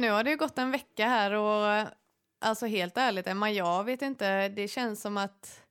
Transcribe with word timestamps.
nu 0.00 0.10
har 0.10 0.24
det 0.24 0.30
ju 0.30 0.36
gått 0.36 0.58
en 0.58 0.70
vecka 0.70 1.06
här 1.06 1.32
och 1.32 1.86
alltså 2.40 2.66
helt 2.66 2.98
ärligt 2.98 3.26
Emma, 3.26 3.50
jag 3.50 3.84
vet 3.84 4.02
inte, 4.02 4.48
det 4.48 4.68
känns 4.68 5.00
som 5.00 5.16
att 5.16 5.62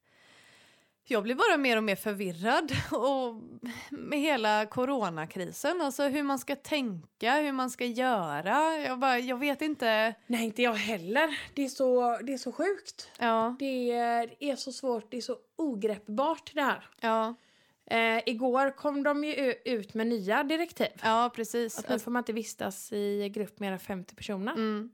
jag 1.09 1.23
blir 1.23 1.35
bara 1.35 1.57
mer 1.57 1.77
och 1.77 1.83
mer 1.83 1.95
förvirrad 1.95 2.71
och 2.91 3.35
med 3.89 4.19
hela 4.19 4.65
coronakrisen, 4.65 5.81
alltså 5.81 6.03
hur 6.07 6.23
man 6.23 6.39
ska 6.39 6.55
tänka, 6.55 7.35
hur 7.35 7.51
man 7.51 7.69
ska 7.69 7.85
göra. 7.85 8.77
Jag, 8.77 8.99
bara, 8.99 9.19
jag 9.19 9.37
vet 9.37 9.61
inte. 9.61 10.13
Nej, 10.27 10.45
inte 10.45 10.61
jag 10.61 10.73
heller. 10.73 11.39
Det 11.53 11.65
är 11.65 11.69
så, 11.69 12.17
det 12.23 12.33
är 12.33 12.37
så 12.37 12.51
sjukt. 12.51 13.09
Ja, 13.19 13.55
Det 13.59 13.91
är, 13.91 14.35
det 14.39 14.49
är 14.51 14.55
så 14.55 14.71
svårt, 14.71 15.11
det 15.11 15.17
är 15.17 15.21
så 15.21 15.37
ogreppbart 15.55 16.51
det 16.53 16.61
här. 16.61 16.89
ja, 16.99 17.35
Eh, 17.89 18.19
igår 18.25 18.75
kom 18.77 19.03
de 19.03 19.23
ju 19.23 19.53
ut 19.65 19.93
med 19.93 20.07
nya 20.07 20.43
direktiv. 20.43 20.87
ja 21.03 21.31
precis. 21.35 21.79
Att 21.79 21.89
nu 21.89 21.99
får 21.99 22.11
man 22.11 22.19
inte 22.19 22.33
vistas 22.33 22.91
i 22.93 23.29
grupp 23.29 23.59
mer 23.59 23.71
än 23.71 23.79
50 23.79 24.15
personer. 24.15 24.53
Mm, 24.53 24.89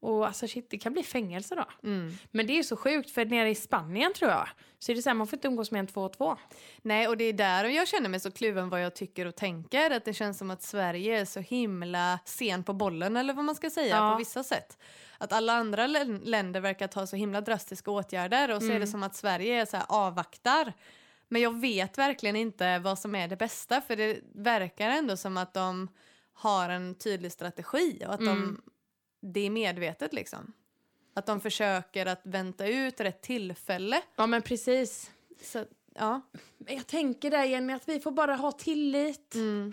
Och 0.00 0.26
alltså 0.26 0.46
shit, 0.48 0.70
det 0.70 0.78
kan 0.78 0.92
bli 0.92 1.02
fängelse 1.02 1.54
då. 1.54 1.64
mm. 1.88 2.12
Men 2.30 2.46
det 2.46 2.58
är 2.58 2.62
så 2.62 2.76
sjukt 2.76 3.10
för 3.10 3.24
nere 3.24 3.50
i 3.50 3.54
Spanien 3.54 4.12
tror 4.12 4.30
jag 4.30 4.48
så 4.78 4.92
är 4.92 4.96
det 4.96 5.02
så 5.02 5.08
här, 5.10 5.14
man 5.14 5.26
får 5.26 5.36
inte 5.36 5.48
umgås 5.48 5.70
mer 5.70 5.80
än 5.80 5.86
två 5.86 6.02
och 6.02 6.12
två. 6.12 6.36
Nej, 6.82 7.08
och 7.08 7.16
det 7.16 7.24
är 7.24 7.32
där 7.32 7.64
jag 7.64 7.88
känner 7.88 8.08
mig 8.08 8.20
så 8.20 8.30
kluven 8.30 8.68
vad 8.68 8.82
jag 8.84 8.94
tycker 8.94 9.26
och 9.26 9.34
tänker. 9.36 9.90
Att 9.90 10.04
det 10.04 10.12
känns 10.14 10.38
som 10.38 10.50
att 10.50 10.62
Sverige 10.62 11.20
är 11.20 11.24
så 11.24 11.40
himla 11.40 12.18
sen 12.24 12.64
på 12.64 12.72
bollen, 12.72 13.16
eller 13.16 13.34
vad 13.34 13.44
man 13.44 13.54
ska 13.54 13.70
säga, 13.70 13.96
Ja. 13.96 14.12
på 14.12 14.18
vissa 14.18 14.44
sätt. 14.44 14.78
Att 15.18 15.32
alla 15.32 15.52
andra 15.52 15.86
län- 15.86 16.20
länder 16.24 16.60
verkar 16.60 16.86
ta 16.88 17.06
så 17.06 17.16
himla 17.16 17.40
drastiska 17.40 17.90
åtgärder 17.90 18.54
och 18.54 18.62
så 18.62 18.72
är 18.72 18.80
det 18.80 18.86
som 18.86 19.02
att 19.02 19.14
Sverige 19.16 19.60
är 19.60 19.64
så 19.64 19.76
här, 19.76 19.86
avvaktar. 19.88 20.72
Men 21.28 21.42
jag 21.42 21.60
vet 21.60 21.98
verkligen 21.98 22.36
inte 22.36 22.78
vad 22.78 22.98
som 22.98 23.14
är 23.14 23.28
det 23.28 23.36
bästa, 23.36 23.80
för 23.80 23.96
det 23.96 24.20
verkar 24.34 24.90
ändå 24.90 25.16
som 25.16 25.36
att 25.36 25.54
de 25.54 25.88
har 26.32 26.68
en 26.68 26.94
tydlig 26.94 27.32
strategi 27.32 28.02
och 28.06 28.14
att 28.14 28.20
de, 28.20 28.62
det 29.20 29.40
är 29.40 29.50
medvetet 29.50 30.12
liksom. 30.12 30.52
Att 31.14 31.26
de 31.26 31.40
försöker 31.40 32.06
att 32.06 32.20
vänta 32.22 32.66
ut 32.66 33.00
rätt 33.00 33.22
tillfälle. 33.22 34.02
Ja 34.16 34.26
men 34.26 34.42
precis. 34.42 35.10
Så, 35.42 35.64
ja. 35.94 36.20
Jag 36.58 36.86
tänker 36.86 37.30
där 37.30 37.44
Jenny 37.44 37.72
att 37.72 37.88
vi 37.88 38.00
får 38.00 38.10
bara 38.10 38.34
ha 38.34 38.52
tillit. 38.52 39.34
Mm. 39.34 39.72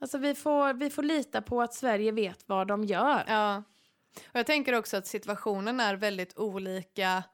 Alltså 0.00 0.18
vi 0.18 0.34
får, 0.34 0.74
vi 0.74 0.90
får 0.90 1.02
lita 1.02 1.42
på 1.42 1.62
att 1.62 1.74
Sverige 1.74 2.12
vet 2.12 2.48
vad 2.48 2.66
de 2.66 2.84
gör. 2.84 3.24
Ja. 3.28 3.62
Och 4.28 4.38
jag 4.38 4.46
tänker 4.46 4.72
också 4.72 4.96
att 4.96 5.06
situationen 5.06 5.80
är 5.80 5.96
väldigt 5.96 6.38
olika 6.38 7.24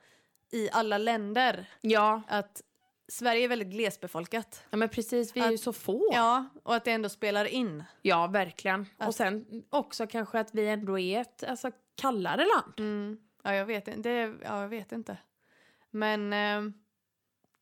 i 0.50 0.70
alla 0.72 0.98
länder. 0.98 1.66
Ja, 1.80 2.22
Att 2.28 2.62
Sverige 3.10 3.44
är 3.44 3.48
väldigt 3.48 3.68
glesbefolkat. 3.68 4.62
ja 4.70 4.76
men 4.76 4.88
precis, 4.88 5.36
vi 5.36 5.40
är 5.40 5.50
ju 5.50 5.58
så 5.58 5.72
få. 5.72 6.08
Ja, 6.12 6.16
Ja, 6.16 6.60
och 6.62 6.74
att 6.74 6.84
det 6.84 6.90
ändå 6.92 7.08
spelar 7.08 7.44
in. 7.44 7.84
verkligen. 8.30 8.86
Att- 8.98 9.08
Och 9.08 9.14
sen 9.14 9.62
också 9.70 10.06
kanske 10.06 10.40
att 10.40 10.54
vi 10.54 10.68
ändå 10.68 10.98
är 10.98 11.20
ett 11.20 11.44
alltså, 11.44 11.70
kallare 11.96 12.44
land. 12.56 12.74
Mm. 12.78 13.18
Ja, 13.42 13.54
jag 13.54 13.66
vet 13.66 13.88
inte. 13.88 14.08
Det, 14.08 14.34
ja, 14.44 14.60
jag 14.60 14.68
vet 14.68 14.92
inte. 14.92 15.16
Men 15.90 16.32
eh, 16.32 16.72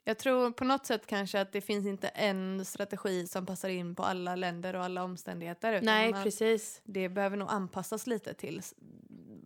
jag 0.04 0.18
tror 0.18 0.50
på 0.50 0.64
något 0.64 0.86
sätt 0.86 1.06
kanske 1.06 1.40
att 1.40 1.52
det 1.52 1.60
finns 1.60 1.86
inte 1.86 2.08
en 2.08 2.64
strategi 2.64 3.26
som 3.26 3.46
passar 3.46 3.68
in 3.68 3.94
på 3.94 4.02
alla 4.02 4.36
länder 4.36 4.76
och 4.76 4.84
alla 4.84 5.04
omständigheter. 5.04 5.80
Nej, 5.82 6.12
precis. 6.12 6.80
Det 6.84 7.08
behöver 7.08 7.36
nog 7.36 7.48
anpassas 7.50 8.06
lite 8.06 8.34
till 8.34 8.62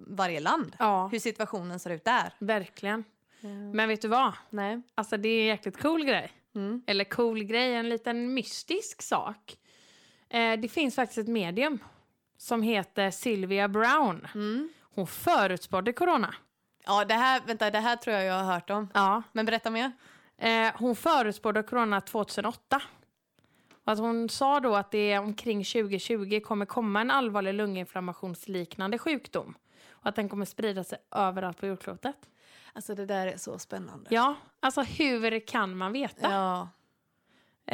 varje 0.07 0.41
land. 0.41 0.77
Ja, 0.79 1.09
Hur 1.13 1.19
situationen 1.19 1.79
ser 1.81 1.91
ut 1.91 2.05
där. 2.05 2.35
verkligen. 2.39 3.05
Men 3.49 3.89
vet 3.89 4.03
du 4.03 4.09
vad? 4.09 4.33
Nej. 4.51 4.83
Alltså 4.95 5.17
det 5.17 5.29
är 5.29 5.41
en 5.41 5.47
jäkligt 5.47 5.83
cool 5.83 6.05
grej. 6.05 6.33
Mm. 6.55 6.83
Eller 6.87 7.05
cool 7.05 7.45
grej, 7.45 7.75
en 7.75 7.89
liten 7.89 8.35
mystisk 8.35 9.03
sak. 9.03 9.57
Eh, 10.29 10.61
det 10.61 10.69
finns 10.69 10.95
faktiskt 10.95 11.19
ett 11.19 11.29
medium 11.29 11.79
som 12.37 12.63
heter 12.63 13.11
Sylvia 13.11 13.69
Brown. 13.69 14.27
Mm. 14.35 14.69
Hon 14.95 15.07
förutspådde 15.07 15.93
corona. 15.93 16.35
Ja, 16.87 17.05
det 17.05 17.15
här, 17.15 17.43
vänta, 17.47 17.71
det 17.71 17.79
här 17.79 17.97
tror 17.97 18.17
jag 18.17 18.25
jag 18.25 18.45
har 18.45 18.55
hört 18.55 18.71
om. 18.71 18.89
Ja. 18.95 19.23
Men 19.33 19.47
berätta 19.47 19.71
mer. 19.71 19.93
Eh, 20.39 20.73
hon 20.75 20.97
förutspådde 20.97 21.63
corona 21.63 22.01
2008. 22.01 22.83
Och 23.85 23.93
att 23.93 23.99
hon 23.99 24.29
sa 24.29 24.61
då 24.61 24.75
att 24.75 24.91
det 24.91 25.19
omkring 25.19 25.65
2020 25.65 26.41
kommer 26.41 26.67
komma 26.67 27.01
en 27.01 27.11
allvarlig 27.11 27.55
lunginflammationsliknande 27.55 28.99
sjukdom. 28.99 29.55
Och 29.91 30.07
att 30.07 30.17
den 30.17 30.29
kommer 30.29 30.45
sprida 30.45 30.85
sig 30.85 30.99
överallt 31.11 31.61
på 31.61 31.67
jordklotet. 31.67 32.17
Alltså 32.73 32.95
det 32.95 33.07
där 33.07 33.27
är 33.27 33.37
så 33.37 33.59
spännande. 33.59 34.11
Ja, 34.11 34.35
alltså 34.61 34.83
hur 34.83 35.47
kan 35.47 35.77
man 35.77 35.93
veta? 35.93 36.33
Ja. 36.33 36.69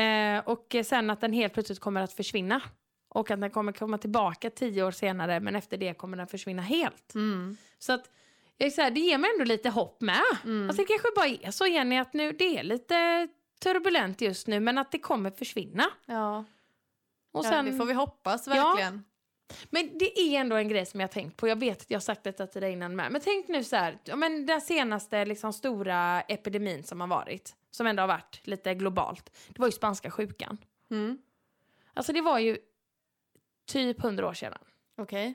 Eh, 0.02 0.38
och 0.38 0.76
sen 0.84 1.10
att 1.10 1.20
den 1.20 1.32
helt 1.32 1.52
plötsligt 1.52 1.80
kommer 1.80 2.00
att 2.02 2.12
försvinna. 2.12 2.60
Och 3.08 3.30
att 3.30 3.40
den 3.40 3.50
kommer 3.50 3.72
komma 3.72 3.98
tillbaka 3.98 4.50
tio 4.50 4.82
år 4.82 4.90
senare 4.90 5.40
men 5.40 5.56
efter 5.56 5.76
det 5.76 5.94
kommer 5.94 6.16
den 6.16 6.26
försvinna 6.26 6.62
helt. 6.62 7.14
Mm. 7.14 7.56
Så 7.78 7.92
att 7.92 8.10
jag 8.56 8.72
så 8.72 8.82
här, 8.82 8.90
det 8.90 9.00
ger 9.00 9.18
mig 9.18 9.30
ändå 9.34 9.44
lite 9.44 9.70
hopp 9.70 10.00
med. 10.00 10.22
Mm. 10.44 10.68
Alltså 10.68 10.82
det 10.82 10.86
kanske 10.86 11.08
bara 11.16 11.26
är 11.26 11.50
så 11.50 11.66
Jenny 11.66 11.98
att 11.98 12.12
nu, 12.12 12.32
det 12.32 12.58
är 12.58 12.62
lite 12.62 13.28
turbulent 13.60 14.20
just 14.20 14.46
nu 14.46 14.60
men 14.60 14.78
att 14.78 14.92
det 14.92 14.98
kommer 14.98 15.30
försvinna. 15.30 15.84
Ja. 16.06 16.44
Och 17.32 17.44
ja, 17.44 17.50
sen, 17.50 17.64
det 17.64 17.72
får 17.72 17.84
vi 17.84 17.92
hoppas 17.92 18.48
verkligen. 18.48 19.04
Men 19.70 19.98
det 19.98 20.18
är 20.20 20.40
ändå 20.40 20.56
en 20.56 20.68
grej 20.68 20.86
som 20.86 21.00
jag 21.00 21.08
har 21.08 21.12
tänkt 21.12 21.36
på. 21.36 21.48
Jag 21.48 21.60
vet 21.60 21.80
att 21.82 21.90
jag 21.90 21.96
har 21.96 22.00
sagt 22.00 22.24
detta 22.24 22.46
till 22.46 22.60
dig 22.62 22.72
innan 22.72 22.96
med. 22.96 23.12
Men 23.12 23.20
tänk 23.20 23.48
nu 23.48 23.64
så 23.64 23.76
här, 23.76 23.98
ja, 24.04 24.16
men 24.16 24.46
den 24.46 24.60
senaste 24.60 25.24
liksom, 25.24 25.52
stora 25.52 26.20
epidemin 26.20 26.82
som 26.82 27.00
har 27.00 27.08
varit, 27.08 27.56
som 27.70 27.86
ändå 27.86 28.02
har 28.02 28.08
varit 28.08 28.40
lite 28.46 28.74
globalt, 28.74 29.36
det 29.48 29.58
var 29.58 29.66
ju 29.68 29.72
spanska 29.72 30.10
sjukan. 30.10 30.58
Mm. 30.90 31.18
Alltså 31.94 32.12
det 32.12 32.20
var 32.20 32.38
ju 32.38 32.58
typ 33.66 34.02
hundra 34.02 34.28
år 34.28 34.34
sedan. 34.34 34.58
Okej. 34.96 35.34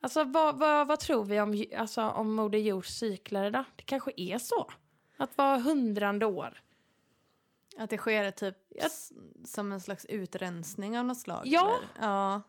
Alltså 0.00 0.24
vad, 0.24 0.58
vad, 0.58 0.86
vad 0.88 1.00
tror 1.00 1.24
vi 1.24 1.40
om, 1.40 1.64
alltså, 1.76 2.02
om 2.02 2.34
Moder 2.34 2.58
Jords 2.58 2.98
cykler 2.98 3.44
idag? 3.44 3.64
Det 3.76 3.82
kanske 3.82 4.10
är 4.16 4.38
så. 4.38 4.70
Att 5.16 5.38
vara 5.38 5.58
hundrande 5.58 6.26
år. 6.26 6.62
Att 7.76 7.90
det 7.90 7.98
sker 7.98 8.30
typ 8.30 8.56
s- 8.76 9.12
som 9.44 9.72
en 9.72 9.80
slags 9.80 10.04
utrensning 10.04 10.98
av 10.98 11.04
något 11.04 11.18
slag? 11.18 11.42
Ja. 11.44 11.66
eller? 11.76 12.08
Ja. 12.08 12.42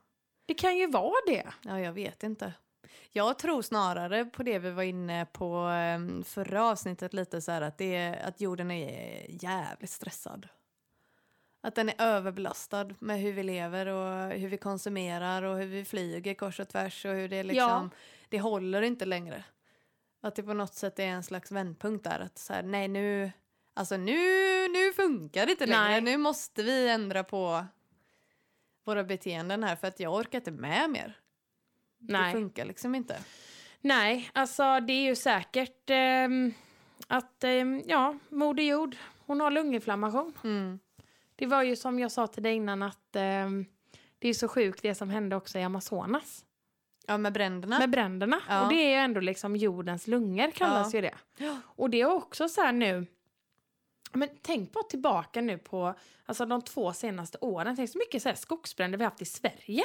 Det 0.50 0.56
kan 0.56 0.78
ju 0.78 0.88
vara 0.88 1.16
det. 1.28 1.44
Ja, 1.62 1.80
jag 1.80 1.94
vet 1.94 2.24
inte. 2.24 2.54
Jag 3.12 3.40
tror 3.40 3.62
snarare 3.62 4.26
på 4.26 4.44
det 4.44 4.60
vi 4.60 4.72
var 4.72 4.84
inne 4.84 5.26
på 5.26 5.56
em, 5.56 6.24
förra 6.24 6.66
avsnittet 6.66 7.14
lite 7.14 7.42
så 7.42 7.52
här 7.52 7.62
att, 7.62 7.78
det 7.78 7.96
är, 7.96 8.28
att 8.28 8.42
jorden 8.42 8.72
är 8.72 9.26
jävligt 9.44 9.90
stressad. 9.90 10.48
Att 11.62 11.76
den 11.76 11.90
är 11.90 11.96
överbelastad 11.98 12.90
med 13.00 13.20
hur 13.20 13.34
vi 13.34 13.44
lever 13.44 13.86
och 13.86 14.32
hur 14.32 14.50
vi 14.50 14.58
konsumerar 14.58 15.44
och 15.44 15.58
hur 15.58 15.66
vi 15.66 15.86
flyger 15.86 16.34
kors 16.34 16.60
och 16.60 16.68
tvärs 16.68 17.06
och 17.06 17.12
hur 17.12 17.30
det 17.30 17.44
liksom, 17.44 17.90
det 18.30 18.40
håller 18.40 18.82
inte 18.82 19.06
längre. 19.06 19.44
Att 20.22 20.36
det 20.36 20.44
på 20.44 20.54
något 20.54 20.74
sätt 20.74 21.00
är 21.00 21.08
en 21.08 21.24
slags 21.24 21.52
vändpunkt 21.52 22.04
där 22.04 22.20
att 22.20 22.38
så 22.38 22.54
här, 22.54 22.64
nej 22.64 22.88
nu, 22.88 23.32
alltså 23.74 23.98
nu, 23.98 24.18
nu 24.68 24.94
funkar 24.94 25.46
det 25.46 25.52
inte 25.52 25.66
längre, 25.66 25.90
Nej. 25.90 26.02
nu 26.02 26.18
måste 26.18 26.64
vi 26.64 26.90
ändra 26.90 27.24
på 27.24 27.66
våra 28.90 29.04
beteenden 29.04 29.64
här 29.64 29.76
för 29.76 29.88
att 29.88 30.00
jag 30.00 30.14
orkar 30.14 30.38
inte 30.40 30.52
med 30.52 30.90
mer. 30.90 31.18
Det 31.98 32.14
Nej. 32.14 32.34
funkar 32.34 32.66
liksom 32.66 32.96
inte. 32.96 33.20
Nej, 33.82 34.30
alltså 34.34 34.80
det 34.80 34.94
är 34.94 35.04
ju 35.04 35.16
säkert 35.16 35.90
ehm, 35.90 36.54
att, 37.08 37.44
ehm, 37.44 37.82
ja, 37.86 38.18
Moder 38.30 38.64
Jord, 38.64 38.96
hon 39.26 39.42
har 39.42 39.52
lunginflammation. 39.52 40.34
Mm. 40.44 40.80
Det 41.36 41.46
var 41.46 41.64
ju 41.64 41.76
som 41.76 42.00
jag 42.00 42.12
sa 42.12 42.28
till 42.28 42.44
dig 42.44 42.54
innan 42.56 42.84
att 42.84 43.16
ehm, 43.16 43.66
det 44.20 44.30
är 44.30 44.34
så 44.34 44.48
sjukt 44.48 44.82
det 44.82 44.96
som 44.96 45.10
hände 45.10 45.36
också 45.36 45.60
i 45.60 45.64
Amazonas. 45.64 46.46
Ja, 47.08 47.18
med 47.18 47.34
bränderna. 47.34 47.80
Med 47.80 47.90
bränderna. 47.90 48.40
Ja. 48.50 48.64
Och 48.64 48.70
det 48.70 48.76
är 48.76 48.90
ju 48.90 48.96
ändå 48.96 49.20
liksom 49.22 49.56
jordens 49.56 50.08
lungor 50.08 50.52
kallas 50.52 50.94
Ja. 50.94 50.98
ju 50.98 51.02
det. 51.02 51.16
Och 51.62 51.90
det 51.90 52.02
är 52.02 52.06
också 52.06 52.50
så 52.50 52.62
här 52.62 52.72
nu, 52.72 53.06
men 54.12 54.30
tänk 54.42 54.72
bara 54.72 54.84
tillbaka 54.84 55.42
nu 55.42 55.58
på 55.58 55.94
alltså 56.26 56.46
de 56.46 56.62
två 56.62 56.94
senaste 56.94 57.38
åren. 57.42 57.76
Tänk 57.76 57.90
så 57.90 57.98
mycket 57.98 58.24
så 58.24 58.30
här 58.30 58.36
skogsbränder 58.36 58.98
vi 58.98 59.04
haft 59.04 59.22
i 59.22 59.26
Sverige. 59.26 59.84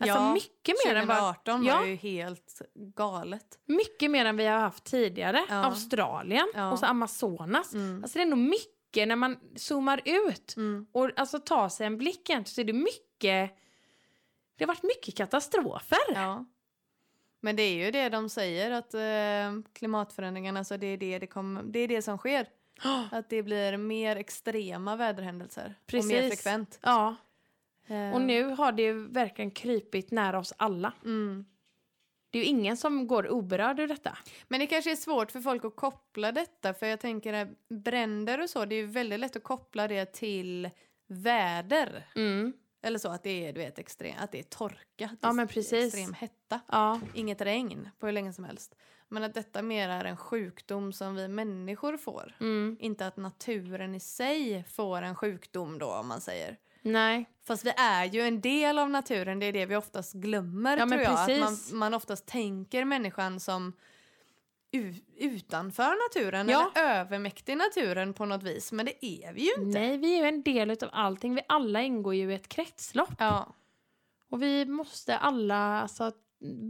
Alltså 0.00 0.16
Ja, 0.18 0.34
mycket 0.34 0.74
mer 0.86 0.94
än 0.94 1.06
vad, 1.08 1.16
2018 1.18 1.64
Ja. 1.64 1.76
var 1.78 1.86
ju 1.86 1.94
helt 1.94 2.62
galet. 2.74 3.58
mycket 3.66 4.10
mer 4.10 4.24
än 4.24 4.36
vi 4.36 4.46
har 4.46 4.58
haft 4.60 4.84
tidigare. 4.84 5.44
Ja. 5.48 5.54
Australien 5.64 6.52
Ja. 6.54 6.72
och 6.72 6.78
så 6.78 6.86
Amazonas. 6.86 7.74
Mm. 7.74 8.02
Alltså 8.04 8.18
det 8.18 8.22
är 8.22 8.26
nog 8.26 8.38
mycket 8.38 9.08
när 9.08 9.16
man 9.16 9.36
zoomar 9.56 10.00
ut 10.04 10.56
Mm. 10.56 10.86
och 10.92 11.10
alltså 11.16 11.38
tar 11.38 11.68
sig 11.68 11.86
en 11.86 11.98
blick 11.98 12.30
egentligen 12.30 12.54
så 12.54 12.60
är 12.60 12.64
det 12.64 12.72
mycket, 12.72 13.56
det 14.56 14.64
har 14.64 14.66
varit 14.66 14.82
mycket 14.82 15.16
katastrofer. 15.16 15.98
Ja. 16.14 16.44
Men 17.40 17.56
det 17.56 17.62
är 17.62 17.84
ju 17.84 17.90
det 17.90 18.08
de 18.08 18.28
säger 18.28 18.70
att 18.70 18.94
eh, 18.94 19.70
klimatförändringarna, 19.72 20.58
alltså 20.58 20.76
det, 20.76 20.86
är 20.86 20.96
det, 20.96 21.18
det, 21.18 21.26
kommer, 21.26 21.62
det 21.62 21.78
är 21.78 21.88
det 21.88 22.02
som 22.02 22.18
sker. 22.18 22.46
Att 23.10 23.28
det 23.28 23.42
blir 23.42 23.76
mer 23.76 24.16
extrema 24.16 24.96
väderhändelser. 24.96 25.74
Och 25.86 25.92
mer 25.94 26.00
Precis. 26.00 26.28
frekvent. 26.28 26.78
Ja, 26.82 27.16
Eh, 27.90 28.14
och 28.14 28.20
nu 28.20 28.44
har 28.44 28.72
det 28.72 28.82
ju 28.82 29.06
verkligen 29.08 29.50
krypit 29.50 30.10
nära 30.10 30.38
oss 30.38 30.52
alla. 30.56 30.92
Mm. 31.04 31.44
Det 32.30 32.38
är 32.38 32.42
ju 32.42 32.48
ingen 32.48 32.76
som 32.76 33.06
går 33.06 33.28
oberörd 33.28 33.80
ur 33.80 33.88
detta. 33.88 34.18
Men 34.48 34.60
det 34.60 34.66
kanske 34.66 34.92
är 34.92 34.96
svårt 34.96 35.30
för 35.30 35.40
folk 35.40 35.64
att 35.64 35.76
koppla 35.76 36.32
detta 36.32 36.74
för 36.74 36.86
jag 36.86 37.00
tänker 37.00 37.32
att 37.32 37.48
bränder 37.68 38.40
och 38.42 38.50
så, 38.50 38.64
det 38.64 38.74
är 38.74 38.80
ju 38.80 38.86
väldigt 38.86 39.20
lätt 39.20 39.36
att 39.36 39.42
koppla 39.42 39.88
det 39.88 40.12
till 40.12 40.70
väder. 41.06 42.06
Mm. 42.16 42.52
Eller 42.82 42.98
så 42.98 43.08
att 43.08 43.22
det 43.22 43.46
är, 43.46 43.52
du 43.52 43.60
vet, 43.60 43.78
extrem, 43.78 44.14
att 44.18 44.32
det 44.32 44.38
är 44.38 44.42
torka. 44.42 45.04
att 45.04 45.18
Ja, 45.20 45.28
det 45.28 45.32
men 45.34 45.38
är 45.38 45.46
precis. 45.46 45.94
Extrem 45.94 46.12
hetta. 46.12 46.60
Ja, 46.68 47.00
Inget 47.14 47.40
regn 47.40 47.88
på 47.98 48.06
hur 48.06 48.12
länge 48.12 48.32
som 48.32 48.44
helst. 48.44 48.74
Men 49.12 49.24
att 49.24 49.34
detta 49.34 49.62
mer 49.62 49.88
är 49.88 50.04
en 50.04 50.16
sjukdom 50.16 50.92
som 50.92 51.14
vi 51.14 51.28
människor 51.28 51.96
får. 51.96 52.36
mm. 52.40 52.76
Inte 52.80 53.06
att 53.06 53.16
naturen 53.16 53.94
i 53.94 54.00
sig 54.00 54.64
får 54.64 55.02
en 55.02 55.14
sjukdom 55.14 55.78
då 55.78 55.86
om 55.94 56.08
man 56.08 56.20
säger. 56.20 56.56
nej. 56.82 57.26
Fast 57.46 57.64
vi 57.66 57.70
är 57.76 58.04
ju 58.04 58.20
en 58.20 58.40
del 58.40 58.78
av 58.78 58.90
naturen, 58.90 59.38
det 59.38 59.46
är 59.46 59.52
det 59.52 59.66
vi 59.66 59.76
oftast 59.76 60.12
glömmer 60.14 60.76
Ja, 60.76 60.88
tror 60.88 61.00
jag. 61.00 61.12
Att 61.12 61.26
precis. 61.26 61.70
man, 61.72 61.78
man 61.78 61.94
oftast 61.94 62.26
tänker 62.26 62.84
människan 62.84 63.40
som 63.40 63.72
utanför 65.16 66.08
naturen 66.08 66.48
Ja. 66.48 66.70
eller 66.76 66.90
övermäktig 66.90 67.56
naturen 67.56 68.14
på 68.14 68.24
något 68.24 68.42
vis. 68.42 68.72
Men 68.72 68.86
det 68.86 69.06
är 69.06 69.32
vi 69.32 69.40
ju 69.40 69.52
inte. 69.64 69.78
Nej, 69.80 69.96
vi 69.98 70.14
är 70.14 70.22
ju 70.22 70.28
en 70.28 70.42
del 70.42 70.70
av 70.70 70.88
allting. 70.92 71.34
Vi 71.34 71.40
alla 71.48 71.82
ingår 71.82 72.14
ju 72.14 72.32
i 72.32 72.34
ett 72.34 72.48
kretslopp. 72.48 73.14
Ja, 73.18 73.54
Och 74.30 74.42
vi 74.42 74.66
måste 74.66 75.16
alla 75.18 75.80
alltså, 75.82 76.12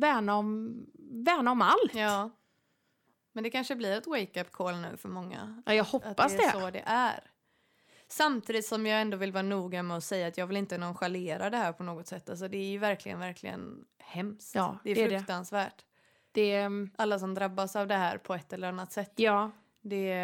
värna, 0.00 0.34
om, 0.36 0.76
värna 1.24 1.50
om 1.50 1.62
allt. 1.62 1.94
ja. 1.94 2.30
Men 3.32 3.44
det 3.44 3.50
kanske 3.50 3.76
blir 3.76 3.92
ett 3.98 4.06
wake-up 4.06 4.52
call 4.52 4.80
nu 4.80 4.96
för 4.96 5.08
många. 5.08 5.62
Ja, 5.66 5.74
jag 5.74 5.82
Att 5.84 5.88
hoppas 5.92 6.32
det 6.36 6.38
är 6.42 6.46
det. 6.52 6.60
så 6.60 6.70
det 6.70 6.82
är. 6.86 7.30
Samtidigt 8.08 8.66
som 8.66 8.86
jag 8.86 9.00
ändå 9.00 9.16
vill 9.16 9.32
vara 9.32 9.42
noga 9.42 9.82
med 9.82 9.96
att 9.96 10.04
säga 10.04 10.26
att 10.28 10.38
jag 10.38 10.46
vill 10.46 10.56
inte 10.56 10.78
nonchalera 10.78 11.50
det 11.50 11.56
här 11.56 11.72
på 11.72 11.82
något 11.82 12.06
sätt. 12.06 12.30
Alltså 12.30 12.48
det 12.48 12.56
är 12.58 12.70
ju 12.70 12.78
verkligen, 12.78 13.18
verkligen 13.18 13.84
hemskt. 13.98 14.54
Ja, 14.54 14.78
det 14.84 14.90
är 14.90 14.94
det 14.94 15.00
är 15.04 15.10
det. 15.10 15.18
fruktansvärt. 15.18 15.84
det 16.32 16.54
mm, 16.56 16.90
Alla 16.98 17.18
som 17.18 17.34
drabbas 17.34 17.76
av 17.76 17.86
det 17.86 17.94
här 17.94 18.18
på 18.18 18.34
ett 18.34 18.52
eller 18.52 18.68
annat 18.68 18.92
sätt. 18.92 19.12
ja, 19.16 19.50
Det, 19.80 20.14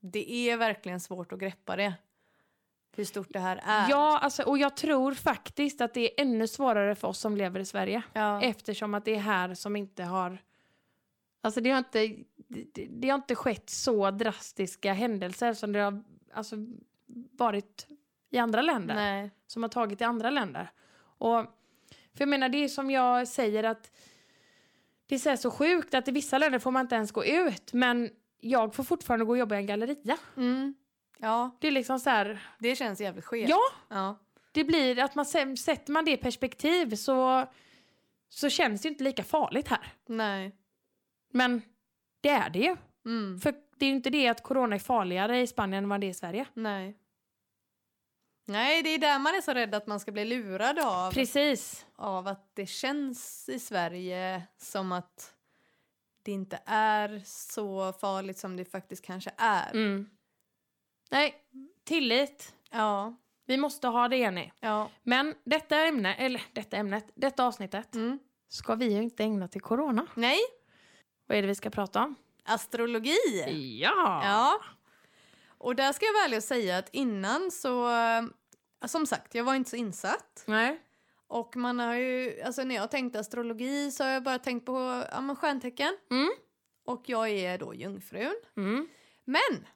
det 0.00 0.32
är 0.32 0.56
verkligen 0.56 1.00
svårt 1.00 1.32
att 1.32 1.38
greppa 1.38 1.76
det. 1.76 1.94
Hur 2.96 3.04
stort 3.04 3.28
det 3.30 3.38
här 3.38 3.60
är. 3.64 3.90
ja 3.90 4.18
alltså, 4.18 4.42
och 4.42 4.58
jag 4.58 4.76
tror 4.76 5.14
faktiskt 5.14 5.80
att 5.80 5.94
det 5.94 6.00
är 6.00 6.22
ännu 6.22 6.46
svårare 6.46 6.94
för 6.94 7.08
oss 7.08 7.18
som 7.18 7.36
lever 7.36 7.60
i 7.60 7.64
Sverige. 7.64 8.02
ja. 8.12 8.42
Eftersom 8.42 8.94
att 8.94 9.04
det 9.04 9.14
är 9.14 9.20
här 9.20 9.54
som 9.54 9.76
inte 9.76 10.04
har... 10.04 10.38
Alltså 11.42 11.60
det 11.60 11.70
har 11.70 11.78
inte, 11.78 12.16
det, 12.48 12.86
det 12.90 13.08
har 13.08 13.14
inte 13.14 13.34
skett 13.34 13.70
så 13.70 14.10
drastiska 14.10 14.92
händelser 14.92 15.54
som 15.54 15.72
det 15.72 15.80
har 15.80 16.02
alltså, 16.32 16.56
varit 17.32 17.86
i 18.30 18.38
andra 18.38 18.62
länder. 18.62 18.94
Nej. 18.94 19.30
Som 19.46 19.62
har 19.62 19.70
tagit 19.70 20.00
i 20.00 20.04
andra 20.04 20.30
länder. 20.30 20.70
Och, 21.18 21.44
för 21.88 22.18
jag 22.18 22.28
menar, 22.28 22.48
det 22.48 22.64
är 22.64 22.68
som 22.68 22.90
jag 22.90 23.28
säger 23.28 23.64
att 23.64 23.92
det 25.06 25.14
är 25.14 25.18
så, 25.18 25.36
så 25.36 25.50
sjukt 25.50 25.94
att 25.94 26.08
i 26.08 26.10
vissa 26.10 26.38
länder 26.38 26.58
får 26.58 26.70
man 26.70 26.80
inte 26.80 26.94
ens 26.94 27.12
gå 27.12 27.24
ut. 27.24 27.72
Men 27.72 28.10
jag 28.40 28.74
får 28.74 28.84
fortfarande 28.84 29.24
gå 29.24 29.32
och 29.32 29.38
jobba 29.38 29.54
i 29.54 29.58
en 29.58 29.66
galleria. 29.66 30.18
Mm. 30.36 30.74
Ja, 31.20 31.50
Det 31.60 31.66
är 31.66 31.72
liksom 31.72 32.00
så 32.00 32.10
här, 32.10 32.42
det 32.58 32.76
känns 32.76 33.00
jävligt 33.00 33.24
skevt. 33.24 33.48
ja, 33.50 33.60
ja. 33.88 34.18
det 34.52 34.64
blir 34.64 34.98
att 34.98 35.14
man 35.14 35.26
sätter 35.26 35.92
man 35.92 36.04
det 36.04 36.10
i 36.12 36.16
perspektiv 36.16 36.94
så, 36.96 37.46
så 38.28 38.48
känns 38.48 38.82
det 38.82 38.88
inte 38.88 39.04
lika 39.04 39.24
farligt 39.24 39.68
här. 39.68 39.92
Nej. 40.06 40.56
Men 41.32 41.62
det 42.20 42.28
är 42.28 42.50
det 42.50 42.58
ju. 42.58 42.76
Mm. 43.04 43.40
För 43.40 43.54
det 43.76 43.84
är 43.84 43.90
ju 43.90 43.96
inte 43.96 44.10
det 44.10 44.28
att 44.28 44.42
corona 44.42 44.74
är 44.74 44.78
farligare 44.78 45.40
i 45.40 45.46
Spanien 45.46 45.84
än 45.84 45.90
vad 45.90 46.00
det 46.00 46.06
är 46.06 46.10
i 46.10 46.14
Sverige. 46.14 46.46
Nej. 46.54 46.96
Nej, 48.44 48.82
det 48.82 48.88
är 48.90 48.98
där 48.98 49.18
man 49.18 49.34
är 49.34 49.40
så 49.40 49.52
rädd 49.52 49.74
att 49.74 49.86
man 49.86 50.00
ska 50.00 50.12
bli 50.12 50.24
lurad 50.24 50.78
av. 50.78 51.12
Precis. 51.12 51.86
Av 51.96 52.28
att 52.28 52.54
det 52.54 52.66
känns 52.66 53.48
i 53.48 53.58
Sverige 53.58 54.42
som 54.58 54.92
att 54.92 55.34
det 56.22 56.32
inte 56.32 56.60
är 56.66 57.22
så 57.24 57.92
farligt 57.92 58.38
som 58.38 58.56
det 58.56 58.64
faktiskt 58.64 59.04
kanske 59.04 59.30
är. 59.36 59.70
Mm. 59.70 60.10
Nej, 61.10 61.34
tillit. 61.84 62.54
Ja. 62.70 63.16
Vi 63.46 63.56
måste 63.56 63.88
ha 63.88 64.08
det, 64.08 64.16
Jenny. 64.16 64.50
Ja. 64.60 64.90
Men 65.02 65.34
detta 65.44 65.76
ämne, 65.76 66.14
eller 66.14 66.42
detta 66.52 66.76
ämnet, 66.76 67.10
detta 67.14 67.44
avsnittet 67.46 67.94
Mm. 67.94 68.18
ska 68.48 68.74
vi 68.74 68.92
ju 68.94 69.02
inte 69.02 69.24
ägna 69.24 69.48
till 69.48 69.60
corona. 69.60 70.06
Nej, 70.14 70.38
Vad 71.26 71.38
är 71.38 71.42
det 71.42 71.48
vi 71.48 71.54
ska 71.54 71.70
prata 71.70 72.04
om? 72.04 72.14
astrologi. 72.44 73.16
Ja! 73.82 74.20
Ja. 74.24 74.60
Och 75.58 75.76
där 75.76 75.92
ska 75.92 76.06
jag 76.06 76.12
vara 76.12 76.24
ärlig 76.24 76.36
och 76.36 76.42
säga 76.44 76.78
att 76.78 76.88
innan 76.92 77.50
så, 77.50 77.90
eh, 77.90 78.22
som 78.86 79.06
sagt, 79.06 79.34
jag 79.34 79.44
var 79.44 79.54
inte 79.54 79.70
så 79.70 79.76
insatt. 79.76 80.44
Nej. 80.46 80.80
Och 81.26 81.56
man 81.56 81.78
har 81.78 81.94
ju, 81.94 82.42
alltså 82.42 82.64
när 82.64 82.74
jag 82.74 82.90
tänkt 82.90 83.16
astrologi 83.16 83.90
så 83.90 84.04
har 84.04 84.10
jag 84.10 84.22
bara 84.22 84.38
tänkt 84.38 84.66
på 84.66 85.04
ja, 85.12 85.20
men 85.20 85.36
stjärntecken. 85.36 85.96
Mm. 86.10 86.30
Och 86.84 87.02
jag 87.06 87.28
är 87.28 87.58
då 87.58 87.74
jungfrun. 87.74 88.34
Mm. 88.56 88.88
Men 89.24 89.66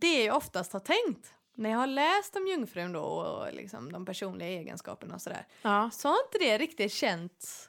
det 0.00 0.24
jag 0.24 0.36
oftast 0.36 0.72
har 0.72 0.80
tänkt 0.80 1.34
när 1.54 1.70
jag 1.70 1.78
har 1.78 1.86
läst 1.86 2.36
om 2.36 2.46
jungfrun 2.46 2.92
då 2.92 3.00
och 3.02 3.52
liksom 3.52 3.92
de 3.92 4.06
personliga 4.06 4.48
egenskaperna 4.48 5.14
och 5.14 5.22
sådär. 5.22 5.46
Ja. 5.62 5.90
Så 5.92 6.08
har 6.08 6.18
inte 6.26 6.38
det 6.38 6.58
riktigt 6.58 6.92
känts. 6.92 7.68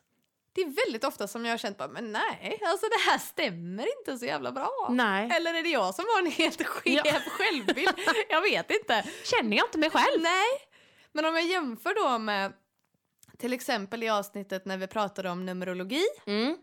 Det 0.55 0.61
är 0.61 0.85
väldigt 0.85 1.03
ofta 1.03 1.27
som 1.27 1.45
jag 1.45 1.53
har 1.53 1.57
känt 1.57 1.77
bara, 1.77 1.87
men 1.87 2.11
nej, 2.11 2.59
alltså 2.65 2.85
det 2.85 3.11
här 3.11 3.17
stämmer 3.17 3.87
inte 3.99 4.17
så 4.17 4.25
jävla 4.25 4.51
bra. 4.51 4.87
Nej. 4.89 5.29
Eller 5.33 5.53
är 5.53 5.63
det 5.63 5.69
jag 5.69 5.95
som 5.95 6.05
har 6.15 6.21
en 6.25 6.31
helt 6.31 6.63
skev 6.67 7.01
Ja. 7.05 7.13
självbild? 7.27 7.93
Jag 8.29 8.41
vet 8.41 8.71
inte. 8.71 9.03
Känner 9.23 9.57
jag 9.57 9.65
inte 9.67 9.77
mig 9.77 9.89
själv? 9.89 10.21
Nej, 10.21 10.47
men 11.11 11.25
om 11.25 11.35
jag 11.35 11.45
jämför 11.45 11.93
då 12.11 12.17
med 12.17 12.53
till 13.37 13.53
exempel 13.53 14.03
i 14.03 14.09
avsnittet 14.09 14.65
när 14.65 14.77
vi 14.77 14.87
pratade 14.87 15.29
om 15.29 15.45
numerologi 15.45 16.03
Mm. 16.25 16.57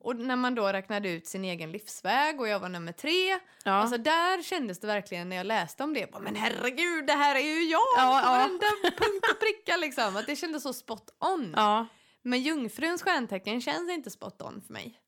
Och 0.00 0.16
när 0.16 0.36
man 0.36 0.54
då 0.54 0.66
räknade 0.68 1.08
ut 1.10 1.26
sin 1.26 1.44
egen 1.44 1.72
livsväg 1.72 2.40
och 2.40 2.48
jag 2.48 2.60
var 2.60 2.68
nummer 2.68 2.92
tre. 2.92 3.38
Ja. 3.64 3.72
Alltså 3.72 3.98
där 3.98 4.42
kändes 4.42 4.80
det 4.80 4.86
verkligen 4.86 5.28
när 5.28 5.36
jag 5.36 5.46
läste 5.46 5.84
om 5.84 5.94
det. 5.94 6.12
Bara, 6.12 6.22
men 6.22 6.36
herregud, 6.36 7.06
det 7.06 7.12
här 7.12 7.34
är 7.36 7.40
ju 7.40 7.64
jag 7.64 7.80
Ja, 7.96 8.20
på 8.22 8.26
ja. 8.28 8.30
varenda 8.30 8.66
punkt 8.82 9.24
och 9.34 9.40
pricka 9.40 9.76
liksom. 9.76 10.16
Att 10.16 10.26
det 10.26 10.36
kändes 10.36 10.62
så 10.62 10.72
spot 10.72 11.10
on. 11.20 11.52
ja. 11.56 11.86
Men 12.22 12.42
jungfruns 12.42 13.02
stjärntecken 13.02 13.60
känns 13.60 13.90
inte 13.90 14.10
spot 14.10 14.42
on 14.42 14.62
för 14.66 14.72
mig. 14.72 15.00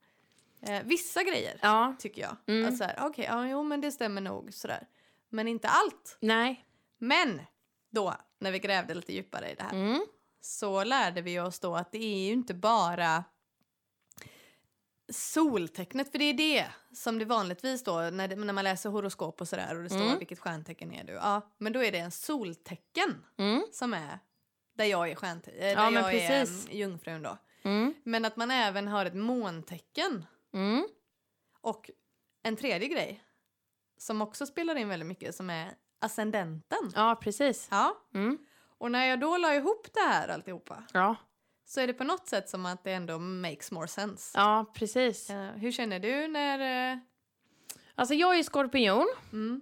Eh, 0.63 0.83
vissa 0.85 1.23
grejer 1.23 1.59
Ja. 1.63 1.97
tycker 1.99 2.23
jag. 2.23 2.37
Mm. 2.47 2.69
Att 2.69 2.77
så 2.79 2.85
här, 2.85 2.99
okej, 3.01 3.25
ja, 3.29 3.47
jo 3.49 3.63
men 3.63 3.81
det 3.81 3.93
stämmer 3.93 4.21
nog 4.21 4.55
sådär. 4.55 4.87
Men 5.29 5.49
inte 5.49 5.69
allt. 5.69 6.19
Nej. 6.21 6.65
Men 6.99 7.41
då, 7.91 8.15
när 8.39 8.51
vi 8.53 8.59
grävde 8.59 8.95
lite 8.95 9.13
djupare 9.13 9.51
i 9.51 9.55
det 9.55 9.63
här, 9.63 9.73
Mm. 9.73 10.01
så 10.41 10.85
lärde 10.85 11.23
vi 11.23 11.41
oss 11.41 11.61
då 11.61 11.75
att 11.77 11.93
det 11.93 11.99
är 12.05 12.27
ju 12.27 12.33
inte 12.33 12.55
bara 12.55 13.25
soltecknet, 15.11 16.11
för 16.13 16.19
det 16.19 16.25
är 16.25 16.35
det 16.35 16.67
som 16.93 17.19
det 17.19 17.25
vanligtvis 17.25 17.85
då, 17.85 18.01
när, 18.01 18.29
det, 18.29 18.37
när 18.37 18.53
man 18.53 18.65
läser 18.65 18.91
horoskop 18.91 19.41
och 19.41 19.49
sådär 19.49 19.77
och 19.77 19.83
det 19.83 19.89
står 19.91 20.01
Mm. 20.03 20.19
vilket 20.19 20.39
stjärntecken 20.39 20.93
är 20.93 21.05
du, 21.05 21.13
ja, 21.13 21.43
men 21.59 21.73
då 21.73 21.85
är 21.85 21.93
det 21.93 21.99
en 21.99 22.11
soltecken 22.11 23.25
Mm. 23.39 23.63
som 23.73 23.95
är 23.95 24.19
där 24.77 24.85
jag 24.85 25.11
är 25.11 25.15
stjärnte- 25.15 25.51
eh, 25.51 25.69
Ja, 25.69 25.75
där 25.83 25.91
men 25.91 26.03
jag 26.03 26.13
precis. 26.29 26.69
är 26.69 26.73
jungfrun 26.75 27.23
då. 27.23 27.39
Mm. 27.63 27.95
Men 28.05 28.25
att 28.25 28.37
man 28.37 28.51
även 28.51 28.89
har 28.89 29.07
ett 29.07 29.15
måntecken 29.15 30.27
Mm. 30.55 30.87
och 31.61 31.91
en 32.43 32.57
tredje 32.57 32.89
grej 32.89 33.25
som 33.99 34.23
också 34.23 34.47
spelar 34.47 34.75
in 34.77 34.89
väldigt 34.89 35.07
mycket 35.07 35.35
som 35.35 35.51
är 35.51 35.75
ascendenten. 35.99 36.93
Ja, 36.95 37.19
precis. 37.23 37.69
Ja, 37.71 37.97
Mm. 38.15 38.39
och 38.79 38.91
när 38.91 39.05
jag 39.07 39.21
då 39.21 39.37
la 39.37 39.55
ihop 39.55 39.87
det 39.95 40.01
här 40.01 40.29
alltihopa 40.29 40.83
Ja. 40.93 41.17
Så 41.71 41.81
är 41.81 41.87
det 41.87 41.93
på 41.95 42.05
något 42.05 42.29
sätt 42.29 42.49
som 42.49 42.67
att 42.67 42.85
det 42.85 42.93
ändå 42.93 43.19
makes 43.19 43.71
more 43.73 43.89
sense. 43.89 44.39
ja, 44.39 44.73
precis. 44.75 45.31
Eh, 45.31 45.51
hur 45.51 45.73
känner 45.73 46.01
du 46.01 46.29
när... 46.29 46.93
eh, 46.93 46.99
Alltså 47.95 48.15
jag 48.15 48.39
är 48.39 48.43
skorpion 48.43 49.07
mm, 49.33 49.61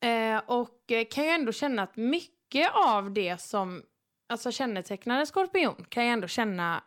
eh, 0.00 0.42
och 0.50 0.92
kan 1.10 1.24
ju 1.24 1.30
ändå 1.30 1.52
känna 1.52 1.82
att 1.82 1.96
mycket 1.96 2.70
av 2.74 3.12
det 3.12 3.40
som 3.40 3.82
alltså 4.28 4.50
kännetecknar 4.52 5.20
en 5.20 5.26
skorpion 5.26 5.86
kan 5.88 6.04
jag 6.04 6.12
ändå 6.12 6.28
känna 6.28 6.84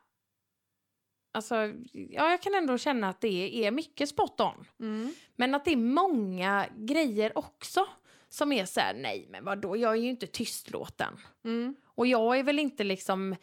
Alltså, 1.31 1.55
ja, 1.93 2.29
jag 2.29 2.41
kan 2.41 2.55
ändå 2.55 2.77
känna 2.77 3.09
att 3.09 3.21
det 3.21 3.65
är 3.65 3.71
mycket 3.71 4.09
spot 4.09 4.39
on. 4.41 4.67
mm, 4.79 5.13
Men 5.35 5.55
att 5.55 5.65
det 5.65 5.71
är 5.71 5.75
många 5.77 6.67
grejer 6.77 7.37
också 7.37 7.87
som 8.29 8.51
är 8.51 8.65
så 8.65 8.79
här, 8.79 8.93
nej 8.93 9.27
men 9.29 9.45
vadå, 9.45 9.77
jag 9.77 9.91
är 9.91 9.95
ju 10.01 10.09
inte 10.09 10.27
tystlåten. 10.27 11.17
mm, 11.43 11.75
Och 11.85 12.07
jag 12.07 12.39
är 12.39 12.43
väl 12.43 12.59
inte 12.59 12.83
liksom 12.83 13.35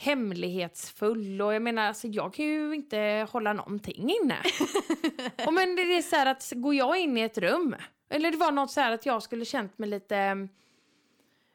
hemlighetsfull 0.00 1.42
och 1.42 1.54
jag 1.54 1.62
menar 1.62 1.82
alltså 1.82 2.06
jag 2.06 2.34
kan 2.34 2.44
ju 2.44 2.74
inte 2.74 3.26
hålla 3.30 3.52
någonting 3.52 4.10
inne. 4.10 4.36
och 5.46 5.54
men 5.54 5.76
det 5.76 5.82
är 5.82 6.02
så 6.02 6.16
här 6.16 6.26
att 6.26 6.52
går 6.56 6.74
jag 6.74 6.98
in 6.98 7.16
i 7.16 7.20
ett 7.20 7.38
rum 7.38 7.76
eller 8.10 8.30
det 8.30 8.36
var 8.36 8.52
något 8.52 8.70
så 8.70 8.80
här 8.80 8.92
att 8.92 9.06
jag 9.06 9.22
skulle 9.22 9.44
känt 9.44 9.78
mig 9.78 9.88
lite 9.88 10.16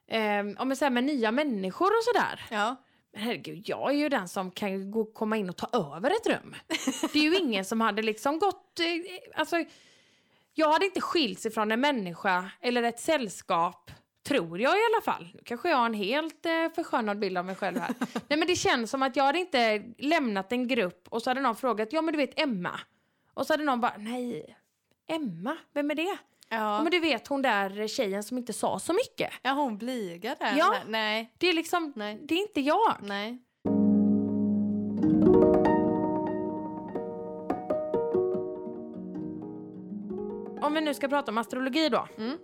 eh, 0.07 0.21
ja, 0.57 0.65
men 0.65 0.75
så 0.75 0.85
här 0.85 0.89
med 0.89 1.03
nya 1.03 1.31
människor 1.31 1.87
och 1.87 2.03
sådär. 2.03 2.45
ja. 2.51 2.75
Men 3.13 3.21
herregud, 3.21 3.63
jag 3.65 3.89
är 3.89 3.95
ju 3.95 4.09
den 4.09 4.27
som 4.27 4.51
kan 4.51 4.91
gå, 4.91 5.05
komma 5.05 5.37
in 5.37 5.49
och 5.49 5.57
ta 5.57 5.95
över 5.95 6.11
ett 6.11 6.27
rum. 6.27 6.55
Det 7.13 7.19
är 7.19 7.23
ju 7.23 7.37
ingen 7.37 7.65
som 7.65 7.81
hade 7.81 8.01
liksom 8.01 8.39
gått... 8.39 8.79
Eh, 8.79 9.39
alltså, 9.39 9.63
jag 10.53 10.71
hade 10.73 10.85
inte 10.85 11.01
skilts 11.01 11.45
ifrån 11.45 11.71
en 11.71 11.81
människa 11.81 12.51
eller 12.61 12.83
ett 12.83 12.99
sällskap, 12.99 13.91
tror 14.23 14.59
jag 14.59 14.73
i 14.75 14.81
alla 14.93 15.01
fall. 15.01 15.29
Nu 15.33 15.41
kanske 15.45 15.69
jag 15.69 15.77
har 15.77 15.85
en 15.85 15.93
helt 15.93 16.45
eh, 16.45 16.51
förskönad 16.75 17.19
bild 17.19 17.37
av 17.37 17.45
mig 17.45 17.55
själv 17.55 17.79
här. 17.79 17.95
Nej 18.27 18.39
men 18.39 18.47
det 18.47 18.55
känns 18.55 18.91
som 18.91 19.03
att 19.03 19.15
jag 19.15 19.23
hade 19.23 19.39
inte 19.39 19.83
lämnat 19.97 20.51
en 20.51 20.67
grupp 20.67 21.07
och 21.09 21.21
så 21.21 21.29
hade 21.29 21.41
någon 21.41 21.55
frågat, 21.55 21.93
ja 21.93 22.01
men 22.01 22.11
du 22.11 22.17
vet 22.17 22.39
Emma. 22.39 22.79
Och 23.33 23.47
så 23.47 23.53
hade 23.53 23.63
någon 23.63 23.81
bara, 23.81 23.93
nej, 23.97 24.57
Emma, 25.07 25.57
vem 25.73 25.91
är 25.91 25.95
det? 25.95 26.17
Ja. 26.49 26.83
Men 26.83 26.91
du 26.91 26.99
vet 26.99 27.27
hon 27.27 27.41
där 27.41 27.87
tjejen 27.87 28.23
som 28.23 28.37
inte 28.37 28.53
sa 28.53 28.79
så 28.79 28.93
mycket. 28.93 29.33
ja, 29.41 29.51
hon 29.51 29.77
blyga 29.77 30.35
där. 30.39 30.55
Ja. 30.57 30.75
Nej. 30.87 31.33
Det 31.37 31.47
är 31.47 31.53
liksom, 31.53 31.93
Nej. 31.95 32.19
det 32.23 32.35
är 32.35 32.39
inte 32.39 32.61
jag. 32.61 32.95
Nej. 33.01 33.39
Om 40.61 40.73
vi 40.73 40.81
nu 40.81 40.93
ska 40.93 41.07
prata 41.07 41.31
om 41.31 41.37
astrologi 41.37 41.89
då. 41.89 42.07
Mm. 42.17 42.37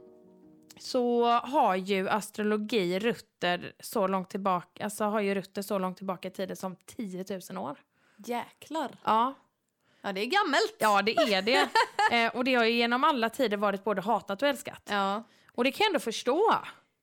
Så 0.80 1.26
har 1.26 1.76
ju 1.76 2.10
astrologi 2.10 3.00
rötter 3.00 3.74
så 3.80 4.08
långt 4.08 4.30
tillbaka, 4.30 4.84
alltså 4.84 5.04
har 5.04 5.20
ju 5.20 5.36
rötter 5.36 5.62
så 5.62 5.80
långt 5.80 5.98
tillbaka 5.98 6.28
i 6.28 6.32
tiden 6.32 6.56
som 6.56 6.76
10 6.76 7.26
000 7.52 7.58
år. 7.58 7.80
Jäklar. 8.18 8.96
Ja, 9.04 9.34
Ja, 10.02 10.14
det 10.14 10.22
är 10.22 10.26
gammalt. 10.26 10.76
ja 10.80 11.02
det 11.02 11.16
är 11.16 11.42
det. 11.42 11.70
eh, 12.16 12.36
och 12.36 12.44
det 12.44 12.56
har 12.56 12.66
ju 12.66 12.72
genom 12.72 13.04
alla 13.04 13.30
tider 13.30 13.58
varit 13.58 13.84
både 13.84 14.02
hatat 14.02 14.42
och 14.42 14.48
älskat. 14.48 14.82
Ja. 14.90 15.24
Och 15.52 15.64
det 15.64 15.72
kan 15.72 15.84
jag 15.84 15.90
ändå 15.90 16.00
förstå. 16.00 16.56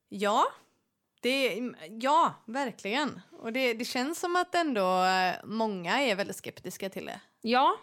Ja. 0.08 0.44
Det, 1.20 1.60
ja, 1.90 2.34
verkligen. 2.44 3.20
Och 3.38 3.52
det, 3.52 3.74
det 3.74 3.84
känns 3.84 4.20
som 4.20 4.36
att 4.36 4.54
ändå 4.54 5.04
eh, 5.04 5.34
många 5.44 6.00
är 6.00 6.16
väldigt 6.16 6.36
skeptiska 6.36 6.90
till 6.90 7.06
det. 7.06 7.20
Ja, 7.40 7.76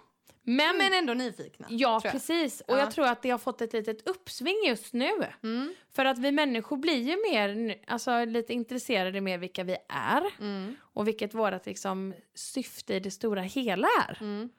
men, 0.44 0.78
Men 0.78 0.94
ändå 0.94 1.14
nyfikna. 1.14 1.68
ja 1.70 2.02
precis. 2.04 2.62
Och 2.62 2.74
Ja. 2.74 2.80
jag 2.80 2.92
tror 2.92 3.06
att 3.06 3.22
det 3.22 3.30
har 3.30 3.38
fått 3.38 3.62
ett 3.62 3.74
litet 3.74 4.08
uppsving 4.08 4.56
just 4.68 4.94
nu. 4.94 5.12
Mm. 5.44 5.74
För 5.92 6.06
att 6.06 6.18
vi 6.18 6.32
människor 6.32 6.78
blir 6.78 7.02
ju 7.02 7.32
mer, 7.32 7.76
alltså 7.88 8.26
lite 8.26 8.54
intresserade 8.54 9.22
med 9.22 9.40
vilka 9.40 9.64
vi 9.64 9.78
är. 9.90 10.24
Mm. 10.40 10.76
Och 10.82 11.08
vilket 11.08 11.34
vårt 11.34 11.66
liksom, 11.66 12.14
syfte 12.36 12.94
i 12.94 13.00
det 13.00 13.12
stora 13.12 13.42
hela 13.42 13.88
är. 14.08 14.18
Mm. 14.22 14.50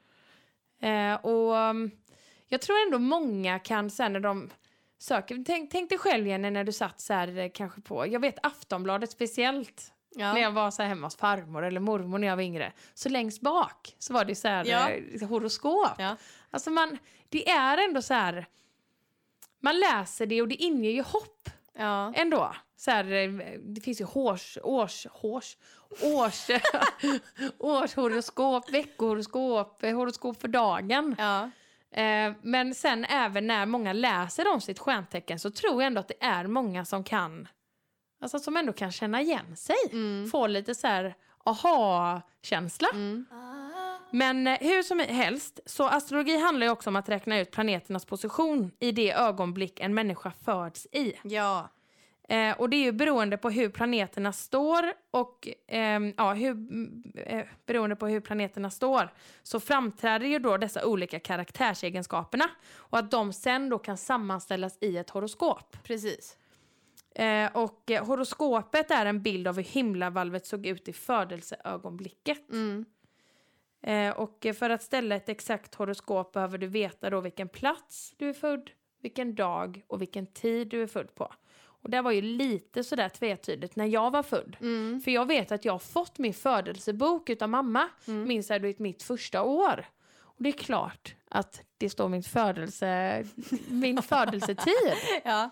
Eh, 0.82 1.24
och 1.24 1.54
um, 1.54 1.90
jag 2.46 2.60
tror 2.60 2.76
ändå 2.86 2.98
många 2.98 3.58
kan 3.58 3.90
sen 3.90 4.12
när 4.12 4.20
de 4.20 4.50
söker, 4.98 5.44
tänk, 5.46 5.70
tänk 5.70 5.88
dig 5.88 5.98
själv 5.98 6.26
Jenny 6.26 6.50
när 6.50 6.64
du 6.64 6.72
satt 6.72 7.00
så 7.00 7.12
här 7.12 7.38
eh, 7.38 7.50
kanske 7.54 7.80
på, 7.80 8.06
jag 8.06 8.20
vet 8.20 8.38
Aftonbladet 8.46 9.10
speciellt. 9.10 9.92
Ja. 10.16 10.32
När 10.32 10.40
jag 10.40 10.50
var 10.50 10.70
så 10.70 10.82
här 10.82 10.88
hemma 10.88 11.06
hos 11.06 11.16
farmor 11.16 11.64
eller 11.64 11.80
mormor 11.80 12.18
när 12.18 12.26
jag 12.28 12.36
var 12.36 12.42
yngre. 12.42 12.72
Så 12.94 13.08
längst 13.08 13.40
bak 13.40 13.94
så 13.98 14.12
var 14.14 14.24
det 14.24 14.34
så 14.34 14.48
här 14.48 14.64
Ja. 14.64 14.88
eh, 14.90 15.28
horoskop. 15.28 15.90
Ja. 15.98 16.16
Alltså 16.50 16.70
man, 16.70 16.98
det 17.28 17.48
är 17.50 17.78
ändå 17.78 18.02
så 18.02 18.14
här, 18.14 18.46
man 19.60 19.80
läser 19.80 20.26
det 20.26 20.42
och 20.42 20.48
det 20.48 20.54
inger 20.54 20.90
ju 20.90 21.02
hopp 21.02 21.48
Ja. 21.78 22.12
ändå. 22.14 22.54
Så 22.76 22.90
här, 22.90 23.12
eh, 23.12 23.30
det 23.62 23.80
finns 23.80 24.00
ju 24.00 24.06
års, 24.14 24.58
års, 24.62 25.06
års, 25.22 25.56
års, 26.02 26.50
årshoroskop, 27.58 28.70
veckohoroskop, 28.70 29.82
eh, 29.82 29.96
horoskop 29.96 30.40
för 30.40 30.48
dagen. 30.48 31.14
Ja. 31.18 31.50
Eh, 32.00 32.32
men 32.42 32.74
sen 32.74 33.04
även 33.04 33.46
när 33.46 33.66
många 33.66 33.92
läser 33.92 34.52
om 34.52 34.60
sitt 34.60 34.78
stjärntecken 34.78 35.38
så 35.38 35.50
tror 35.50 35.82
jag 35.82 35.86
ändå 35.86 36.00
att 36.00 36.08
det 36.08 36.22
är 36.24 36.46
många 36.46 36.84
som 36.84 37.04
kan, 37.04 37.48
alltså 38.20 38.38
som 38.38 38.56
ändå 38.56 38.72
kan 38.72 38.92
känna 38.92 39.20
igen 39.20 39.56
sig. 39.56 39.76
Mm. 39.92 40.30
Få 40.30 40.46
lite 40.46 40.74
så 40.74 40.86
här 40.86 41.14
aha-känsla. 41.44 42.88
Mm. 42.92 43.26
Men 44.10 44.46
eh, 44.46 44.58
hur 44.60 44.82
som 44.82 44.98
helst, 44.98 45.60
så 45.66 45.88
astrologi 45.88 46.38
handlar 46.38 46.66
ju 46.66 46.72
också 46.72 46.90
om 46.90 46.96
att 46.96 47.08
räkna 47.08 47.40
ut 47.40 47.50
planeternas 47.50 48.04
position 48.04 48.70
i 48.80 48.92
det 48.92 49.12
ögonblick 49.12 49.80
en 49.80 49.94
människa 49.94 50.32
föds 50.44 50.86
i. 50.92 51.12
Ja. 51.22 51.68
Eh, 52.28 52.60
och 52.60 52.70
det 52.70 52.76
är 52.76 52.82
ju 52.82 52.92
beroende 52.92 53.36
på 53.36 53.50
hur 53.50 53.68
planeterna 53.68 54.32
står 54.32 54.92
och 55.10 55.48
ehm, 55.68 56.14
ja, 56.16 56.32
hur, 56.32 56.56
eh, 57.14 57.44
beroende 57.66 57.96
på 57.96 58.06
hur 58.06 58.20
planeterna 58.20 58.70
står 58.70 59.08
så 59.42 59.60
framträder 59.60 60.26
ju 60.26 60.38
då 60.38 60.56
dessa 60.56 60.86
olika 60.86 61.20
karaktärsegenskaperna 61.20 62.50
och 62.74 62.98
att 62.98 63.10
de 63.10 63.32
sen 63.32 63.68
då 63.68 63.78
kan 63.78 63.96
sammanställas 63.96 64.78
i 64.80 64.96
ett 64.96 65.10
horoskop. 65.10 65.76
Precis. 65.82 66.36
Eh, 67.14 67.56
och 67.56 67.90
eh, 67.90 68.06
horoskopet 68.06 68.90
är 68.90 69.06
en 69.06 69.22
bild 69.22 69.48
av 69.48 69.56
hur 69.56 69.62
himlavalvet 69.62 70.46
såg 70.46 70.66
ut 70.66 70.88
i 70.88 70.92
födelseögonblicket. 70.92 72.50
Mm. 72.50 72.84
Eh, 73.82 74.10
och 74.16 74.46
för 74.58 74.70
att 74.70 74.82
ställa 74.82 75.14
ett 75.14 75.28
exakt 75.28 75.74
horoskop 75.74 76.32
behöver 76.32 76.58
du 76.58 76.66
veta 76.66 77.10
då 77.10 77.20
vilken 77.20 77.48
plats 77.48 78.14
du 78.16 78.28
är 78.28 78.32
född, 78.32 78.70
vilken 79.00 79.34
dag 79.34 79.82
och 79.86 80.02
vilken 80.02 80.26
tid 80.26 80.68
du 80.68 80.82
är 80.82 80.86
född 80.86 81.14
på. 81.14 81.32
Och 81.84 81.90
det 81.90 82.00
var 82.02 82.10
ju 82.12 82.22
lite 82.22 82.84
sådär 82.84 83.08
tvetydigt 83.08 83.76
när 83.76 83.86
jag 83.86 84.10
var 84.10 84.22
född. 84.22 84.56
Mm. 84.60 85.00
För 85.00 85.10
jag 85.10 85.26
vet 85.26 85.52
att 85.52 85.64
jag 85.64 85.72
har 85.72 85.78
fått 85.78 86.18
min 86.18 86.34
födelsebok 86.34 87.30
utav 87.30 87.48
mamma, 87.48 87.88
Mm. 88.08 88.28
minns 88.28 88.50
jag, 88.50 88.80
mitt 88.80 89.02
första 89.02 89.42
år. 89.42 89.84
Och 90.18 90.42
det 90.42 90.48
är 90.48 90.52
klart 90.52 91.14
att 91.28 91.62
det 91.78 91.90
står 91.90 92.08
min 92.08 92.22
födelse, 92.22 93.24
min 93.68 94.02
födelsetid. 94.02 94.92
Ja. 95.24 95.50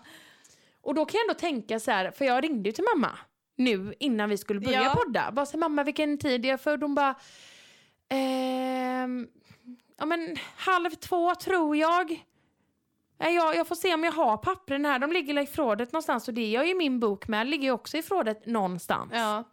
Och 0.83 0.95
då 0.95 1.05
kan 1.05 1.17
jag 1.17 1.23
ändå 1.29 1.39
tänka 1.39 1.79
så 1.79 1.91
här, 1.91 2.11
för 2.11 2.25
jag 2.25 2.43
ringde 2.43 2.69
ju 2.69 2.73
till 2.73 2.85
mamma 2.95 3.17
nu 3.55 3.93
innan 3.99 4.29
vi 4.29 4.37
skulle 4.37 4.59
börja 4.59 4.83
Ja. 4.83 4.95
podda. 4.95 5.31
Bara 5.31 5.45
så 5.45 5.51
här, 5.51 5.59
mamma 5.59 5.83
vilken 5.83 6.17
tid 6.17 6.45
är 6.45 6.49
jag 6.49 6.61
född? 6.61 6.81
Hon 6.83 6.95
bara, 6.95 7.15
ehm, 8.09 9.27
ja 9.97 10.05
men 10.05 10.35
halv 10.57 10.89
två 10.89 11.35
tror 11.35 11.75
jag. 11.77 12.25
Jag, 13.17 13.55
jag 13.55 13.67
får 13.67 13.75
se 13.75 13.93
om 13.93 14.03
jag 14.03 14.11
har 14.11 14.37
pappren 14.37 14.85
här. 14.85 14.99
De 14.99 15.11
ligger 15.11 15.41
i 15.41 15.45
förrådet 15.47 15.91
någonstans 15.91 16.27
och 16.27 16.33
det 16.33 16.49
gör 16.49 16.63
ju 16.63 16.75
min 16.75 16.99
bok 16.99 17.27
med. 17.27 17.47
Ligger 17.47 17.63
ju 17.63 17.71
också 17.71 17.97
i 17.97 18.01
förrådet 18.01 18.45
någonstans. 18.45 19.11
Ja. 19.13 19.43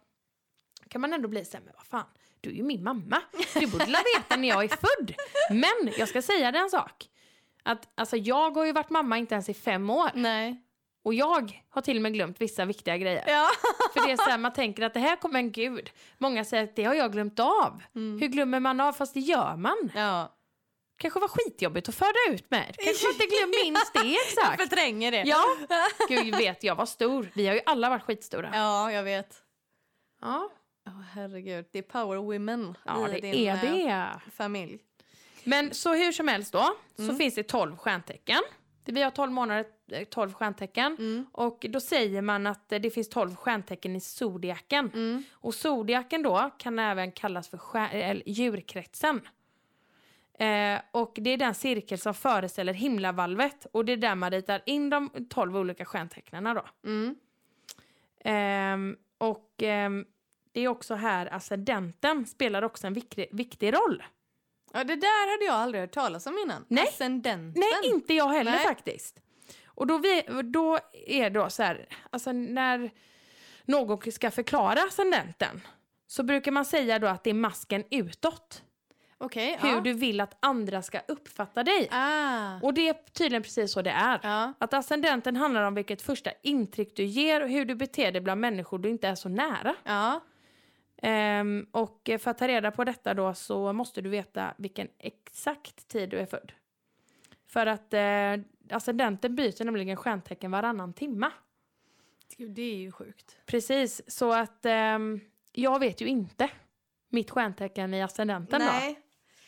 Kan 0.87 1.01
man 1.01 1.13
ändå 1.13 1.27
bli 1.27 1.45
så 1.45 1.57
här, 1.57 1.63
men 1.65 1.73
vad 1.77 1.85
fan, 1.85 2.05
du 2.41 2.49
är 2.49 2.53
ju 2.53 2.63
min 2.63 2.83
mamma. 2.83 3.21
Du 3.59 3.67
borde 3.67 3.85
la 3.85 3.99
veta 4.17 4.35
när 4.35 4.47
jag 4.47 4.63
är 4.63 4.67
född. 4.67 5.13
Men 5.49 5.93
jag 5.97 6.09
ska 6.09 6.21
säga 6.21 6.51
dig 6.51 6.61
en 6.61 6.69
sak. 6.69 7.09
Att, 7.63 7.89
alltså, 7.95 8.17
jag 8.17 8.51
har 8.55 8.65
ju 8.65 8.71
varit 8.71 8.89
mamma 8.89 9.17
inte 9.17 9.35
ens 9.35 9.49
i 9.49 9.53
fem 9.53 9.89
år. 9.89 10.09
Nej. 10.13 10.61
Och 11.03 11.13
jag 11.13 11.63
har 11.69 11.81
till 11.81 11.95
och 11.97 12.01
med 12.01 12.13
glömt 12.13 12.41
vissa 12.41 12.65
viktiga 12.65 12.97
grejer. 12.97 13.23
Ja. 13.27 13.49
För 13.93 14.07
det 14.07 14.11
är 14.11 14.17
så 14.17 14.23
här, 14.29 14.37
man 14.37 14.53
tänker 14.53 14.83
att 14.83 14.93
det 14.93 14.99
här 14.99 15.15
kommer 15.15 15.39
en 15.39 15.51
gud. 15.51 15.91
Många 16.17 16.45
säger 16.45 16.63
att 16.63 16.75
det 16.75 16.83
har 16.83 16.93
jag 16.93 17.11
glömt 17.11 17.39
av. 17.39 17.83
Hur 17.93 18.27
glömmer 18.27 18.59
man 18.59 18.79
av? 18.81 18.93
Fast 18.93 19.13
det 19.13 19.19
gör 19.19 19.55
man. 19.55 19.91
Ja. 19.95 20.35
Kanske 20.97 21.19
var 21.19 21.27
skitjobbigt 21.27 21.89
att 21.89 21.95
föda 21.95 22.17
ut 22.29 22.51
med. 22.51 22.75
Kanske 22.79 23.07
inte 23.11 23.25
glömmer 23.25 23.63
minst 23.65 23.93
det 23.93 24.15
exakt. 24.15 24.61
Förtränger 24.61 25.11
det. 25.11 25.23
Ja, 25.25 25.43
gud 26.09 26.35
vet 26.35 26.63
jag 26.63 26.75
var 26.75 26.85
stor. 26.85 27.31
Vi 27.33 27.47
har 27.47 27.53
ju 27.55 27.61
alla 27.65 27.89
varit 27.89 28.03
skitstora. 28.03 28.51
Ja, 28.53 28.91
jag 28.91 29.03
vet. 29.03 29.35
Ja, 30.21 30.49
Åh 30.87 31.01
herregud, 31.13 31.65
det 31.71 31.77
är 31.79 31.83
power 31.83 32.17
women 32.17 32.77
ja 32.85 33.09
i 33.09 33.11
det 33.11 33.31
din 33.31 33.47
är 33.47 33.55
eh, 33.55 33.61
det. 33.61 34.19
familj. 34.31 34.79
Men 35.43 35.73
så 35.73 35.93
hur 35.93 36.11
som 36.11 36.27
helst 36.27 36.53
då, 36.53 36.75
så 36.97 37.15
finns 37.15 37.35
det 37.35 37.43
12 37.43 37.77
stjärntecken. 37.77 38.41
Vi 38.85 39.01
har 39.01 39.11
12 39.11 39.31
månader, 39.31 39.65
eh, 39.91 40.03
12 40.03 40.33
stjärntecken. 40.33 40.95
Mm. 40.99 41.25
Och 41.31 41.65
då 41.69 41.79
säger 41.79 42.21
man 42.21 42.47
att 42.47 42.71
eh, 42.71 42.79
det 42.79 42.89
finns 42.89 43.09
12 43.09 43.35
stjärntecken 43.35 43.95
i 43.95 43.99
zodiaken. 43.99 44.91
Mm. 44.93 45.23
Och 45.31 45.53
zodiaken 45.53 46.23
då 46.23 46.51
kan 46.57 46.79
även 46.79 47.11
kallas 47.11 47.49
för 47.49 47.57
stjär- 47.57 48.23
djurkretsen. 48.25 49.21
Eh, 50.33 50.81
och 50.91 51.11
det 51.15 51.29
är 51.29 51.37
den 51.37 51.55
cirkel 51.55 51.97
som 51.97 52.13
föreställer 52.13 52.73
himlavalvet 52.73 53.67
och 53.71 53.85
det 53.85 53.91
är 53.91 53.97
där 53.97 54.15
man 54.15 54.31
ritar 54.31 54.61
in 54.65 54.89
de 54.89 55.09
12 55.29 55.57
olika 55.57 55.85
stjärntecknen 55.85 56.43
då. 56.43 56.65
Mm. 56.85 57.15
Ehm, 58.23 58.97
och 59.17 59.53
ehm, 59.57 60.05
det 60.51 60.61
är 60.61 60.67
också 60.67 60.95
här 60.95 61.33
ascendenten 61.33 62.25
spelar 62.25 62.61
också 62.61 62.87
en 62.87 62.93
viktig, 62.93 63.27
viktig 63.31 63.73
roll. 63.73 64.03
Ja, 64.73 64.83
det 64.83 64.95
där 64.95 65.31
hade 65.31 65.45
jag 65.45 65.55
aldrig 65.55 65.81
hört 65.81 65.91
talas 65.91 66.27
om 66.27 66.37
innan. 66.43 66.65
Nej. 66.67 66.87
Ascendenten. 66.87 67.61
Nej, 67.61 67.91
inte 67.91 68.13
jag 68.13 68.27
heller 68.29 68.51
Nej. 68.51 68.63
faktiskt. 68.65 69.19
Och 69.65 69.87
då, 69.87 69.97
vi, 69.97 70.23
då 70.43 70.79
är 71.07 71.23
det 71.23 71.29
då 71.29 71.49
så 71.49 71.63
här, 71.63 71.87
alltså 72.09 72.31
när 72.31 72.91
någon 73.65 74.11
ska 74.11 74.31
förklara 74.31 74.79
ascendenten 74.87 75.61
så 76.07 76.23
brukar 76.23 76.51
man 76.51 76.65
säga 76.65 76.99
då 76.99 77.07
att 77.07 77.23
det 77.23 77.29
är 77.29 77.33
masken 77.33 77.83
utåt. 77.91 78.63
Okej, 79.17 79.57
Hur 79.61 79.69
ja. 79.69 79.81
du 79.81 79.93
vill 79.93 80.21
att 80.21 80.37
andra 80.39 80.81
ska 80.81 80.99
uppfatta 81.07 81.63
dig. 81.63 81.87
Ah. 81.91 82.59
Och 82.61 82.73
det 82.73 82.89
är 82.89 82.93
tydligen 83.13 83.43
precis 83.43 83.71
så 83.71 83.81
det 83.81 83.89
är. 83.89 84.19
Ja. 84.23 84.53
Att 84.59 84.73
ascendenten 84.73 85.35
handlar 85.35 85.63
om 85.63 85.75
vilket 85.75 86.01
första 86.01 86.31
intryck 86.43 86.95
du 86.95 87.03
ger 87.03 87.41
och 87.41 87.49
hur 87.49 87.65
du 87.65 87.75
beter 87.75 88.11
dig 88.11 88.21
bland 88.21 88.41
människor 88.41 88.79
du 88.79 88.89
inte 88.89 89.07
är 89.07 89.15
så 89.15 89.29
nära. 89.29 89.75
Ja. 89.83 90.21
Ehm, 91.01 91.67
och 91.71 92.09
för 92.19 92.27
att 92.31 92.37
ta 92.37 92.47
reda 92.47 92.71
på 92.71 92.83
detta 92.83 93.13
då 93.13 93.33
så 93.33 93.73
måste 93.73 94.01
du 94.01 94.09
veta 94.09 94.53
vilken 94.57 94.87
exakt 94.97 95.87
tid 95.87 96.09
du 96.09 96.17
är 96.19 96.25
född. 96.25 96.51
För 97.47 97.65
att 97.65 97.93
eh, 97.93 98.45
ascendenten 98.75 99.35
byter 99.35 99.63
nämligen 99.65 99.97
stjärntecken 99.97 100.51
varannan 100.51 100.93
timma. 100.93 101.31
Gud, 102.37 102.51
det 102.51 102.61
är 102.61 102.75
ju 102.75 102.91
sjukt. 102.91 103.37
Precis, 103.45 104.01
så 104.07 104.33
att 104.33 104.65
ehm, 104.65 105.19
jag 105.51 105.79
vet 105.79 106.01
ju 106.01 106.05
inte 106.07 106.49
mitt 107.09 107.31
stjärntecken 107.31 107.93
i 107.93 108.01
ascendenten 108.03 108.59
då. 108.59 108.65
Nej. 108.65 108.99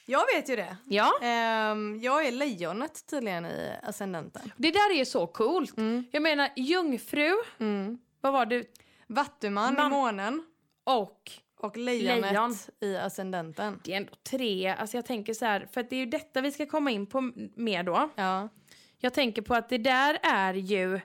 Jag 0.06 0.24
vet 0.36 0.50
ju 0.50 0.56
det. 0.56 0.78
Ja, 0.86 1.12
Ehm, 1.22 2.00
jag 2.02 2.26
är 2.28 2.32
lejonet 2.32 3.06
tydligen 3.08 3.46
i 3.46 3.72
ascendenten. 3.84 4.52
det 4.58 4.72
där 4.72 4.92
är 4.94 4.98
ju 4.98 5.06
så 5.06 5.28
coolt. 5.28 5.78
Mm. 5.78 6.06
Jag 6.12 6.22
menar 6.24 6.50
jungfru, 6.56 7.32
Mm. 7.60 7.98
vad 8.22 8.34
var 8.34 8.46
du? 8.46 8.64
Vattuman 9.08 9.74
Man- 9.74 9.88
i 9.88 9.96
månen 9.96 10.46
Och 10.84 11.32
och 11.64 11.78
lejonet 11.78 12.32
Lejon. 12.32 12.56
i 12.80 12.98
ascendenten. 12.98 13.80
det 13.84 13.94
är 13.94 13.98
ändå 13.98 14.14
tre, 14.30 14.68
alltså 14.68 14.98
jag 14.98 15.06
tänker 15.06 15.34
så 15.34 15.46
här, 15.46 15.68
för 15.72 15.84
det 15.84 15.96
är 15.96 16.00
ju 16.00 16.06
detta 16.06 16.42
vi 16.42 16.52
ska 16.52 16.66
komma 16.66 16.92
in 16.92 17.06
på 17.06 17.32
mer 17.56 17.84
då. 17.84 18.10
Ja. 18.16 18.50
Jag 18.98 19.14
tänker 19.14 19.42
på 19.42 19.56
att 19.56 19.70
det 19.70 19.78
där 19.78 20.20
är 20.24 20.54
ju 20.54 21.00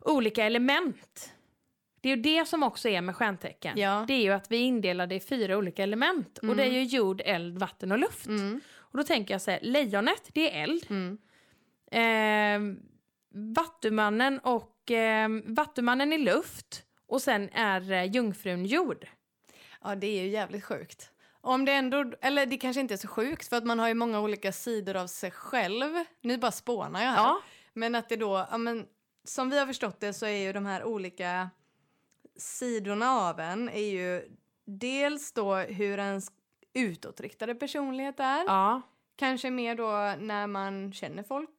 olika 0.00 0.44
element. 0.44 1.34
Det 2.00 2.10
är 2.10 2.16
ju 2.16 2.22
det 2.22 2.48
som 2.48 2.62
också 2.62 2.88
är 2.88 3.00
med 3.00 3.16
stjärntecken. 3.16 3.78
Ja. 3.78 4.04
Det 4.08 4.14
är 4.14 4.22
ju 4.22 4.30
att 4.30 4.50
vi 4.50 4.56
indelar 4.56 5.06
det 5.06 5.14
i 5.14 5.20
fyra 5.20 5.56
olika 5.56 5.82
element. 5.82 6.38
Och 6.38 6.56
det 6.56 6.62
är 6.62 6.70
ju 6.70 6.82
jord, 6.82 7.22
eld, 7.24 7.58
vatten 7.58 7.92
och 7.92 7.98
luft. 7.98 8.26
Mm. 8.26 8.60
Och 8.76 8.98
då 8.98 9.04
tänker 9.04 9.34
jag 9.34 9.40
så 9.40 9.50
här, 9.50 9.58
lejonet 9.62 10.30
det 10.32 10.50
är 10.50 10.62
eld. 10.62 10.86
Mm. 10.90 11.18
Eh, 11.90 12.76
vattumannen 13.54 14.38
och 14.38 14.90
eh, 14.90 15.28
vattumannen 15.44 16.12
är 16.12 16.18
luft. 16.18 16.82
Och 17.06 17.22
sen 17.22 17.48
är 17.52 17.92
eh, 17.92 18.04
jungfrun 18.04 18.66
jord. 18.66 19.06
Ja, 19.84 19.94
det 19.94 20.06
är 20.06 20.22
ju 20.22 20.28
jävligt 20.28 20.64
sjukt. 20.64 21.10
Om 21.40 21.64
det 21.64 21.72
ändå, 21.72 22.12
eller 22.20 22.46
det 22.46 22.56
kanske 22.56 22.80
inte 22.80 22.94
är 22.94 22.98
så 22.98 23.08
sjukt 23.08 23.48
för 23.48 23.56
att 23.56 23.64
man 23.64 23.78
har 23.78 23.88
ju 23.88 23.94
många 23.94 24.20
olika 24.20 24.52
sidor 24.52 24.96
av 24.96 25.06
sig 25.06 25.30
själv. 25.30 26.04
Nu 26.20 26.38
bara 26.38 26.52
spånar 26.52 27.02
jag 27.02 27.10
här. 27.10 27.16
Ja, 27.22 27.40
Men 27.72 27.94
att 27.94 28.08
det 28.08 28.16
då, 28.16 28.46
ja 28.50 28.58
men 28.58 28.86
som 29.24 29.50
vi 29.50 29.58
har 29.58 29.66
förstått 29.66 30.00
det 30.00 30.12
så 30.12 30.26
är 30.26 30.36
ju 30.46 30.52
de 30.52 30.66
här 30.66 30.84
olika 30.84 31.50
sidorna 32.36 33.10
av 33.10 33.40
en 33.40 33.68
är 33.68 33.90
ju 33.90 34.36
dels 34.66 35.32
då 35.32 35.54
hur 35.56 35.98
ens 35.98 36.32
utåtriktade 36.72 37.54
personlighet 37.54 38.20
är. 38.20 38.44
ja. 38.44 38.82
Kanske 39.16 39.50
mer 39.50 39.74
då 39.74 40.14
när 40.24 40.46
man 40.46 40.92
känner 40.92 41.22
folk. 41.22 41.50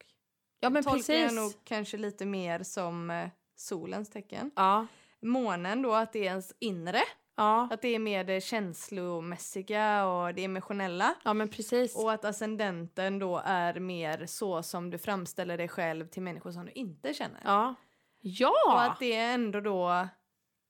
ja 0.59 0.69
men 0.69 0.83
Tolkar 0.83 1.13
jag 1.13 1.23
precis. 1.29 1.39
nog 1.39 1.53
kanske 1.63 1.97
lite 1.97 2.25
mer 2.25 2.63
som 2.63 3.09
eh, 3.11 3.29
solens 3.55 4.09
tecken. 4.09 4.51
Ja, 4.55 4.87
Månen 5.21 5.81
då, 5.81 5.93
att 5.93 6.13
det 6.13 6.19
är 6.19 6.23
ens 6.23 6.53
inre. 6.59 7.01
Ja. 7.35 7.67
Att 7.71 7.81
det 7.81 7.95
är 7.95 7.99
mer 7.99 8.23
det 8.23 8.41
känslomässiga 8.41 10.05
och 10.07 10.33
det 10.33 10.43
emotionella. 10.43 11.15
ja 11.23 11.33
men 11.33 11.49
precis. 11.49 11.95
Och 11.95 12.11
att 12.11 12.25
ascendenten 12.25 13.19
då 13.19 13.41
är 13.45 13.79
mer 13.79 14.25
så 14.25 14.63
som 14.63 14.89
du 14.89 14.97
framställer 14.97 15.57
dig 15.57 15.67
själv 15.67 16.07
till 16.07 16.21
människor 16.21 16.51
som 16.51 16.65
du 16.65 16.71
inte 16.71 17.13
känner. 17.13 17.41
Ja. 17.43 17.69
Och 17.69 17.75
Ja! 18.21 18.79
att 18.81 18.99
det 18.99 19.13
ändå 19.15 19.59
då 19.61 20.07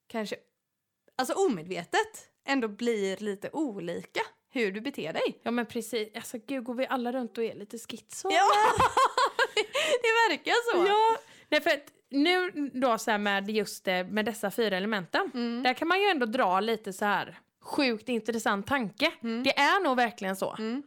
kanske, 0.07 0.35
alltså 1.17 1.33
omedvetet, 1.33 2.29
ändå 2.47 2.67
blir 2.67 3.17
lite 3.17 3.49
olika 3.53 4.21
hur 4.49 4.71
du 4.71 4.81
beter 4.81 5.13
dig. 5.13 5.39
Ja 5.43 5.51
men 5.51 5.65
precis. 5.65 6.15
Alltså 6.15 6.37
gud, 6.47 6.63
går 6.63 6.73
vi 6.73 6.87
alla 6.87 7.11
runt 7.11 7.37
och 7.37 7.43
är 7.43 7.55
lite 7.55 7.77
schizo? 7.77 8.29
Ja, 8.31 8.49
det 10.01 10.29
verkar 10.29 10.53
så. 10.73 10.87
ja. 10.87 11.17
Nej, 11.49 11.61
för 11.61 11.69
att 11.69 11.91
nu 12.09 12.51
då 12.73 12.97
så 12.97 13.17
med 13.17 13.49
just 13.49 13.85
det, 13.85 14.03
med 14.03 14.25
dessa 14.25 14.51
fyra 14.51 14.77
elementen. 14.77 15.31
Mm. 15.33 15.63
Där 15.63 15.73
kan 15.73 15.87
man 15.87 16.01
ju 16.01 16.07
ändå 16.07 16.25
dra 16.25 16.59
lite 16.59 16.93
så 16.93 17.05
här 17.05 17.39
sjukt 17.61 18.09
intressant 18.09 18.67
tanke. 18.67 19.11
Mm. 19.23 19.43
Det 19.43 19.59
är 19.59 19.83
nog 19.83 19.97
verkligen 19.97 20.35
så. 20.35 20.55
Mm. 20.59 20.83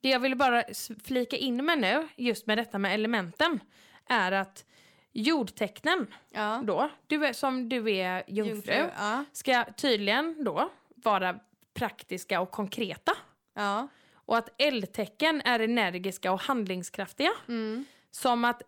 Det 0.00 0.08
jag 0.08 0.20
vill 0.20 0.36
bara 0.36 0.64
flika 1.04 1.36
in 1.36 1.64
med 1.64 1.78
nu, 1.78 2.08
just 2.16 2.46
med 2.46 2.58
detta 2.58 2.78
med 2.78 2.94
elementen, 2.94 3.60
är 4.08 4.32
att 4.32 4.64
jordtecknen 5.12 6.06
Ja. 6.30 6.60
då, 6.64 6.90
du 7.06 7.26
är, 7.26 7.32
som 7.32 7.68
du 7.68 7.90
är 7.90 8.22
jungfru, 8.28 8.90
Ja. 8.98 9.24
ska 9.32 9.64
tydligen 9.76 10.44
då 10.44 10.70
vara 10.94 11.38
praktiska 11.74 12.40
och 12.40 12.50
konkreta. 12.50 13.12
Ja. 13.54 13.88
Och 14.14 14.36
att 14.38 14.48
eldtecken 14.58 15.42
är 15.44 15.60
energiska 15.60 16.32
och 16.32 16.40
handlingskraftiga. 16.40 17.30
Mm. 17.48 17.84
Som 18.20 18.44
att 18.44 18.62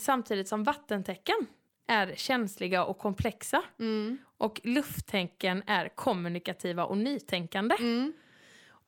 samtidigt 0.00 0.48
som 0.48 0.64
vattentecken 0.64 1.46
är 1.86 2.14
känsliga 2.16 2.84
och 2.84 2.98
komplexa. 2.98 3.62
Mm. 3.78 4.18
Och 4.38 4.60
lufttecken 4.64 5.62
är 5.66 5.88
kommunikativa 5.88 6.84
och 6.84 6.98
nytänkande. 6.98 7.76
Mm. 7.78 8.12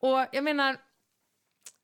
Och 0.01 0.27
jag 0.33 0.45
menar, 0.45 0.77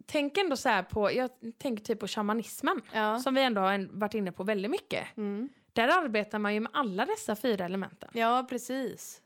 tänk 0.06 0.38
ändå 0.38 0.56
så 0.56 0.68
här 0.68 0.82
på, 0.82 1.12
jag 1.12 1.30
tänker 1.58 1.84
typ 1.84 2.00
på 2.00 2.08
shamanismen. 2.08 2.82
Ja. 2.92 3.18
Som 3.18 3.34
vi 3.34 3.42
ändå 3.42 3.60
har 3.60 3.88
varit 3.92 4.14
inne 4.14 4.32
på 4.32 4.44
väldigt 4.44 4.70
mycket. 4.70 5.16
Mm. 5.16 5.48
Där 5.72 5.88
arbetar 5.88 6.38
man 6.38 6.54
ju 6.54 6.60
med 6.60 6.72
alla 6.74 7.06
dessa 7.06 7.36
fyra 7.36 7.64
elementen. 7.64 8.10
ja, 8.12 8.46
precis. 8.48 9.21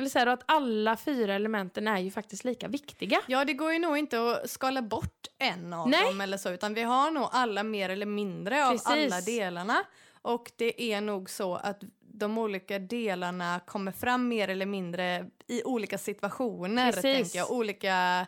Eller 0.00 0.10
så 0.10 0.18
här 0.18 0.26
att 0.26 0.42
alla 0.46 0.96
fyra 0.96 1.34
elementen 1.34 1.88
är 1.88 1.98
ju 1.98 2.10
faktiskt 2.10 2.44
lika 2.44 2.68
viktiga. 2.68 3.20
Ja, 3.26 3.44
det 3.44 3.52
går 3.52 3.72
ju 3.72 3.78
nog 3.78 3.98
inte 3.98 4.30
att 4.30 4.50
skala 4.50 4.82
bort 4.82 5.26
en 5.38 5.72
av 5.72 5.88
Nej. 5.88 6.04
dem 6.04 6.20
eller 6.20 6.36
så, 6.36 6.50
utan 6.50 6.74
vi 6.74 6.82
har 6.82 7.10
nog 7.10 7.28
alla 7.32 7.62
mer 7.62 7.88
eller 7.88 8.06
mindre 8.06 8.66
av 8.66 8.70
Precis. 8.70 8.86
alla 8.86 9.20
delarna. 9.20 9.84
Och 10.22 10.52
det 10.56 10.92
är 10.92 11.00
nog 11.00 11.30
så 11.30 11.54
att 11.54 11.82
de 12.00 12.38
olika 12.38 12.78
delarna 12.78 13.60
kommer 13.66 13.92
fram 13.92 14.28
mer 14.28 14.48
eller 14.48 14.66
mindre 14.66 15.26
i 15.46 15.62
olika 15.64 15.98
situationer, 15.98 16.92
Precis. 16.92 17.02
tänker 17.02 17.38
jag. 17.38 17.50
Olika, 17.50 18.26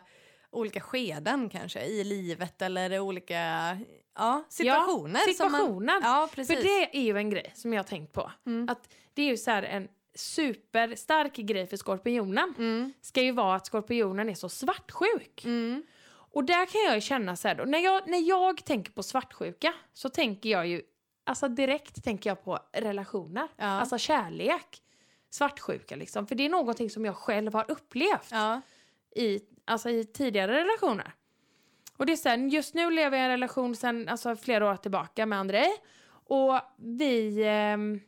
olika 0.51 0.81
skeden 0.81 1.49
kanske 1.49 1.81
i 1.85 2.03
livet 2.03 2.61
eller 2.61 2.99
olika 2.99 3.77
ja, 4.15 4.43
situationer. 4.49 5.19
som 5.19 5.33
situationer. 5.33 6.01
Man, 6.01 6.01
ja, 6.03 6.29
precis. 6.35 6.55
För 6.55 6.63
det 6.63 6.97
är 6.97 7.03
ju 7.03 7.17
en 7.17 7.29
grej 7.29 7.51
som 7.55 7.73
jag 7.73 7.79
har 7.79 7.87
tänkt 7.87 8.13
på. 8.13 8.31
Mm. 8.45 8.69
Att 8.69 8.93
det 9.13 9.21
är 9.21 9.27
ju 9.27 9.37
så 9.37 9.51
här 9.51 9.63
en 9.63 9.87
superstark 10.15 11.35
grej 11.35 11.67
för 11.67 11.77
skorpionen. 11.77 12.53
Mm, 12.57 12.93
Ska 13.01 13.21
ju 13.21 13.31
vara 13.31 13.55
att 13.55 13.65
skorpionen 13.65 14.29
är 14.29 14.33
så 14.35 14.49
svartsjuk. 14.49 15.45
mm, 15.45 15.83
Och 16.09 16.43
där 16.43 16.65
kan 16.65 16.81
jag 16.81 16.95
ju 16.95 17.01
känna 17.01 17.35
så 17.35 17.47
här 17.47 17.55
då, 17.55 17.63
när 17.63 17.79
jag, 17.79 18.07
när 18.07 18.29
jag 18.29 18.65
tänker 18.65 18.91
på 18.91 19.03
svartsjuka 19.03 19.73
så 19.93 20.09
tänker 20.09 20.49
jag 20.49 20.67
ju, 20.67 20.81
alltså 21.23 21.47
direkt 21.47 22.03
tänker 22.03 22.29
jag 22.29 22.43
på 22.43 22.59
relationer. 22.73 23.47
Ja. 23.57 23.65
Alltså 23.65 23.97
kärlek. 23.97 24.81
Svartsjuka 25.29 25.95
liksom. 25.95 26.27
För 26.27 26.35
det 26.35 26.45
är 26.45 26.49
någonting 26.49 26.89
som 26.89 27.05
jag 27.05 27.15
själv 27.15 27.53
har 27.53 27.65
upplevt 27.71 28.27
ja. 28.31 28.61
i, 29.15 29.39
alltså 29.65 29.89
i 29.89 30.03
tidigare 30.03 30.63
relationer. 30.63 31.11
Och 31.97 32.05
det 32.05 32.11
är 32.13 32.17
så 32.17 32.29
här, 32.29 32.37
just 32.37 32.73
nu 32.73 32.91
lever 32.91 33.17
jag 33.17 33.23
i 33.23 33.25
en 33.25 33.31
relation 33.31 33.75
sen 33.75 34.09
alltså 34.09 34.35
flera 34.35 34.71
år 34.71 34.75
tillbaka 34.75 35.25
med 35.25 35.39
Andrei. 35.39 35.67
Och 36.25 36.59
vi... 36.77 37.43
ehm, 37.47 37.99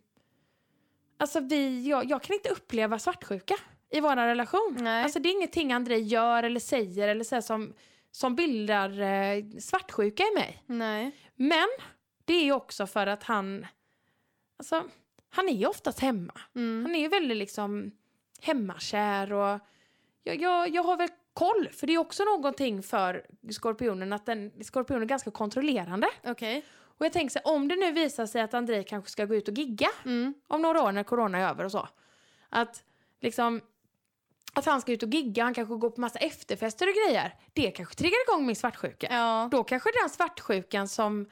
alltså 1.17 1.39
vi, 1.39 1.89
jag, 1.89 2.05
jag 2.05 2.23
kan 2.23 2.33
inte 2.35 2.49
uppleva 2.49 2.99
svartsjuka 2.99 3.55
i 3.89 3.99
vår 3.99 4.15
relation. 4.15 4.77
Nej. 4.79 5.03
Alltså 5.03 5.19
det 5.19 5.29
är 5.29 5.31
ingenting 5.31 5.73
Andrei 5.73 6.01
gör 6.01 6.43
eller 6.43 6.59
säger 6.59 7.07
eller 7.07 7.23
så 7.23 7.41
som, 7.41 7.73
som 8.11 8.35
bildar 8.35 9.01
eh, 9.01 9.43
svartsjuka 9.59 10.23
i 10.23 10.35
mig. 10.35 10.63
Nej. 10.65 11.11
Men 11.35 11.67
det 12.25 12.33
är 12.33 12.51
också 12.51 12.87
för 12.87 13.07
att 13.07 13.23
han... 13.23 13.67
Alltså, 14.57 14.83
han 15.29 15.49
är 15.49 15.53
ju 15.53 15.65
oftast 15.65 15.99
hemma. 15.99 16.33
Mm. 16.55 16.85
Han 16.85 16.95
är 16.95 16.99
ju 16.99 17.07
väldigt 17.07 17.37
liksom 17.37 17.91
hemmakär 18.41 19.33
och 19.33 19.59
jag, 20.23 20.41
jag, 20.41 20.69
jag 20.69 20.83
har 20.83 20.97
väl 20.97 21.09
koll, 21.33 21.69
för 21.71 21.87
det 21.87 21.93
är 21.93 21.97
också 21.97 22.23
någonting 22.23 22.83
för 22.83 23.25
skorpionen 23.51 24.13
att 24.13 24.25
den, 24.25 24.63
skorpionen 24.63 25.03
är 25.03 25.07
ganska 25.07 25.31
kontrollerande. 25.31 26.07
Okej. 26.23 26.65
Och 26.97 27.05
jag 27.05 27.13
tänker 27.13 27.31
så 27.31 27.39
här, 27.45 27.55
om 27.55 27.67
det 27.67 27.75
nu 27.75 27.91
visar 27.91 28.25
sig 28.25 28.41
att 28.41 28.53
Andrei 28.53 28.83
kanske 28.83 29.11
ska 29.11 29.25
gå 29.25 29.35
ut 29.35 29.47
och 29.47 29.53
gigga 29.57 29.89
Mm. 30.05 30.33
om 30.47 30.61
några 30.61 30.83
år 30.83 30.91
när 30.91 31.03
corona 31.03 31.37
är 31.37 31.49
över 31.49 31.63
och 31.65 31.71
så. 31.71 31.87
Att 32.49 32.83
liksom 33.21 33.61
att 34.53 34.65
han 34.65 34.81
ska 34.81 34.91
ut 34.91 35.03
och 35.03 35.09
gigga, 35.09 35.43
han 35.43 35.53
kanske 35.53 35.75
går 35.75 35.89
på 35.89 36.01
massa 36.01 36.19
efterfester 36.19 36.87
och 36.87 36.93
grejer. 36.93 37.35
Det 37.53 37.71
kanske 37.71 37.95
triggar 37.95 38.17
igång 38.27 38.45
min 38.45 38.55
svartsjuka. 38.55 39.07
Ja. 39.11 39.47
Då 39.51 39.63
kanske 39.63 39.89
den 40.01 40.09
svartsjukan 40.09 40.87
som 40.87 41.29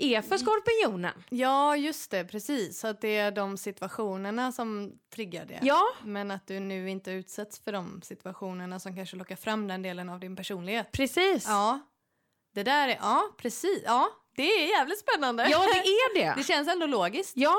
är 0.00 0.22
för 0.22 0.38
skorpionen. 0.38 1.24
ja, 1.30 1.76
just 1.76 2.10
det. 2.10 2.24
Precis. 2.24 2.80
Så 2.80 2.86
att 2.88 3.00
det 3.00 3.16
är 3.16 3.30
de 3.30 3.56
situationerna 3.56 4.52
som 4.52 4.92
triggar 5.14 5.44
det. 5.44 5.58
Ja, 5.62 5.82
Men 6.04 6.30
att 6.30 6.46
du 6.46 6.60
nu 6.60 6.90
inte 6.90 7.10
utsätts 7.10 7.58
för 7.58 7.72
de 7.72 8.02
situationerna 8.02 8.80
som 8.80 8.96
kanske 8.96 9.16
lockar 9.16 9.36
fram 9.36 9.68
den 9.68 9.82
delen 9.82 10.08
av 10.08 10.20
din 10.20 10.36
personlighet. 10.36 10.92
precis. 10.92 11.44
Ja, 11.48 11.80
det 12.54 12.62
där 12.62 12.88
är, 12.88 12.96
ja 13.00 13.22
precis, 13.38 13.82
ja 13.86 14.08
det 14.38 14.42
är 14.42 14.68
jävligt 14.78 14.98
spännande. 14.98 15.48
Ja, 15.50 15.58
det 15.58 15.78
är 15.88 16.14
det. 16.14 16.34
det 16.36 16.44
känns 16.44 16.68
ändå 16.68 16.86
logiskt. 16.86 17.32
Ja, 17.36 17.56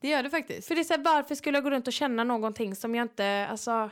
Det 0.00 0.08
gör 0.08 0.22
det 0.22 0.30
faktiskt. 0.30 0.68
för 0.68 0.74
det 0.74 0.80
är 0.80 0.84
så 0.84 0.94
här, 0.94 1.02
varför 1.02 1.34
skulle 1.34 1.56
jag 1.56 1.64
gå 1.64 1.70
runt 1.70 1.86
och 1.86 1.92
känna 1.92 2.24
någonting 2.24 2.76
som 2.76 2.94
jag 2.94 3.04
inte, 3.04 3.46
alltså, 3.50 3.90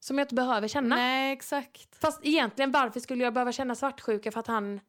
som 0.00 0.18
jag 0.18 0.24
inte 0.24 0.34
behöver 0.34 0.68
känna? 0.68 0.96
Nej, 0.96 1.32
exakt. 1.32 1.98
Fast 2.00 2.20
egentligen, 2.22 2.70
varför 2.72 3.00
skulle 3.00 3.24
jag 3.24 3.32
behöva 3.34 3.52
känna 3.52 3.74
svartsjuka 3.74 4.32
för 4.32 4.40
att 4.40 4.46
han 4.46 4.80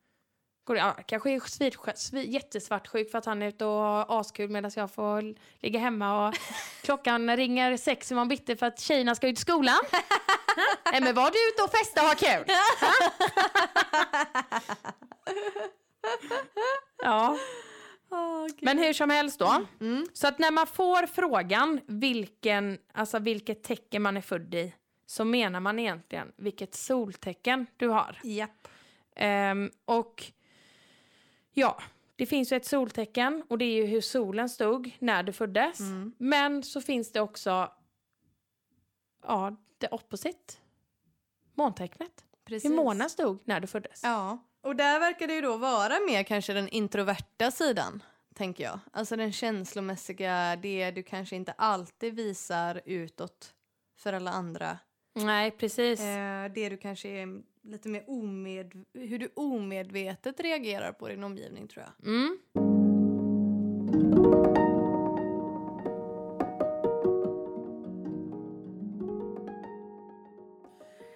går, 0.67 0.77
ja, 0.77 0.93
kanske 1.07 1.31
är 1.31 1.39
svit, 1.39 1.77
svit, 1.95 2.29
jättesvartsjuk 2.29 3.11
för 3.11 3.17
att 3.17 3.25
han 3.25 3.41
är 3.41 3.47
ute 3.47 3.65
och 3.65 3.71
har 3.71 4.19
askul 4.19 4.49
medan 4.49 4.71
jag 4.75 4.91
får 4.93 5.35
ligga 5.59 5.79
hemma 5.79 6.27
och 6.27 6.35
klockan 6.83 7.37
ringer 7.37 7.77
sex 7.77 8.11
imorgon 8.11 8.27
bitti 8.27 8.55
för 8.55 8.65
att 8.65 8.79
tjejerna 8.79 9.15
ska 9.15 9.27
ut 9.27 9.37
i 9.37 9.41
skolan. 9.41 9.79
Nej 10.91 11.01
men 11.01 11.15
var 11.15 11.31
du 11.31 11.47
ute 11.53 11.63
och 11.63 11.71
festa 11.71 12.01
och 12.01 12.07
ha 12.07 12.15
kul? 12.15 12.45
ja. 17.03 17.37
Oh, 18.11 18.47
gud. 18.47 18.58
Men 18.69 18.77
hur 18.83 18.93
som 18.93 19.09
helst 19.09 19.39
då. 19.39 19.65
Mm. 19.81 20.05
Så 20.13 20.27
att 20.27 20.39
när 20.39 20.51
man 20.51 20.67
får 20.67 21.07
frågan 21.07 21.79
vilken, 21.85 22.77
alltså 22.93 23.19
vilket 23.19 23.63
tecken 23.63 24.01
man 24.01 24.17
är 24.17 24.21
född 24.21 24.53
i 24.53 24.73
så 25.05 25.25
menar 25.25 25.59
man 25.59 25.79
egentligen 25.79 26.31
vilket 26.37 26.75
soltecken 26.75 27.65
du 27.77 27.87
har. 27.87 28.19
Japp. 28.23 28.67
Ehm, 29.15 29.71
och 29.85 30.31
ja, 31.53 31.81
det 32.15 32.25
finns 32.25 32.51
ju 32.51 32.57
ett 32.57 32.65
soltecken 32.65 33.43
och 33.49 33.57
det 33.57 33.65
är 33.65 33.75
ju 33.75 33.85
hur 33.85 34.01
solen 34.01 34.49
stod 34.49 34.91
när 34.99 35.23
du 35.23 35.33
föddes. 35.33 35.79
Mm. 35.79 36.13
Men 36.17 36.63
så 36.63 36.81
finns 36.81 37.11
det 37.11 37.21
också 37.21 37.71
ja, 39.23 39.55
the 39.81 39.87
opposite. 39.91 40.53
Måntecknet. 41.53 42.23
Precis. 42.45 42.71
Hur 42.71 42.75
månen 42.75 43.09
stod 43.09 43.39
när 43.43 43.59
du 43.59 43.67
föddes. 43.67 44.01
Ja. 44.03 44.37
Och 44.61 44.75
där 44.75 44.99
verkar 44.99 45.27
det 45.27 45.33
ju 45.33 45.41
då 45.41 45.57
vara 45.57 45.99
mer 46.07 46.23
kanske 46.23 46.53
den 46.53 46.69
introverta 46.69 47.51
sidan, 47.51 48.03
tänker 48.35 48.63
jag. 48.63 48.79
Alltså 48.91 49.15
den 49.15 49.31
känslomässiga, 49.31 50.55
det 50.55 50.91
du 50.91 51.03
kanske 51.03 51.35
inte 51.35 51.51
alltid 51.51 52.15
visar 52.15 52.81
utåt 52.85 53.53
för 53.97 54.13
alla 54.13 54.31
andra. 54.31 54.77
Nej, 55.13 55.51
precis. 55.51 56.01
Eh, 56.01 56.51
det 56.51 56.69
du 56.69 56.77
kanske 56.77 57.09
är 57.09 57.41
lite 57.61 57.89
mer 57.89 58.03
omed... 58.07 58.85
Hur 58.93 59.19
du 59.19 59.29
omedvetet 59.35 60.39
reagerar 60.39 60.91
på 60.91 61.07
din 61.07 61.23
omgivning, 61.23 61.67
tror 61.67 61.85
jag. 61.85 62.07
Mm. 62.07 62.39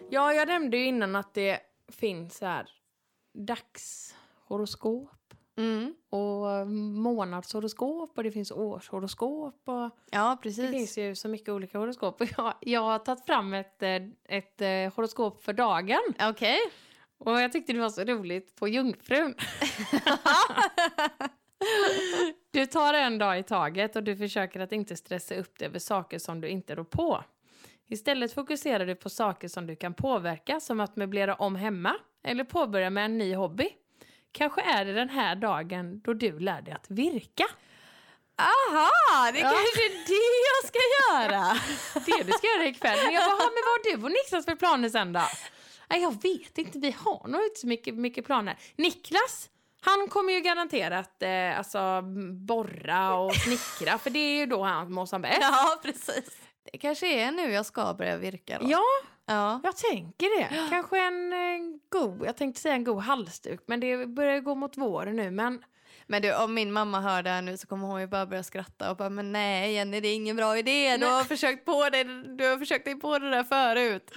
Ja, 0.10 0.34
jag 0.34 0.48
nämnde 0.48 0.78
ju 0.78 0.86
innan 0.86 1.16
att 1.16 1.34
det 1.34 1.60
finns 1.88 2.38
så 2.38 2.46
här 2.46 2.70
dagshoroskop 3.34 5.10
Mm. 5.58 5.94
och 6.10 6.68
månadshoroskop 7.02 8.18
och 8.18 8.24
det 8.24 8.32
finns 8.32 8.52
årshoroskop 8.52 9.62
och 9.66 9.90
Ja, 10.12 10.30
det 10.30 10.38
precis. 10.44 10.72
finns 10.72 10.98
ju 10.98 11.16
så 11.16 11.28
mycket 11.28 11.50
olika 11.50 11.78
horoskop. 11.78 12.22
Jag, 12.38 12.54
jag 12.62 12.82
har 12.82 13.00
tagit 13.00 13.26
fram 13.26 13.54
ett, 13.54 13.84
eh, 13.84 13.96
ett 14.30 14.62
eh, 14.62 14.94
horoskop 14.96 15.44
för 15.44 15.54
dagen 15.54 16.00
Okej. 16.30 16.60
och 17.18 17.42
jag 17.42 17.52
tyckte 17.52 17.74
det 17.74 17.80
var 17.80 17.90
så 17.90 18.04
roligt 18.04 18.56
på 18.56 18.68
Jungfrun. 18.68 19.36
Du 22.52 22.66
tar 22.66 22.94
en 22.94 23.18
dag 23.18 23.40
i 23.40 23.44
taget 23.44 23.96
och 23.96 24.04
du 24.04 24.16
försöker 24.18 24.60
att 24.60 24.72
inte 24.72 24.96
stressa 24.96 25.36
upp 25.36 25.60
dig 25.60 25.68
över 25.68 25.80
saker 25.80 26.20
som 26.20 26.42
du 26.42 26.48
inte 26.48 26.76
rår 26.76 26.84
på. 26.84 27.24
Istället 27.88 28.34
fokuserar 28.34 28.86
du 28.86 28.96
på 28.96 29.10
saker 29.10 29.48
som 29.48 29.68
du 29.68 29.76
kan 29.76 29.94
påverka, 29.94 30.60
som 30.60 30.80
att 30.80 30.96
möblera 30.96 31.36
om 31.36 31.56
hemma 31.56 31.94
eller 32.24 32.44
påbörja 32.44 32.90
med 32.90 33.06
en 33.06 33.18
ny 33.18 33.36
hobby. 33.36 33.70
Kanske 34.34 34.62
är 34.62 34.86
det 34.86 34.94
den 34.94 35.10
här 35.10 35.36
dagen 35.36 36.02
då 36.04 36.14
du 36.14 36.40
lär 36.40 36.62
dig 36.62 36.74
att 36.74 36.90
virka. 36.90 37.46
Aha, 38.38 39.32
det 39.34 39.40
är 39.40 39.44
Ja. 39.44 39.50
kanske 39.52 39.86
är 39.86 40.08
det 40.08 40.44
jag 40.50 40.68
ska 40.68 40.80
göra. 41.00 41.58
Det 42.06 42.24
du 42.24 42.32
ska 42.34 42.48
göra 42.48 42.66
ikväll. 42.68 43.00
Men 43.06 43.14
jag 43.14 43.24
bara, 43.24 43.30
"Ha, 43.36 43.38
men 43.38 43.64
vad 43.66 43.94
har 43.94 43.98
du 43.98 44.04
och 44.06 44.12
Niklas 44.12 44.46
för 44.46 44.56
planer 44.56 44.90
sen 44.90 45.14
då? 45.14 45.22
Nej, 45.90 46.02
jag 46.02 46.22
vet 46.24 46.58
inte, 46.58 46.80
vi 46.80 46.92
har 47.00 47.28
nog 47.28 47.44
inte 47.44 47.60
så 47.60 47.68
mycket, 47.68 47.94
mycket 47.96 48.26
planer. 48.26 48.58
Niklas, 48.76 49.50
han 49.82 50.08
kommer 50.08 50.34
ju 50.34 50.40
garanterat 50.40 51.24
eh, 51.24 51.58
alltså, 51.58 52.02
borra 52.48 53.16
och 53.16 53.36
snickra, 53.36 53.98
för 53.98 54.10
det 54.10 54.20
är 54.20 54.38
ju 54.40 54.46
då 54.46 54.64
han 54.64 54.94
mår 54.94 55.06
som 55.06 55.22
bäst. 55.22 55.38
ja, 55.42 55.80
precis. 55.84 56.38
Det 56.72 56.78
kanske 56.78 57.08
är 57.08 57.32
nu 57.32 57.52
jag 57.52 57.66
ska 57.66 57.94
börja 57.94 58.18
virka 58.18 58.60
då. 58.60 58.66
Ja, 58.70 58.84
Ja. 59.26 59.60
jag 59.64 59.78
tänker 59.78 60.40
det. 60.40 60.70
Kanske 60.70 61.00
en 61.08 61.34
eh, 61.34 61.80
god, 61.90 62.26
jag 62.26 62.38
tänkte 62.38 62.62
säga 62.62 62.76
en 62.76 62.84
god 62.84 63.00
halsduk, 63.04 63.64
men 63.66 63.80
det 63.80 64.08
börjar 64.08 64.40
gå 64.40 64.56
mot 64.56 64.78
våren 64.78 65.16
nu. 65.16 65.32
Men 65.32 65.64
Men 66.08 66.22
du, 66.22 66.36
om 66.36 66.54
min 66.54 66.72
mamma 66.72 67.02
hör 67.02 67.24
det 67.24 67.30
här 67.30 67.42
nu 67.42 67.58
så 67.58 67.68
kommer 67.68 67.88
hon 67.88 68.02
ju 68.02 68.08
bara 68.08 68.26
börja 68.26 68.44
skratta 68.44 68.92
och 68.92 68.98
bara 68.98 69.10
men 69.10 69.32
nej 69.32 69.74
Jenny 69.74 70.00
det 70.00 70.08
är 70.08 70.16
ingen 70.16 70.36
bra 70.36 70.58
idé. 70.58 70.98
Du 70.98 71.06
har 71.06 71.24
försökt 71.24 71.66
på 71.66 71.90
det, 71.90 72.04
du 72.38 72.50
har 72.50 72.58
försökt 72.58 72.86
dig 72.86 72.96
på 72.96 73.20
det 73.20 73.30
där 73.30 73.44
förut. 73.44 74.12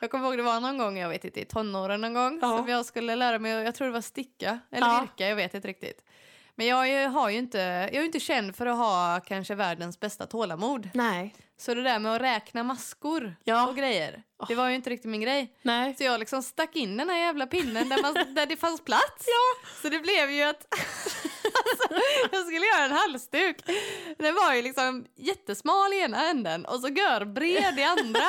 Jag 0.00 0.10
kommer 0.10 0.24
ihåg 0.28 0.36
det 0.36 0.42
var 0.42 0.60
någon 0.60 0.78
gång, 0.78 0.98
jag 0.98 1.08
vet 1.08 1.24
inte, 1.24 1.40
i 1.40 1.44
tonåren 1.44 2.00
någon 2.00 2.14
gång 2.14 2.38
Ja. 2.42 2.58
som 2.58 2.68
jag 2.68 2.86
skulle 2.86 3.16
lära 3.16 3.38
mig, 3.38 3.52
jag 3.52 3.74
tror 3.74 3.86
det 3.88 3.92
var 3.94 4.00
sticka 4.00 4.58
eller 4.70 4.86
Ja. 4.86 5.00
virka, 5.00 5.28
jag 5.28 5.36
vet 5.36 5.54
inte 5.54 5.68
riktigt. 5.68 6.04
Men 6.54 6.66
jag 6.66 7.08
har 7.08 7.30
ju 7.30 7.38
inte, 7.38 7.58
jag 7.58 7.94
är 7.94 8.00
ju 8.00 8.04
inte 8.06 8.20
känd 8.20 8.56
för 8.56 8.66
att 8.66 8.76
ha 8.76 9.20
kanske 9.26 9.54
världens 9.54 10.00
bästa 10.00 10.26
tålamod. 10.26 10.88
nej. 10.94 11.34
Så 11.60 11.74
det 11.74 11.82
där 11.82 11.98
med 11.98 12.14
att 12.14 12.20
räkna 12.22 12.62
maskor 12.62 13.36
Ja. 13.44 13.68
och 13.68 13.76
grejer, 13.76 14.22
det 14.48 14.54
var 14.54 14.68
ju 14.68 14.74
inte 14.74 14.90
riktigt 14.90 15.10
min 15.10 15.20
grej. 15.20 15.56
Nej. 15.62 15.94
Så 15.98 16.04
jag 16.04 16.20
liksom 16.20 16.42
stack 16.42 16.76
in 16.76 16.96
den 16.96 17.08
här 17.08 17.18
jävla 17.18 17.46
pinnen 17.46 17.88
där, 17.88 18.02
man, 18.02 18.14
där 18.34 18.46
det 18.46 18.56
fanns 18.56 18.84
plats. 18.84 19.26
Ja. 19.26 19.68
Så 19.82 19.88
det 19.88 19.98
blev 19.98 20.30
ju 20.30 20.42
att 20.42 20.66
alltså, 20.74 21.88
jag 22.32 22.46
skulle 22.46 22.66
göra 22.66 22.84
en 22.84 22.92
halsduk. 22.92 23.56
Den 24.18 24.34
var 24.34 24.54
ju 24.54 24.62
liksom 24.62 25.06
jättesmal 25.16 25.92
i 25.92 26.00
ena 26.00 26.30
änden 26.30 26.64
och 26.66 26.80
så 26.80 26.88
görbred 26.88 27.78
i 27.78 27.82
andra. 27.82 28.24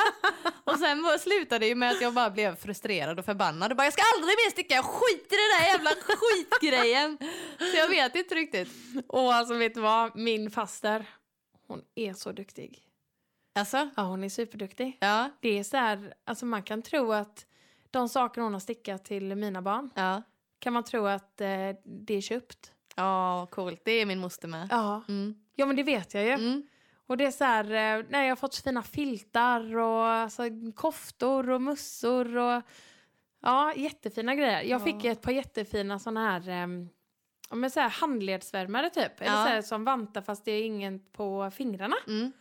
Och 0.64 0.78
sen 0.78 1.02
var, 1.02 1.18
slutade 1.18 1.58
det 1.58 1.68
ju 1.68 1.74
med 1.74 1.90
att 1.90 2.00
jag 2.00 2.12
bara 2.14 2.30
blev 2.30 2.56
frustrerad 2.56 3.18
och 3.18 3.24
förbannad 3.24 3.70
och 3.70 3.76
bara 3.76 3.84
jag 3.84 3.92
ska 3.92 4.02
aldrig 4.16 4.28
mer 4.46 4.50
sticka, 4.50 4.74
jag 4.74 4.84
skiter 4.84 5.36
i 5.36 5.50
den 5.50 5.60
där 5.60 5.66
jävla 5.72 5.90
skitgrejen. 5.90 7.18
Så 7.58 7.76
jag 7.76 7.88
vet 7.88 8.14
inte 8.16 8.34
riktigt. 8.34 8.68
Och 9.08 9.34
alltså 9.34 9.54
vet 9.54 9.74
du 9.74 9.80
vad, 9.80 10.16
min 10.16 10.50
faster, 10.50 11.06
hon 11.66 11.80
är 11.94 12.14
så 12.14 12.32
duktig. 12.32 12.78
Alltså? 13.54 13.90
Ja, 13.96 14.02
hon 14.02 14.24
är 14.24 14.28
superduktig. 14.28 14.98
Ja. 15.00 15.30
Det 15.40 15.58
är 15.58 15.64
så 15.64 15.76
här, 15.76 16.14
alltså 16.24 16.46
man 16.46 16.62
kan 16.62 16.82
tro 16.82 17.12
att 17.12 17.46
de 17.90 18.08
saker 18.08 18.40
hon 18.40 18.52
har 18.52 18.60
stickat 18.60 19.04
till 19.04 19.36
mina 19.36 19.62
barn 19.62 19.90
Ja. 19.94 20.22
kan 20.58 20.72
man 20.72 20.84
tro 20.84 21.06
att 21.06 21.40
eh, 21.40 21.48
det 21.84 22.14
är 22.14 22.20
köpt. 22.20 22.72
Ja, 22.96 23.46
coolt. 23.50 23.80
Det 23.84 23.92
är 23.92 24.06
min 24.06 24.18
moster 24.18 24.48
med. 24.48 24.68
Ja. 24.70 25.02
Mm. 25.08 25.34
ja, 25.54 25.66
men 25.66 25.76
det 25.76 25.82
vet 25.82 26.14
jag 26.14 26.24
ju. 26.24 26.30
Mm. 26.32 26.62
Och 27.06 27.16
det 27.16 27.26
är 27.26 27.30
så 27.30 27.44
här, 27.44 27.64
eh, 27.64 28.04
nej, 28.08 28.22
jag 28.26 28.30
har 28.30 28.36
fått 28.36 28.54
så 28.54 28.62
fina 28.62 28.82
filtar 28.82 29.76
och 29.76 30.06
alltså, 30.06 30.42
koftor 30.76 31.50
och 31.50 31.62
mössor 31.62 32.36
och 32.36 32.62
ja, 33.42 33.74
jättefina 33.76 34.34
grejer. 34.34 34.62
Jag 34.62 34.80
Ja. 34.80 34.84
fick 34.84 35.04
ett 35.04 35.22
par 35.22 35.32
jättefina 35.32 35.98
såna 35.98 36.30
här, 36.30 36.66
men 37.50 37.70
så 37.70 37.80
här 37.80 37.88
handledsvärmare 37.90 38.90
typ. 38.90 39.20
Eller 39.20 39.30
Ja. 39.30 39.44
så 39.44 39.48
här, 39.48 39.62
som 39.62 39.84
vantar 39.84 40.20
fast 40.22 40.44
det 40.44 40.52
är 40.52 40.64
ingen 40.64 40.98
på 41.12 41.50
fingrarna. 41.50 41.96
Mm. 42.06 42.32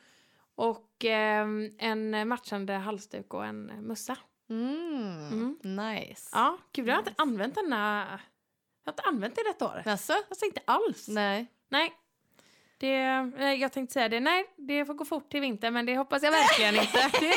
Och 0.59 1.05
eh, 1.05 1.47
en 1.77 2.27
matchande 2.27 2.73
halsduk 2.73 3.33
och 3.33 3.45
en 3.45 3.65
mössa. 3.65 4.17
Mm. 4.49 5.57
Nice. 5.61 6.29
Ja, 6.33 6.57
gud 6.73 6.87
jag 6.87 6.93
har 6.93 6.99
inte 6.99 7.13
använt 7.17 7.55
denna... 7.55 8.19
Jag 8.85 8.91
har 8.91 8.93
inte 8.93 9.03
använt 9.03 9.35
det 9.35 9.43
detta 9.43 9.67
året. 9.67 9.87
Alltså? 9.87 10.13
Alltså 10.13 10.45
inte 10.45 10.61
alls. 10.65 11.07
Nej. 11.07 11.47
Nej. 11.69 11.93
Det, 12.77 13.21
nej, 13.21 13.59
jag 13.59 13.71
tänkte 13.71 13.93
säga 13.93 14.09
det, 14.09 14.19
nej, 14.19 14.45
det 14.55 14.85
får 14.85 14.93
gå 14.93 15.05
fort 15.05 15.31
till 15.31 15.41
vinter, 15.41 15.71
men 15.71 15.85
det 15.85 15.97
hoppas 15.97 16.23
jag 16.23 16.31
verkligen 16.31 16.75
inte. 16.75 17.09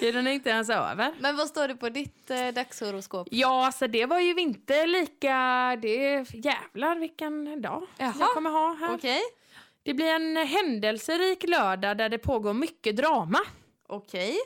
Tiden 0.00 0.26
är 0.26 0.30
inte 0.30 0.50
ens 0.50 0.70
över. 0.70 1.14
Men 1.18 1.36
vad 1.36 1.48
står 1.48 1.68
det 1.68 1.76
på 1.76 1.88
ditt 1.88 2.30
eh, 2.30 2.48
dagshoroskop? 2.48 3.28
Ja, 3.30 3.66
alltså 3.66 3.86
det 3.86 4.06
var 4.06 4.20
ju 4.20 4.34
vinter 4.34 4.86
lika... 4.86 5.78
Det 5.82 6.14
är 6.14 6.46
jävlar 6.46 6.96
vilken 6.96 7.62
dag 7.62 7.86
Jaha. 7.98 8.14
jag 8.18 8.28
kommer 8.28 8.50
ha 8.50 8.74
här. 8.74 8.94
Okej. 8.94 9.20
Det 9.84 9.94
blir 9.94 10.06
en 10.06 10.36
händelserik 10.36 11.48
lördag 11.48 11.96
där 11.96 12.08
det 12.08 12.18
pågår 12.18 12.54
mycket 12.54 12.96
drama. 12.96 13.38
Okej. 13.86 14.36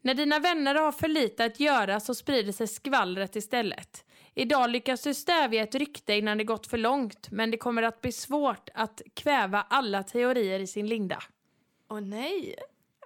När 0.00 0.14
dina 0.14 0.38
vänner 0.38 0.74
har 0.74 0.92
för 0.92 1.08
lite 1.08 1.44
att 1.44 1.60
göra 1.60 2.00
så 2.00 2.14
sprider 2.14 2.52
sig 2.52 2.66
skvallret 2.66 3.36
istället. 3.36 4.04
Idag 4.34 4.70
lyckas 4.70 5.02
du 5.02 5.14
stävja 5.14 5.62
ett 5.62 5.74
rykte 5.74 6.14
innan 6.14 6.38
det 6.38 6.44
gått 6.44 6.66
för 6.66 6.78
långt, 6.78 7.30
men 7.30 7.50
det 7.50 7.56
kommer 7.56 7.82
att 7.82 8.00
bli 8.00 8.12
svårt 8.12 8.68
att 8.74 9.02
kväva 9.14 9.66
alla 9.68 10.02
teorier 10.02 10.60
i 10.60 10.66
sin 10.66 10.86
linda. 10.86 11.18
Åh 11.88 12.00
nej. 12.00 12.54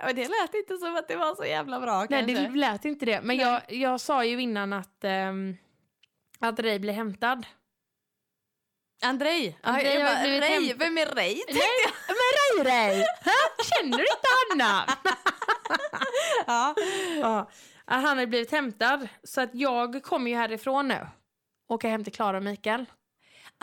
Ja, 0.01 0.13
det 0.13 0.23
lät 0.23 0.55
inte 0.55 0.77
som 0.77 0.97
att 0.97 1.09
det 1.09 1.17
var 1.17 1.35
så 1.35 1.45
jävla 1.45 1.81
bra 1.81 1.99
Nej, 1.99 2.09
kanske. 2.09 2.49
det 2.49 2.59
lät 2.59 2.85
inte 2.85 3.07
det. 3.07 3.21
Men 3.23 3.37
jag, 3.37 3.61
jag 3.69 4.01
sa 4.01 4.25
ju 4.25 4.41
innan 4.41 4.73
att, 4.73 5.05
um, 5.29 5.57
att 6.39 6.61
Ray 6.61 6.79
blir 6.79 6.93
hämtad. 6.93 7.47
Andrej. 9.03 9.59
Andrej 9.63 9.95
jag 9.95 10.01
har 10.01 10.07
bara, 10.07 10.47
hämtad. 10.47 10.79
Vem 10.79 10.99
är 10.99 11.07
Ray? 11.07 11.43
Nej, 11.49 11.69
men 12.09 12.65
Ray 12.65 12.73
Ray! 12.73 13.05
Känner 13.65 13.99
du 13.99 14.05
inte 14.05 14.29
Anna? 14.53 14.85
Ja. 16.47 16.75
ja. 17.21 17.51
Han 17.87 18.19
har 18.19 18.27
blivit 18.27 18.53
hämtad. 18.53 19.09
Så 19.25 19.41
att 19.41 19.51
jag 19.53 20.03
kommer 20.03 20.31
ju 20.31 20.37
härifrån 20.37 20.89
nu. 20.89 21.07
Åka 21.69 21.89
hem 21.89 22.05
till 22.05 22.13
Klara 22.13 22.37
och 22.37 22.43
Mikael. 22.43 22.87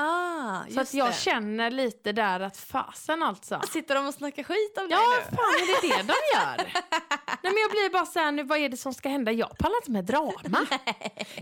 Ah, 0.02 0.64
Så 0.74 0.82
att 0.82 0.94
jag 0.94 1.10
det. 1.10 1.14
känner 1.14 1.72
lite 1.72 2.12
där 2.12 2.40
att 2.40 2.58
fasen 2.58 3.24
alltså. 3.24 3.62
Sitter 3.70 3.96
de 3.96 4.08
och 4.08 4.14
snackar 4.14 4.44
skit 4.44 4.78
om 4.78 4.88
dig 4.88 4.98
Ja, 4.98 5.04
nu? 5.30 5.36
fan 5.36 5.40
är 5.40 5.82
det 5.82 5.88
det 5.88 6.04
de 6.14 6.14
gör? 6.36 6.74
Nej 7.44 7.54
men 7.54 7.62
jag 7.62 7.72
blir 7.72 7.90
bara 7.94 8.06
såhär 8.06 8.32
nu, 8.32 8.44
vad 8.44 8.58
är 8.60 8.70
det 8.70 8.78
som 8.78 8.94
ska 8.94 9.10
hända? 9.10 9.32
Jag 9.32 9.58
pallar 9.58 9.76
inte 9.76 9.92
med 9.92 10.06
drama. 10.06 10.32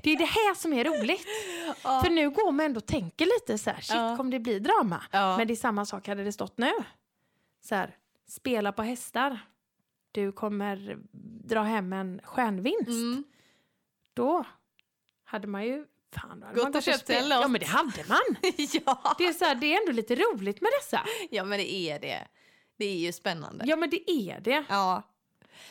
Det 0.04 0.10
är 0.12 0.17
det 0.17 0.26
här 0.26 0.56
som 0.56 0.74
är 0.74 0.84
roligt. 0.84 1.26
Ja. 1.84 2.02
För 2.04 2.10
nu 2.10 2.30
går 2.30 2.52
man 2.52 2.65
ändå 2.65 2.78
och 2.78 2.86
tänker 2.86 3.26
lite 3.26 3.58
så 3.58 3.69
här, 3.69 3.82
shit 3.82 3.95
Ja. 3.95 4.17
kommer 4.17 4.32
det 4.32 4.39
bli 4.39 4.60
drama? 4.60 5.04
Ja. 5.12 5.38
Men 5.38 5.48
det 5.48 5.54
är 5.54 5.56
samma 5.56 5.86
sak 5.86 6.08
hade 6.08 6.24
det 6.24 6.32
stått 6.32 6.58
nu. 6.58 6.72
Så 7.62 7.76
här, 7.76 7.95
spela 8.28 8.72
på 8.72 8.82
hästar. 8.82 9.39
Du 10.12 10.32
kommer 10.32 10.98
dra 11.48 11.62
hem 11.62 11.93
en 11.93 12.22
stjärnvinst. 12.24 12.88
Mm. 12.89 13.24
Då 14.13 14.43
hade 15.26 15.48
man 15.48 15.65
ju, 15.65 15.86
fan 16.15 16.43
Gått 16.56 16.63
man 16.63 16.76
en 16.76 17.00
spela- 17.00 17.36
Ja 17.41 17.48
men 17.48 17.60
det 17.60 17.65
hade 17.67 18.04
man. 18.08 18.19
ja. 18.86 19.15
Det 19.17 19.26
är, 19.26 19.34
så 19.34 19.45
här, 19.45 19.56
det 19.56 19.74
är 19.74 19.80
ändå 19.82 19.91
lite 19.91 20.15
roligt 20.15 20.62
med 20.62 20.72
dessa. 20.82 21.02
ja, 21.30 21.43
men 21.43 21.60
det 21.60 21.74
är 21.74 22.00
det. 22.00 22.28
Det 22.78 22.86
är 22.86 22.95
ju 22.98 23.12
spännande. 23.12 23.65
Ja 23.67 23.76
men 23.76 23.89
det 23.89 24.12
är 24.12 24.39
det. 24.39 24.63
Ja. 24.69 25.04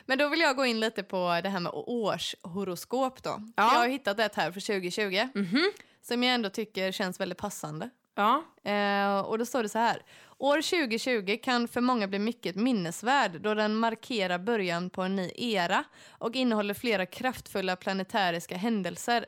Men 0.06 0.18
då 0.18 0.28
vill 0.28 0.40
jag 0.40 0.56
gå 0.56 0.66
in 0.66 0.80
lite 0.80 1.02
på 1.02 1.40
det 1.42 1.48
här 1.48 1.60
med 1.60 1.72
årshoroskop 1.74 3.22
då. 3.22 3.30
Ja. 3.56 3.72
Jag 3.72 3.80
har 3.80 3.88
hittat 3.88 4.18
ett 4.20 4.34
här 4.34 4.52
för 4.52 4.60
2020 4.60 5.28
Mhm. 5.34 5.70
som 6.02 6.22
jag 6.22 6.34
ändå 6.34 6.48
tycker 6.50 6.92
känns 6.92 7.20
väldigt 7.20 7.38
passande. 7.38 7.90
Ja. 8.14 8.44
Eh, 8.64 9.20
och 9.20 9.38
då 9.38 9.46
står 9.46 9.62
det 9.62 9.68
så 9.68 9.78
här. 9.78 10.02
År 10.38 10.62
2020 10.62 11.38
kan 11.42 11.68
för 11.68 11.80
många 11.80 12.08
bli 12.08 12.18
mycket 12.18 12.56
minnesvärd 12.56 13.40
då 13.40 13.54
den 13.54 13.74
markerar 13.76 14.38
början 14.38 14.90
på 14.90 15.02
en 15.02 15.16
ny 15.16 15.30
era 15.36 15.84
och 16.10 16.34
innehåller 16.36 16.74
flera 16.74 17.06
kraftfulla 17.06 17.76
planetäriska 17.76 18.56
händelser. 18.56 19.26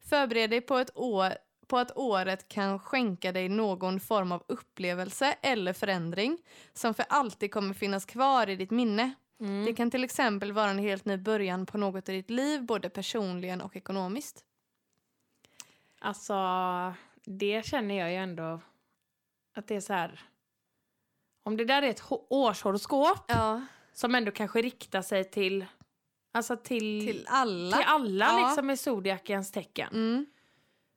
Förbered 0.00 0.50
dig 0.50 0.60
på, 0.60 0.76
ett 0.76 0.96
år, 0.96 1.32
på 1.66 1.78
att 1.78 1.96
året 1.96 2.48
kan 2.48 2.78
skänka 2.78 3.32
dig 3.32 3.48
någon 3.48 4.00
form 4.00 4.32
av 4.32 4.44
upplevelse 4.48 5.36
eller 5.42 5.72
förändring 5.72 6.38
som 6.72 6.94
för 6.94 7.04
alltid 7.08 7.52
kommer 7.52 7.74
finnas 7.74 8.04
kvar 8.04 8.48
i 8.48 8.56
ditt 8.56 8.70
minne. 8.70 9.14
Mm. 9.40 9.64
Det 9.64 9.72
kan 9.74 9.90
till 9.90 10.04
exempel 10.04 10.52
vara 10.52 10.70
en 10.70 10.78
helt 10.78 11.04
ny 11.04 11.16
början 11.16 11.66
på 11.66 11.78
något 11.78 12.08
i 12.08 12.12
ditt 12.12 12.30
liv, 12.30 12.62
både 12.62 12.90
personligen 12.90 13.60
och 13.60 13.76
ekonomiskt. 13.76 14.44
Alltså, 15.98 16.34
det 17.24 17.66
känner 17.66 17.94
jag 17.94 18.10
ju 18.10 18.16
ändå 18.16 18.60
att 19.54 19.68
det 19.68 19.76
är 19.76 19.80
så 19.80 19.92
här. 19.92 20.20
Om 21.42 21.56
det 21.56 21.64
där 21.64 21.82
är 21.82 21.90
ett 21.90 22.02
ho- 22.02 22.26
årshoroskop 22.30 23.24
Ja, 23.28 23.66
som 23.92 24.14
ändå 24.14 24.30
kanske 24.30 24.62
riktar 24.62 25.02
sig 25.02 25.30
till, 25.30 25.66
alltså 26.32 26.56
till, 26.56 27.06
till 27.06 27.26
alla. 27.28 27.76
till 27.76 27.86
alla 27.86 28.26
Ja. 28.26 28.46
liksom 28.46 28.70
i 28.70 28.76
zodiakens 28.76 29.50
tecken. 29.52 29.88
Mm. 29.92 30.26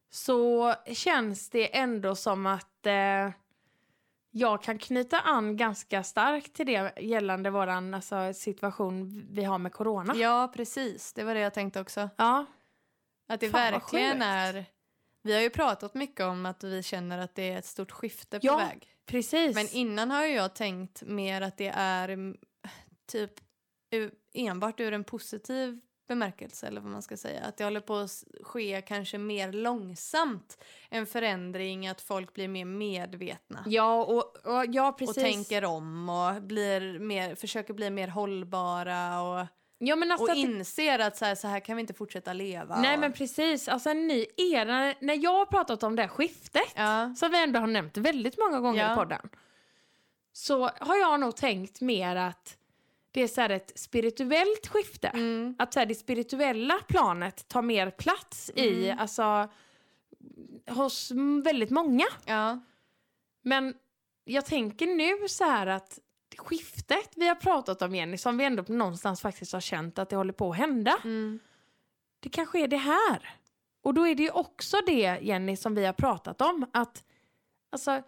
Så 0.10 0.74
känns 0.94 1.50
det 1.50 1.78
ändå 1.78 2.16
som 2.16 2.46
att 2.46 2.86
eh, 2.86 3.30
jag 4.32 4.64
kan 4.64 4.78
knyta 4.80 5.20
an 5.20 5.58
ganska 5.58 6.04
starkt 6.04 6.54
till 6.54 6.66
det 6.66 6.94
gällande 7.02 7.50
våran 7.50 7.94
alltså, 7.94 8.34
situation 8.34 9.28
vi 9.32 9.44
har 9.44 9.58
med 9.58 9.74
corona. 9.74 10.16
Ja, 10.16 10.52
precis. 10.56 11.14
Det 11.14 11.24
var 11.24 11.34
det 11.34 11.40
jag 11.40 11.54
tänkte 11.54 11.82
också. 11.82 12.10
Ja, 12.18 12.46
Att 13.28 13.40
det 13.40 13.50
Fan, 13.50 13.72
verkligen 13.72 14.22
är... 14.22 14.66
Vi 15.22 15.34
har 15.34 15.42
ju 15.42 15.50
pratat 15.50 15.94
mycket 15.94 16.26
om 16.26 16.46
att 16.46 16.64
vi 16.64 16.84
känner 16.84 17.18
att 17.18 17.36
det 17.36 17.50
är 17.52 17.58
ett 17.58 17.66
stort 17.66 17.92
skifte 17.92 18.40
på 18.40 18.46
Ja. 18.46 18.58
väg. 18.58 18.88
precis. 19.06 19.56
Men 19.56 19.68
innan 19.70 20.12
har 20.12 20.24
jag 20.24 20.56
tänkt 20.56 21.02
mer 21.04 21.42
att 21.42 21.58
det 21.58 21.72
är 21.76 22.36
typ 23.08 23.32
enbart 24.34 24.80
ur 24.80 24.94
en 24.94 25.04
positiv 25.04 25.80
bemärkelse 26.08 26.68
eller 26.68 26.82
vad 26.82 26.92
man 26.92 27.02
ska 27.02 27.18
säga. 27.18 27.42
Att 27.44 27.58
det 27.58 27.64
håller 27.64 27.80
på 27.82 27.96
att 27.96 28.24
ske 28.42 28.82
kanske 28.82 29.18
mer 29.18 29.52
långsamt 29.52 30.58
en 30.90 31.06
förändring, 31.06 31.88
att 31.88 32.02
folk 32.02 32.34
blir 32.34 32.48
mer 32.48 32.66
medvetna. 32.66 33.64
Ja, 33.68 34.04
och, 34.04 34.48
och, 34.48 34.66
ja, 34.70 34.92
precis. 35.00 35.18
Och 35.18 35.24
tänker 35.24 35.66
om 35.66 36.10
och 36.10 36.42
blir 36.42 37.00
mer, 37.00 37.36
försöker 37.36 37.74
bli 37.74 37.90
mer 37.90 38.08
hållbara 38.08 39.22
och, 39.22 39.46
ja, 39.78 39.96
men 39.96 40.12
alltså 40.12 40.26
och 40.26 40.32
att 40.32 40.38
inser 40.38 41.00
att 41.00 41.18
så 41.18 41.26
här, 41.26 41.36
så 41.36 41.48
här 41.48 41.60
kan 41.60 41.76
vi 41.76 41.80
inte 41.82 41.94
fortsätta 41.94 42.34
leva. 42.34 42.82
Nej 42.82 42.94
och, 42.94 43.00
men 43.00 43.14
precis, 43.14 43.68
alltså 43.68 43.90
en 43.90 44.08
ny 44.08 44.26
era. 44.38 44.94
När 45.00 45.24
jag 45.24 45.34
har 45.34 45.46
pratat 45.46 45.84
om 45.84 45.96
det 45.96 46.02
här 46.02 46.10
skiftet, 46.10 46.74
Ja. 46.76 47.16
som 47.18 47.32
vi 47.32 47.44
ändå 47.44 47.60
har 47.60 47.68
nämnt 47.68 47.98
väldigt 47.98 48.38
många 48.38 48.60
gånger 48.60 48.84
Ja. 48.84 48.94
i 48.94 48.96
podden, 48.96 49.30
så 50.34 50.68
har 50.68 50.96
jag 50.96 51.20
nog 51.20 51.36
tänkt 51.36 51.82
mer 51.82 52.16
att 52.16 52.58
det 53.14 53.22
är 53.22 53.28
så 53.28 53.42
här 53.42 53.50
ett 53.50 53.72
spirituellt 53.76 54.68
skifte. 54.68 55.08
Mm. 55.08 55.56
Att 55.60 55.74
så 55.74 55.80
här, 55.80 55.86
det 55.86 55.96
spirituella 55.96 56.80
planet 56.88 57.48
tar 57.48 57.62
mer 57.62 57.92
plats 57.92 58.52
i, 58.56 58.86
Mm. 58.86 59.00
alltså 59.00 59.50
hos 60.70 61.12
väldigt 61.44 61.70
många. 61.70 62.06
Ja. 62.26 62.60
Men 63.42 63.74
jag 64.24 64.46
tänker 64.46 64.88
nu 64.88 65.28
så 65.28 65.44
här 65.44 65.68
att 65.68 66.00
skiftet 66.38 67.10
vi 67.16 67.28
har 67.28 67.36
pratat 67.36 67.82
om 67.82 67.96
Jenny, 67.96 68.18
som 68.18 68.38
vi 68.38 68.44
ändå 68.46 68.64
någonstans 68.68 69.22
faktiskt 69.22 69.54
har 69.54 69.60
känt 69.62 70.00
att 70.00 70.10
det 70.10 70.16
håller 70.16 70.34
på 70.34 70.52
att 70.52 70.58
hända. 70.58 70.98
Mm. 71.04 71.40
det 72.20 72.30
kanske 72.30 72.60
är 72.60 72.68
det 72.68 72.78
här. 72.78 73.30
Och 73.82 73.94
då 73.94 74.08
är 74.08 74.16
det 74.16 74.24
ju 74.24 74.30
också 74.32 74.78
det, 74.86 75.20
Jenny, 75.22 75.56
som 75.56 75.76
vi 75.76 75.86
har 75.86 75.94
pratat 75.94 76.42
om. 76.42 76.66
Att 76.74 77.04
alltså, 77.70 78.04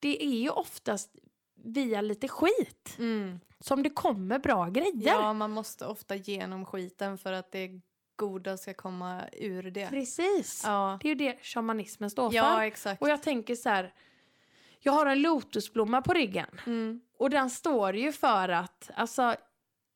det 0.00 0.24
är 0.24 0.38
ju 0.42 0.50
oftast 0.50 1.16
via 1.64 2.00
lite 2.00 2.28
skit 2.28 2.96
Mm. 2.98 3.40
som 3.60 3.82
det 3.82 3.90
kommer 3.90 4.38
bra 4.38 4.66
grejer. 4.68 4.92
Ja, 5.12 5.32
man 5.32 5.50
måste 5.50 5.86
ofta 5.86 6.16
genom 6.16 6.66
skiten 6.66 7.18
för 7.18 7.32
att 7.32 7.52
det 7.52 7.70
goda 8.16 8.56
ska 8.56 8.74
komma 8.74 9.22
ur 9.32 9.70
det. 9.70 9.88
Precis. 9.88 10.62
Ja, 10.66 10.98
Det 11.02 11.06
är 11.08 11.10
ju 11.10 11.14
det 11.14 11.38
shamanismen 11.42 12.10
står 12.10 12.34
ja 12.34 12.56
för. 12.56 12.62
exakt. 12.62 13.02
Och 13.02 13.08
jag 13.08 13.22
tänker 13.22 13.54
så 13.54 13.68
här, 13.68 13.94
jag 14.80 14.92
har 14.92 15.06
en 15.06 15.22
lotusblomma 15.22 16.02
på 16.02 16.12
ryggen. 16.12 16.60
Mm. 16.66 17.00
Och 17.18 17.30
den 17.30 17.50
står 17.50 17.96
ju 17.96 18.12
för 18.12 18.48
att, 18.48 18.90
alltså, 18.94 19.34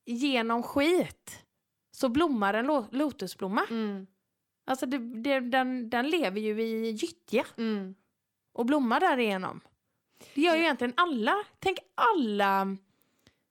genom 0.07 0.63
skit 0.63 1.45
så 1.91 2.09
blommar 2.09 2.55
en 2.55 2.67
lo- 2.67 2.87
lotusblomma. 2.91 3.63
Mm. 3.71 4.07
Alltså 4.65 4.87
det, 4.87 4.99
det, 4.99 5.41
den, 5.41 5.91
den 5.91 6.09
lever 6.11 6.41
ju 6.41 6.63
i 6.63 6.91
gyttja. 6.91 7.45
Mm. 7.57 7.95
och 8.53 8.67
blommar 8.67 9.01
därigenom. 9.01 9.61
Det 10.35 10.41
gör 10.41 10.53
ju 10.55 10.59
Ja. 10.59 10.65
egentligen 10.65 10.93
alla. 10.97 11.45
Tänk 11.59 11.79
alla... 11.95 12.77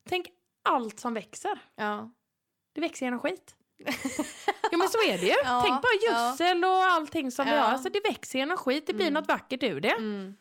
Tänk 0.10 0.28
allt 0.64 1.00
som 1.00 1.14
växer. 1.14 1.60
Ja. 1.76 2.12
Det 2.74 2.82
växer 2.82 3.06
genom 3.06 3.20
skit. 3.20 3.56
Jo 4.72 4.78
men 4.80 4.90
så 4.90 4.98
är 4.98 5.18
det 5.18 5.26
ju. 5.26 5.34
Ja, 5.44 5.62
Tänk 5.66 5.82
bara 5.82 5.92
ja. 6.02 6.28
gödsel 6.30 6.64
och 6.66 6.70
allting 6.84 7.32
som 7.32 7.46
vi 7.46 7.52
Ja. 7.52 7.58
har. 7.62 7.72
Alltså 7.72 7.90
det 7.90 8.00
växer 8.04 8.40
genom 8.40 8.58
skit. 8.58 8.88
Det 8.88 8.94
blir 8.94 9.08
Mm. 9.08 9.14
något 9.22 9.28
vackert 9.28 9.64
ur 9.64 9.82
det. 9.82 9.92
Mm. 9.92 10.36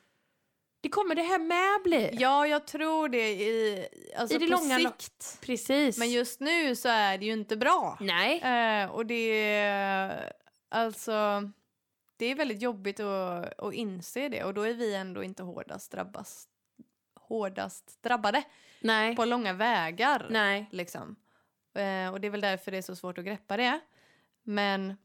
Det 0.82 0.88
kommer 0.88 1.14
det 1.14 1.22
här 1.22 1.38
med 1.38 1.82
bli. 1.82 2.10
ja, 2.12 2.46
jag 2.46 2.66
tror 2.66 3.08
det 3.08 3.30
i, 3.30 3.86
alltså 4.18 4.36
I 4.36 4.38
det 4.38 4.46
på 4.46 4.50
långa 4.52 4.78
lo- 4.78 4.90
sikt. 4.90 5.38
Precis. 5.40 5.98
Men 5.98 6.10
just 6.10 6.40
nu 6.40 6.76
så 6.76 6.88
är 6.88 7.18
det 7.18 7.24
ju 7.26 7.32
inte 7.32 7.56
bra. 7.56 7.98
Nej. 8.00 8.40
Eh, 8.40 8.90
och 8.90 9.06
det 9.06 9.52
är 9.54 10.32
alltså 10.70 11.42
det 12.20 12.26
är 12.26 12.34
väldigt 12.34 12.62
jobbigt 12.62 13.00
att, 13.00 13.58
att 13.58 13.74
inse 13.74 14.28
det 14.28 14.44
och 14.44 14.54
då 14.54 14.62
är 14.62 14.74
vi 14.74 14.94
ändå 14.94 15.22
inte 15.24 15.42
hårdast 15.42 15.92
drabbas, 15.92 16.48
hårdast 17.14 18.02
drabbade 18.02 18.42
Nej. 18.80 19.16
på 19.16 19.24
långa 19.24 19.52
vägar. 19.52 20.26
Nej. 20.30 20.68
Liksom. 20.72 21.16
Eh, 21.74 22.12
och 22.12 22.20
det 22.20 22.26
är 22.26 22.30
väl 22.30 22.40
därför 22.40 22.70
det 22.70 22.78
är 22.78 22.82
så 22.82 22.96
svårt 22.96 23.18
att 23.18 23.24
greppa 23.24 23.56
det. 23.56 23.80
Men 24.42 24.96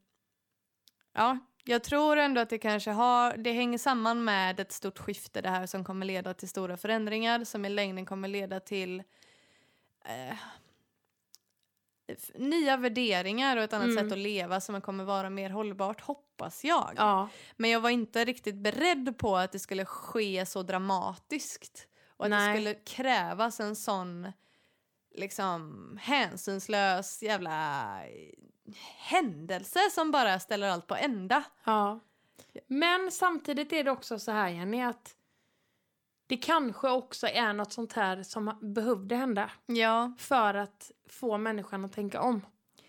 ja, 1.13 1.37
jag 1.63 1.83
tror 1.83 2.17
ändå 2.17 2.41
att 2.41 2.49
det 2.49 2.57
kanske 2.57 2.91
har, 2.91 3.37
det 3.37 3.51
hänger 3.51 3.77
samman 3.77 4.23
med 4.23 4.59
ett 4.59 4.71
stort 4.71 4.99
skifte 4.99 5.41
det 5.41 5.49
här 5.49 5.65
som 5.65 5.83
kommer 5.83 6.05
leda 6.05 6.33
till 6.33 6.49
stora 6.49 6.77
förändringar 6.77 7.43
som 7.43 7.65
i 7.65 7.69
längden 7.69 8.05
kommer 8.05 8.27
leda 8.27 8.59
till 8.59 9.03
eh, 10.05 10.37
nya 12.35 12.77
värderingar 12.77 13.57
och 13.57 13.63
ett 13.63 13.73
annat 13.73 13.87
Mm. 13.89 14.03
sätt 14.03 14.11
att 14.11 14.17
leva 14.17 14.61
som 14.61 14.81
kommer 14.81 15.03
vara 15.03 15.29
mer 15.29 15.49
hållbart, 15.49 16.01
hoppas 16.01 16.63
jag. 16.63 16.93
Ja. 16.97 17.29
Men 17.55 17.69
jag 17.69 17.79
var 17.79 17.89
inte 17.89 18.25
riktigt 18.25 18.55
beredd 18.55 19.17
på 19.17 19.37
att 19.37 19.51
det 19.51 19.59
skulle 19.59 19.85
ske 19.85 20.45
så 20.45 20.63
dramatiskt. 20.63 21.87
Och 22.17 22.25
att 22.25 22.29
Nej. 22.31 22.47
det 22.47 22.53
skulle 22.53 22.73
krävas 22.73 23.59
en 23.59 23.75
sån 23.75 24.31
liksom 25.15 25.97
hänsynslös 26.01 27.23
jävla 27.23 27.99
händelse 28.97 29.79
som 29.91 30.11
bara 30.11 30.39
ställer 30.39 30.69
allt 30.69 30.87
på 30.87 30.95
ända. 30.95 31.43
Ja. 31.63 31.99
Men 32.67 33.11
samtidigt 33.11 33.73
är 33.73 33.83
det 33.83 33.91
också 33.91 34.19
så 34.19 34.31
här 34.31 34.49
Jenny 34.49 34.81
att 34.81 35.15
det 36.27 36.37
kanske 36.37 36.89
också 36.89 37.27
är 37.27 37.53
något 37.53 37.73
sånt 37.73 37.93
här 37.93 38.23
som 38.23 38.57
behövde 38.75 39.15
hända 39.15 39.49
Ja. 39.65 40.11
för 40.19 40.53
att 40.53 40.91
få 41.09 41.37
människan 41.37 41.85
att 41.85 41.93
tänka 41.93 42.21
om. 42.21 42.41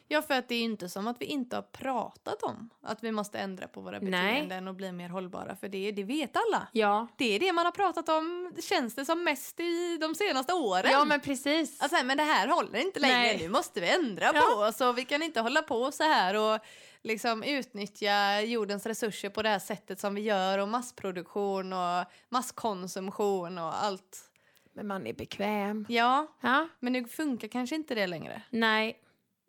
ja, 0.08 0.22
för 0.22 0.34
att 0.34 0.48
det 0.48 0.54
är 0.54 0.58
ju 0.58 0.64
inte 0.64 0.88
som 0.88 1.06
att 1.06 1.16
vi 1.20 1.24
inte 1.26 1.56
har 1.56 1.62
pratat 1.62 2.42
om 2.42 2.70
att 2.82 3.04
vi 3.04 3.12
måste 3.12 3.38
ändra 3.38 3.68
på 3.68 3.80
våra 3.80 3.98
Nej. 3.98 4.10
beteenden 4.10 4.68
och 4.68 4.74
bli 4.74 4.92
mer 4.92 5.08
hållbara. 5.08 5.56
För 5.56 5.68
det, 5.68 5.92
det 5.92 6.04
vet 6.04 6.36
alla. 6.36 6.68
Ja, 6.72 7.06
Det 7.16 7.24
är 7.36 7.40
det 7.40 7.52
man 7.52 7.64
har 7.64 7.72
pratat 7.72 8.08
om, 8.08 8.52
känns 8.62 8.94
det 8.94 9.04
som 9.04 9.24
mest 9.24 9.60
i 9.60 9.98
de 10.00 10.14
senaste 10.14 10.52
åren. 10.52 10.90
ja 10.92 11.04
men 11.04 11.20
precis. 11.20 11.80
Alltså, 11.80 12.04
men 12.04 12.16
det 12.16 12.22
här 12.22 12.48
håller 12.48 12.78
inte 12.78 13.00
längre, 13.00 13.16
Nej. 13.18 13.38
nu 13.42 13.48
måste 13.48 13.80
vi 13.80 13.88
ändra 13.90 14.30
Ja. 14.34 14.40
på 14.40 14.60
oss 14.62 14.80
och 14.80 14.98
vi 14.98 15.04
kan 15.04 15.22
inte 15.22 15.40
hålla 15.40 15.62
på 15.62 15.92
så 15.92 16.02
här 16.02 16.34
och 16.36 16.60
liksom 17.06 17.42
utnyttja 17.42 18.40
jordens 18.40 18.86
resurser 18.86 19.28
på 19.30 19.42
det 19.42 19.48
här 19.48 19.58
sättet 19.58 20.00
som 20.00 20.14
vi 20.14 20.20
gör 20.20 20.58
och 20.58 20.68
massproduktion 20.68 21.72
och 21.72 22.04
masskonsumtion 22.28 23.58
och 23.58 23.84
allt. 23.84 24.30
Men 24.72 24.86
man 24.86 25.06
är 25.06 25.12
bekväm. 25.14 25.86
Ja, 25.88 26.26
Ja, 26.40 26.68
men 26.80 26.92
nu 26.92 27.04
funkar 27.04 27.48
kanske 27.48 27.76
inte 27.76 27.94
det 27.94 28.06
längre. 28.06 28.42
nej. 28.50 29.02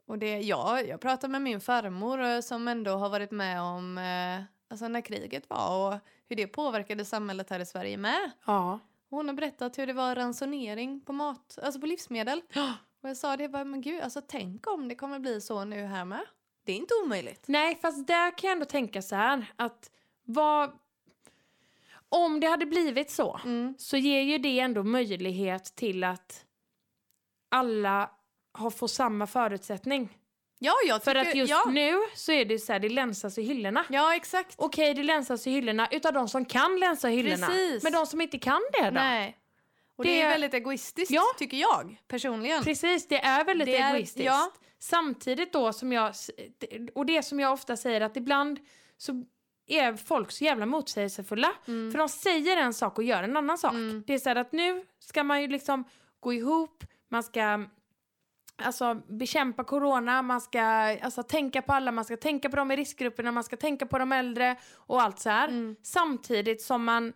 Och 0.08 0.20
det, 0.20 0.40
ja, 0.40 0.82
jag 0.82 1.02
pratade 1.02 1.32
med 1.32 1.42
min 1.42 1.62
farmor 1.62 2.22
eh, 2.24 2.40
som 2.40 2.68
ändå 2.68 2.92
har 2.92 3.10
varit 3.10 3.32
med 3.32 3.62
om 3.62 3.98
eh, 3.98 4.44
alltså 4.72 4.88
när 4.88 5.02
kriget 5.02 5.50
var 5.50 5.88
och 5.88 6.00
hur 6.30 6.36
det 6.36 6.48
påverkade 6.48 7.06
samhället 7.06 7.50
här 7.50 7.60
i 7.60 7.66
Sverige 7.66 7.98
med. 7.98 8.32
Ja. 8.46 8.80
Hon 9.10 9.28
har 9.28 9.36
berättat 9.36 9.78
hur 9.78 9.88
det 9.88 9.94
var 9.94 10.16
ransonering 10.16 11.02
på 11.02 11.14
mat, 11.14 11.60
alltså 11.64 11.80
på 11.80 11.86
livsmedel. 11.86 12.42
Och 13.02 13.10
jag 13.10 13.18
sa 13.18 13.38
det 13.38 13.50
bara, 13.50 13.64
men 13.64 13.82
gud, 13.82 14.02
alltså 14.02 14.22
tänk 14.28 14.68
om 14.68 14.88
det 14.88 14.96
kommer 14.96 15.20
bli 15.20 15.42
så 15.42 15.64
nu 15.66 15.84
här 15.86 16.06
med. 16.06 16.22
Det 16.68 16.72
är 16.74 16.76
inte 16.78 16.94
omöjligt. 17.04 17.44
Nej, 17.48 17.78
fast 17.82 18.08
där 18.08 18.38
kan 18.38 18.48
jag 18.48 18.52
ändå 18.56 18.66
tänka 18.66 19.02
så 19.02 19.16
här 19.16 19.46
att 19.56 19.92
vad... 20.24 20.72
Om 22.10 22.40
det 22.40 22.48
hade 22.48 22.66
blivit 22.66 23.10
så 23.12 23.40
Mm. 23.46 23.76
så 23.78 23.98
ger 23.98 24.22
ju 24.22 24.38
det 24.38 24.60
ändå 24.60 24.84
möjlighet 24.84 25.76
till 25.76 26.04
att 26.04 26.46
alla 27.50 28.10
har 28.54 28.70
får 28.70 28.88
samma 28.88 29.28
förutsättning. 29.28 30.18
Ja, 30.60 30.74
jag 30.88 31.04
För 31.04 31.14
tycker, 31.14 31.30
att 31.30 31.36
just 31.36 31.50
ja. 31.52 31.66
nu 31.72 31.96
så 32.16 32.32
är 32.32 32.46
det 32.46 32.60
så 32.60 32.74
här, 32.74 32.80
det 32.80 32.90
länsas 32.90 33.38
i 33.38 33.42
hyllorna. 33.42 33.86
Ja, 33.90 34.16
exakt. 34.16 34.56
Okej, 34.58 34.94
det 34.94 35.04
länsas 35.04 35.48
i 35.48 35.52
hyllorna 35.52 35.88
utav 35.92 36.14
de 36.14 36.28
som 36.30 36.46
kan 36.46 36.80
länsa 36.80 37.08
hyllorna. 37.08 37.48
Precis. 37.48 37.84
Men 37.84 37.94
de 37.94 38.06
som 38.08 38.22
inte 38.22 38.40
kan 38.40 38.62
det 38.74 38.86
då? 38.86 38.92
Nej. 38.92 39.38
Och 39.96 40.04
det, 40.04 40.10
Det- 40.10 40.22
är 40.22 40.30
väldigt 40.30 40.54
egoistiskt, 40.54 41.12
Ja. 41.12 41.24
tycker 41.38 41.58
jag 41.58 41.98
personligen. 42.08 42.64
Precis, 42.64 43.08
det 43.08 43.20
är 43.20 43.44
väldigt 43.44 43.66
Det 43.68 43.78
är- 43.78 43.94
egoistiskt. 43.96 44.26
ja. 44.26 44.52
Samtidigt 44.80 45.54
då 45.54 45.74
som 45.74 45.94
jag, 45.94 46.14
och 46.96 47.06
det 47.06 47.24
som 47.24 47.40
jag 47.40 47.54
ofta 47.54 47.78
säger 47.78 48.02
att 48.02 48.18
ibland 48.18 48.60
så 48.98 49.26
är 49.68 49.96
folk 49.96 50.32
så 50.32 50.44
jävla 50.44 50.66
motsägelsefulla. 50.66 51.52
Mm. 51.68 51.92
För 51.92 52.00
de 52.00 52.10
säger 52.10 52.58
en 52.58 52.74
sak 52.74 52.98
och 52.98 53.04
gör 53.04 53.24
en 53.24 53.38
annan 53.38 53.58
sak. 53.58 53.74
Mm. 53.74 54.04
Det 54.08 54.14
är 54.14 54.20
så 54.20 54.30
att 54.30 54.52
nu 54.52 54.86
ska 55.00 55.24
man 55.24 55.42
ju 55.42 55.48
liksom 55.48 55.84
gå 56.20 56.34
ihop, 56.34 56.84
man 57.10 57.24
ska 57.24 57.66
alltså, 58.56 58.96
bekämpa 59.08 59.64
corona, 59.64 60.22
man 60.22 60.42
ska 60.42 60.62
alltså, 60.62 61.24
tänka 61.24 61.62
på 61.62 61.74
alla, 61.74 61.92
man 61.92 62.06
ska 62.06 62.18
tänka 62.18 62.50
på 62.50 62.56
dem 62.56 62.72
i 62.72 62.76
riskgrupperna, 62.76 63.32
man 63.32 63.44
ska 63.44 63.58
tänka 63.58 63.86
på 63.86 63.98
de 63.98 64.12
äldre 64.12 64.56
och 64.76 65.02
allt 65.02 65.20
så 65.20 65.30
här. 65.30 65.48
Mm. 65.48 65.76
Samtidigt 65.84 66.62
som 66.62 66.84
man 66.84 67.14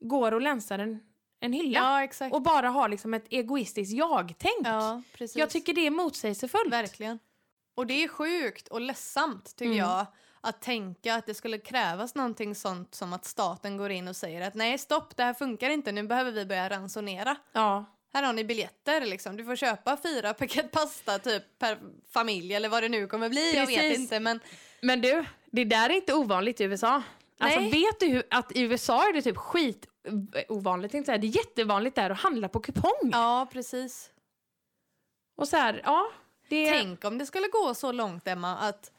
går 0.00 0.32
och 0.32 0.40
länsar 0.40 0.78
en, 0.78 1.00
en 1.40 1.52
hylla. 1.52 2.08
Ja. 2.20 2.28
Och 2.32 2.42
bara 2.42 2.68
har 2.68 2.88
liksom 2.88 3.14
ett 3.14 3.26
egoistiskt 3.30 3.92
jag-tänk. 3.92 4.66
ja, 4.66 5.02
precis. 5.12 5.36
Jag 5.36 5.50
tycker 5.50 5.72
det 5.74 5.86
är 5.86 5.90
motsägelsefullt. 5.90 6.72
Verkligen. 6.72 7.18
Och 7.74 7.86
det 7.86 8.04
är 8.04 8.08
sjukt 8.08 8.68
och 8.68 8.80
ledsamt 8.80 9.56
tycker 9.56 9.64
Mm. 9.72 9.78
jag 9.78 10.06
att 10.40 10.62
tänka 10.62 11.14
att 11.14 11.26
det 11.26 11.34
skulle 11.34 11.58
krävas 11.58 12.14
någonting 12.14 12.54
sånt 12.54 12.94
som 12.94 13.12
att 13.12 13.24
staten 13.24 13.76
går 13.76 13.90
in 13.90 14.08
och 14.08 14.16
säger 14.16 14.40
att 14.48 14.54
nej 14.54 14.78
stopp 14.78 15.16
det 15.16 15.22
här 15.22 15.34
funkar 15.34 15.70
inte 15.70 15.92
nu 15.92 16.02
behöver 16.02 16.30
vi 16.32 16.46
börja 16.46 16.68
ransonera. 16.70 17.36
Ja. 17.52 17.84
Här 18.12 18.22
har 18.22 18.32
ni 18.32 18.44
biljetter 18.44 19.00
liksom. 19.06 19.36
Du 19.36 19.44
får 19.44 19.56
köpa 19.56 19.96
fyra 20.02 20.34
paket 20.34 20.70
pasta 20.70 21.18
typ 21.18 21.58
per 21.58 21.78
familj 22.12 22.54
eller 22.54 22.68
vad 22.68 22.82
det 22.82 22.88
nu 22.88 23.06
kommer 23.06 23.28
bli. 23.28 23.56
Jag 23.56 23.66
vet 23.66 23.78
Precis. 23.80 23.98
inte 23.98 24.20
men 24.20 24.40
Men 24.82 25.00
du, 25.00 25.24
det 25.46 25.64
där 25.64 25.90
är 25.90 25.94
inte 25.94 26.14
ovanligt 26.14 26.60
i 26.60 26.64
USA. 26.64 27.02
Alltså 27.40 27.60
Nej. 27.60 27.70
vet 27.70 28.00
du 28.00 28.06
hur, 28.06 28.22
att 28.30 28.52
i 28.56 28.60
USA 28.60 29.08
är 29.08 29.12
det 29.12 29.22
typ 29.22 29.36
skit 29.36 29.86
ovanligt, 30.48 30.92
tänkte 30.92 31.12
jag 31.12 31.20
säga. 31.20 31.30
Det 31.32 31.38
är 31.38 31.44
jättevanligt 31.46 31.96
där 31.96 32.10
att 32.10 32.18
handla 32.20 32.48
på 32.48 32.60
kupong. 32.60 33.10
ja 33.12 33.48
precis. 33.52 34.10
Och 35.36 35.48
så 35.48 35.56
här, 35.56 35.80
ja. 35.84 36.10
Det, 36.48 36.70
Tänk 36.70 37.04
om 37.04 37.18
det 37.18 37.26
skulle 37.26 37.48
gå 37.48 37.74
så 37.74 37.92
långt 37.92 38.28
Emma 38.28 38.56
att 38.56 38.92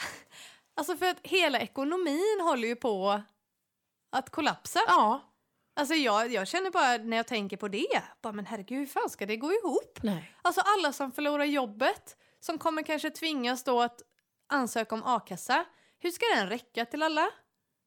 Alltså 0.76 0.96
för 0.96 1.06
att 1.06 1.20
hela 1.22 1.60
ekonomin 1.60 2.40
håller 2.42 2.68
ju 2.68 2.76
på 2.76 3.22
att 4.12 4.30
kollapsa. 4.30 4.80
Ja. 4.86 5.20
Alltså 5.76 5.94
jag, 5.94 6.32
jag 6.32 6.48
känner 6.48 6.70
bara 6.70 6.96
när 6.96 7.16
jag 7.16 7.26
tänker 7.26 7.56
på 7.56 7.68
det, 7.68 8.02
bara 8.22 8.32
men 8.32 8.46
herregud 8.46 8.78
hur 8.78 8.86
fan 8.86 9.10
ska 9.10 9.26
det 9.26 9.36
gå 9.36 9.52
ihop? 9.52 9.98
Nej. 10.02 10.32
Alltså 10.42 10.60
alla 10.60 10.92
som 10.92 11.12
förlorar 11.12 11.44
jobbet, 11.44 12.16
som 12.40 12.58
kommer 12.58 12.82
kanske 12.82 13.10
tvingas 13.10 13.64
då 13.64 13.82
att 13.82 14.02
ansöka 14.48 14.94
om 14.94 15.02
a-kassa. 15.04 15.64
Hur 15.98 16.10
ska 16.10 16.24
den 16.34 16.48
räcka 16.48 16.84
till 16.84 17.02
alla? 17.02 17.30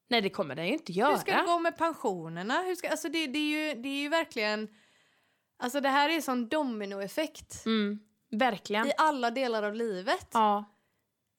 Nej, 0.09 0.21
det 0.21 0.29
kommer 0.29 0.55
den 0.55 0.67
ju 0.67 0.73
inte 0.73 0.91
göra. 0.91 1.11
Hur 1.11 1.17
ska 1.17 1.31
det 1.35 1.43
gå 1.45 1.59
med 1.59 1.77
pensionerna? 1.77 2.61
Hur 2.61 2.75
ska, 2.75 2.89
alltså 2.89 3.09
det, 3.09 3.27
det, 3.27 3.39
är 3.39 3.67
ju, 3.75 3.81
det 3.81 3.89
är 3.89 4.01
ju 4.01 4.09
verkligen... 4.09 4.67
Alltså 5.57 5.81
det 5.81 5.89
här 5.89 6.09
är 6.09 6.21
sån 6.21 6.47
dominoeffekt 6.49 7.65
Mm, 7.65 7.99
verkligen. 8.31 8.87
i 8.87 8.91
alla 8.97 9.31
delar 9.31 9.63
av 9.63 9.73
livet. 9.75 10.27
Ja. 10.33 10.65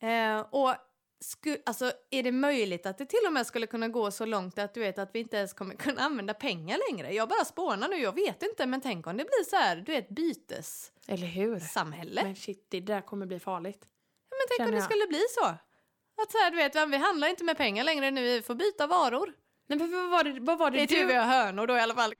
Eh, 0.02 0.40
och 0.40 0.74
sku, 1.20 1.56
alltså, 1.66 1.92
är 2.10 2.22
det 2.22 2.32
möjligt 2.32 2.86
att 2.86 2.98
det 2.98 3.06
till 3.06 3.26
och 3.26 3.32
med 3.32 3.46
skulle 3.46 3.66
kunna 3.66 3.88
gå 3.88 4.10
så 4.10 4.24
långt 4.26 4.58
att 4.58 4.74
du 4.74 4.80
vet 4.80 4.98
att 4.98 5.10
vi 5.14 5.18
inte 5.18 5.36
ens 5.36 5.52
kommer 5.52 5.74
kunna 5.74 6.00
använda 6.00 6.34
pengar 6.34 6.78
längre? 6.90 7.14
Jag 7.14 7.28
bara 7.28 7.44
spånar 7.44 7.88
nu, 7.88 7.96
jag 7.96 8.14
vet 8.14 8.42
inte, 8.42 8.66
men 8.66 8.80
tänk 8.80 9.06
om 9.06 9.16
det 9.16 9.24
blir 9.24 9.44
så 9.50 9.56
här, 9.56 9.76
du 9.76 9.92
vet, 9.92 10.08
bytessamhälle. 10.08 11.06
Eller 11.06 11.26
hur? 11.26 12.24
Men 12.24 12.36
shit, 12.36 12.66
det 12.70 12.80
där 12.80 13.00
kommer 13.00 13.26
bli 13.26 13.38
farligt. 13.40 13.80
Ja, 14.30 14.36
men 14.36 14.46
tänk 14.48 14.60
om 14.60 14.64
känner 14.66 14.72
det 14.72 14.78
jag. 14.78 14.90
skulle 14.90 15.06
bli 15.06 15.22
så. 15.30 15.54
Att 16.22 16.32
så 16.32 16.38
här, 16.38 16.50
du 16.50 16.56
vet, 16.56 16.88
vi 16.88 16.96
handlar 16.96 17.28
inte 17.28 17.44
med 17.44 17.56
pengar 17.56 17.84
längre 17.84 18.10
nu, 18.10 18.22
vi 18.22 18.42
får 18.42 18.54
byta 18.54 18.86
varor. 18.86 19.32
Nej, 19.68 19.78
men 19.78 19.92
vad 19.92 20.10
var 20.10 20.24
det, 20.24 20.40
vad 20.40 20.58
var 20.58 20.70
det, 20.70 20.76
Det 20.76 20.82
är 20.82 20.86
tur 20.86 21.04
vi 21.06 21.14
har 21.14 21.24
hönor 21.24 21.66
då 21.66 21.76
i 21.76 21.80
alla 21.80 21.94
fall. 21.94 22.14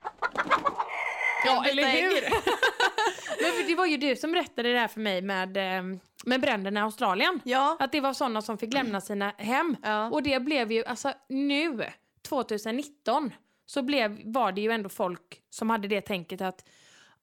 Ja, 1.45 1.65
eller 1.65 1.83
hur? 1.83 2.21
men 3.43 3.51
för 3.51 3.67
det 3.67 3.75
var 3.75 3.85
ju 3.85 3.97
du 3.97 4.15
som 4.15 4.31
berättade 4.31 4.73
det 4.73 4.79
här 4.79 4.87
för 4.87 4.99
mig 4.99 5.21
med, 5.21 5.57
eh, 5.57 5.83
med 6.25 6.41
bränderna 6.41 6.79
i 6.79 6.83
Australien. 6.83 7.39
Ja. 7.43 7.77
Att 7.79 7.91
det 7.91 8.01
var 8.01 8.13
sådana 8.13 8.41
som 8.41 8.57
fick 8.57 8.73
lämna 8.73 9.01
sina 9.01 9.33
hem. 9.37 9.75
Ja. 9.83 10.09
Och 10.09 10.23
det 10.23 10.39
blev 10.39 10.71
ju, 10.71 10.85
alltså 10.85 11.13
nu, 11.29 11.85
2019, 12.27 13.33
så 13.65 13.81
blev, 13.81 14.21
var 14.25 14.51
det 14.51 14.61
ju 14.61 14.71
ändå 14.71 14.89
folk 14.89 15.41
som 15.49 15.69
hade 15.69 15.87
det 15.87 16.01
tänket 16.01 16.41
att 16.41 16.65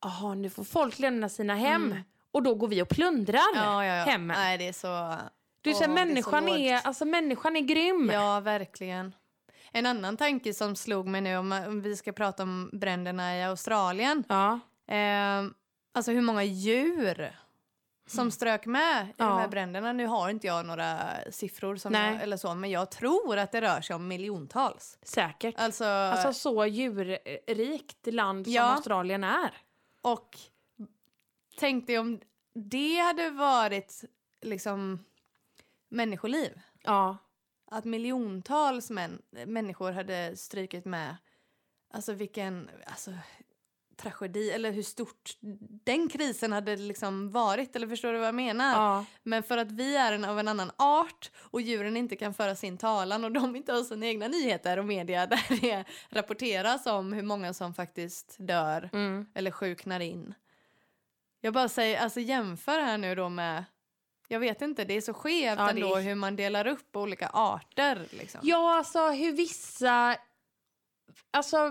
Jaha, 0.03 0.35
nu 0.35 0.51
får 0.51 0.65
folk 0.65 0.99
lämna 0.99 1.29
sina 1.29 1.55
hem 1.55 1.85
Mm. 1.85 2.03
och 2.33 2.43
då 2.43 2.55
går 2.55 2.69
vi 2.69 2.83
och 2.83 2.89
plundrar 2.89 3.41
Ja, 3.55 3.85
ja, 3.85 3.97
ja. 3.97 4.05
hemmen. 4.05 4.37
Nej, 4.39 4.59
det 4.59 4.69
är 4.69 4.73
så... 4.73 5.15
Du, 5.61 5.75
så 5.75 5.81
här, 5.81 5.91
är 5.91 5.95
människan, 5.95 6.49
är, 6.49 6.73
lågt. 6.75 6.87
alltså, 6.87 7.05
människan 7.05 7.57
är 7.57 7.61
grym. 7.61 8.11
Ja, 8.13 8.41
verkligen. 8.41 9.15
En 9.73 9.87
annan 9.87 10.17
tanke 10.17 10.55
som 10.55 10.77
slog 10.77 11.07
mig 11.07 11.21
nu 11.21 11.37
om, 11.37 11.53
om 11.53 11.83
vi 11.83 11.97
ska 11.97 12.13
prata 12.13 12.43
om 12.43 12.71
bränderna 12.73 13.37
i 13.39 13.43
Australien. 13.45 14.25
Ja. 14.29 14.61
Eh, 14.95 15.45
alltså 15.95 16.13
hur 16.13 16.21
många 16.23 16.45
djur 16.45 17.37
som 18.07 18.31
strök 18.31 18.67
med 18.67 19.03
i 19.09 19.15
de 19.17 19.25
Ja. 19.29 19.39
här 19.39 19.49
bränderna. 19.49 19.93
Nu 19.93 20.07
har 20.07 20.29
inte 20.31 20.47
jag 20.47 20.67
några 20.67 20.99
siffror 21.31 21.77
som 21.77 21.95
jag, 21.95 22.23
eller 22.23 22.37
så, 22.37 22.55
men 22.55 22.71
jag 22.71 22.91
tror 22.91 23.37
att 23.39 23.53
det 23.53 23.61
rör 23.61 23.81
sig 23.81 23.97
om 23.97 24.09
miljontals. 24.09 24.99
Säkert. 25.03 25.55
Alltså, 25.59 25.85
Alltså 25.85 26.33
så 26.33 26.67
djurrikt 26.67 28.07
land 28.15 28.45
som 28.47 28.53
Ja. 28.55 28.63
Australien 28.63 29.25
är. 29.25 29.51
och 30.03 30.39
tänk 31.59 31.87
dig 31.87 31.99
om 31.99 32.21
det 32.55 32.99
hade 32.99 33.31
varit 33.31 34.05
liksom 34.43 35.05
människoliv. 35.89 36.61
Ja. 36.83 37.17
Att 37.71 37.85
miljontals 37.85 38.91
män, 38.91 39.23
människor 39.47 39.93
hade 39.93 40.37
strykit 40.37 40.85
med. 40.85 41.17
Alltså 41.95 42.13
vilken 42.13 42.71
alltså, 42.87 43.11
tragedi, 43.97 44.51
eller 44.51 44.73
hur 44.73 44.83
stort 44.83 45.37
den 45.85 46.09
krisen 46.09 46.53
hade 46.53 46.77
liksom 46.77 47.31
varit. 47.31 47.77
Eller 47.77 47.87
förstår 47.89 48.13
du 48.13 48.19
vad 48.19 48.29
jag 48.29 48.35
menar? 48.35 48.73
ja. 48.73 49.05
Men 49.23 49.43
för 49.43 49.59
att 49.59 49.73
vi 49.73 49.97
är 49.97 50.13
en, 50.13 50.25
av 50.25 50.39
en 50.39 50.49
annan 50.49 50.71
art 50.77 51.31
och 51.37 51.61
djuren 51.61 51.97
inte 51.97 52.17
kan 52.17 52.35
föra 52.35 52.55
sin 52.55 52.79
talan 52.79 53.25
och 53.25 53.33
de 53.33 53.57
inte 53.57 53.73
har 53.73 53.83
sina 53.83 54.07
egna 54.07 54.29
nyheter 54.29 54.79
och 54.79 54.85
media 54.85 55.27
där 55.27 55.61
det 55.61 55.85
rapporteras 56.09 56.87
om 56.87 57.13
hur 57.13 57.23
många 57.23 57.55
som 57.55 57.75
faktiskt 57.75 58.37
dör 58.39 58.91
Mm. 58.93 59.27
eller 59.35 59.51
sjuknar 59.51 60.01
in. 60.01 60.35
Jag 61.41 61.55
bara 61.55 61.69
säger, 61.69 62.01
alltså 62.01 62.21
jämför 62.21 62.81
här 62.81 62.99
nu 62.99 63.15
då 63.15 63.29
med 63.29 63.65
jag 64.29 64.41
vet 64.41 64.63
inte, 64.63 64.85
det 64.85 64.95
är 64.95 65.01
så 65.01 65.15
skevt 65.15 65.59
Ja, 65.59 65.71
ändå 65.71 65.95
är- 65.97 66.03
hur 66.03 66.15
man 66.15 66.37
delar 66.37 66.67
upp 66.67 66.97
olika 66.97 67.29
arter. 67.33 68.07
Liksom. 68.11 68.41
Ja, 68.45 68.77
alltså 68.77 69.09
hur 69.09 69.33
vissa 69.33 70.17
alltså 71.31 71.71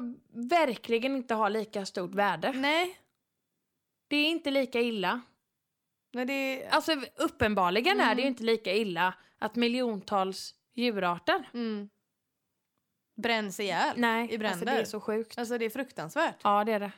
verkligen 0.49 1.15
inte 1.15 1.33
har 1.33 1.49
lika 1.49 1.85
stort 1.85 2.15
värde. 2.15 2.51
Nej, 2.51 2.99
Det 4.07 4.15
är 4.17 4.29
inte 4.29 4.51
lika 4.51 4.81
illa. 4.81 5.21
men 6.13 6.27
det. 6.27 6.67
Alltså 6.69 6.91
uppenbarligen 7.15 7.99
är 7.99 8.15
det 8.15 8.21
ju 8.21 8.25
Mm. 8.27 8.31
inte 8.33 8.43
lika 8.43 8.73
illa 8.73 9.13
att 9.39 9.55
miljontals 9.55 10.55
djurarter 10.73 11.49
Mm, 11.53 11.89
bränns 13.21 13.59
ihjäl 13.59 13.93
Nej, 13.99 14.33
i 14.33 14.37
bränder. 14.37 14.49
alltså 14.49 14.65
det 14.65 14.71
är 14.71 14.85
så 14.85 14.99
sjukt. 15.01 15.37
Alltså 15.37 15.57
det 15.57 15.65
är 15.65 15.69
fruktansvärt. 15.69 16.35
Ja, 16.43 16.63
det 16.63 16.71
är 16.71 16.79
det. 16.79 16.91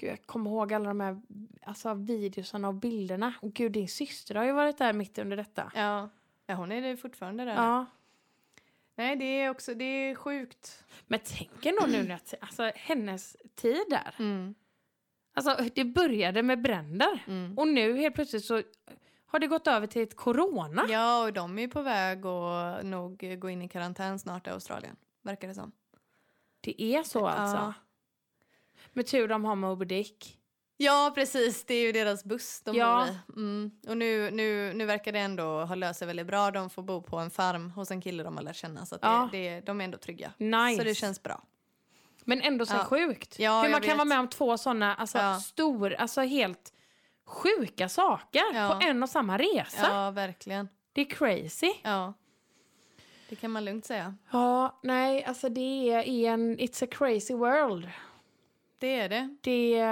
Gud, 0.00 0.10
jag 0.10 0.26
kommer 0.26 0.50
ihåg 0.50 0.72
alla 0.72 0.88
de 0.88 1.00
här 1.00 1.20
alltså, 1.62 1.94
videosarna 1.94 2.68
och 2.68 2.74
bilderna. 2.74 3.34
Och 3.42 3.52
gud, 3.52 3.72
din 3.72 3.88
syster 3.88 4.34
har 4.34 4.44
ju 4.44 4.52
varit 4.52 4.78
där 4.78 4.92
mitt 4.92 5.18
under 5.18 5.36
detta. 5.36 5.72
Ja, 5.74 6.08
ja 6.46 6.54
hon 6.54 6.72
är 6.72 6.82
det 6.82 6.96
fortfarande 6.96 7.44
där. 7.44 7.54
Ja. 7.54 7.86
Nej, 8.94 9.16
det 9.16 9.24
är 9.24 9.50
också 9.50 9.74
det 9.74 9.84
är 9.84 10.14
sjukt. 10.14 10.84
Men 11.06 11.20
tänk 11.24 11.66
ändå 11.66 11.86
nu 11.86 12.02
när, 12.02 12.20
alltså, 12.40 12.72
hennes 12.74 13.36
tid 13.54 13.84
där. 13.90 14.14
Mm, 14.18 14.54
Alltså, 15.34 15.56
det 15.74 15.84
började 15.84 16.42
med 16.42 16.62
bränder. 16.62 17.24
mm. 17.26 17.58
Och 17.58 17.68
nu 17.68 17.96
helt 17.96 18.14
plötsligt 18.14 18.44
så 18.44 18.62
har 19.26 19.38
det 19.38 19.46
gått 19.46 19.66
över 19.66 19.86
till 19.86 20.02
ett 20.02 20.16
corona. 20.16 20.86
Ja, 20.88 21.24
och 21.24 21.32
de 21.32 21.58
är 21.58 21.68
på 21.68 21.82
väg 21.82 22.26
att 22.26 22.84
nog 22.84 23.36
gå 23.38 23.50
in 23.50 23.62
i 23.62 23.68
karantän 23.68 24.18
snart 24.18 24.46
i 24.46 24.50
Australien. 24.50 24.96
Verkar 25.22 25.48
det 25.48 25.54
som. 25.54 25.72
Det 26.60 26.82
är 26.82 27.02
så 27.02 27.26
alltså. 27.26 27.56
Ja. 27.56 27.74
Med 28.92 29.06
tur 29.06 29.28
de 29.28 29.44
har 29.44 29.54
Moby 29.56 29.84
Dick. 29.84 30.36
Ja, 30.76 31.12
precis. 31.14 31.64
Det 31.64 31.74
är 31.74 31.82
ju 31.82 31.92
deras 31.92 32.24
buss 32.24 32.60
de 32.64 32.76
Ja. 32.76 33.06
bor 33.06 33.36
i. 33.36 33.40
Mm. 33.40 33.70
Och 33.88 33.96
nu, 33.96 34.30
nu, 34.30 34.72
nu 34.74 34.84
verkar 34.86 35.12
det 35.12 35.18
ändå 35.18 35.64
ha 35.64 35.74
löst 35.74 35.98
sig 35.98 36.06
väldigt 36.06 36.26
bra. 36.26 36.50
De 36.50 36.70
får 36.70 36.82
bo 36.82 37.02
på 37.02 37.16
en 37.18 37.30
farm 37.30 37.70
hos 37.70 37.90
en 37.90 38.00
kille 38.00 38.22
de 38.22 38.36
har 38.36 38.44
lärt 38.44 38.56
känna. 38.56 38.86
Så 38.86 38.98
Ja. 39.02 39.28
det, 39.32 39.50
det, 39.54 39.60
de 39.60 39.80
är 39.80 39.84
ändå 39.84 39.98
trygga. 39.98 40.32
Nice. 40.38 40.76
Så 40.78 40.84
det 40.84 40.94
känns 40.94 41.22
bra. 41.22 41.42
Men 42.24 42.40
ändå 42.42 42.66
så 42.66 42.74
Ja. 42.74 42.84
sjukt. 42.84 43.38
Ja, 43.38 43.62
Hur 43.62 43.70
man 43.70 43.80
kan 43.80 43.88
vet. 43.88 43.96
vara 43.96 44.04
med 44.04 44.18
om 44.20 44.28
två 44.28 44.58
sådana 44.58 44.94
alltså, 44.94 45.18
Ja. 45.18 45.34
stor, 45.40 45.92
alltså 45.94 46.20
helt 46.20 46.72
sjuka 47.26 47.88
saker 47.88 48.68
på 48.68 48.84
en 48.86 49.02
och 49.02 49.08
samma 49.10 49.38
resa. 49.38 49.86
Ja, 49.90 50.10
verkligen. 50.10 50.68
Det 50.92 51.00
är 51.00 51.04
crazy. 51.04 51.72
Ja. 51.82 52.12
Det 53.28 53.36
kan 53.36 53.50
man 53.50 53.64
lugnt 53.64 53.84
säga. 53.86 54.14
Ja, 54.32 54.80
nej, 54.82 55.24
alltså 55.24 55.48
det 55.48 55.90
är 55.92 56.30
en, 56.32 56.58
it's 56.58 56.84
a 56.84 56.88
crazy 56.90 57.34
world. 57.34 57.88
Det 58.80 59.00
är 59.00 59.08
det. 59.08 59.36
Det 59.40 59.82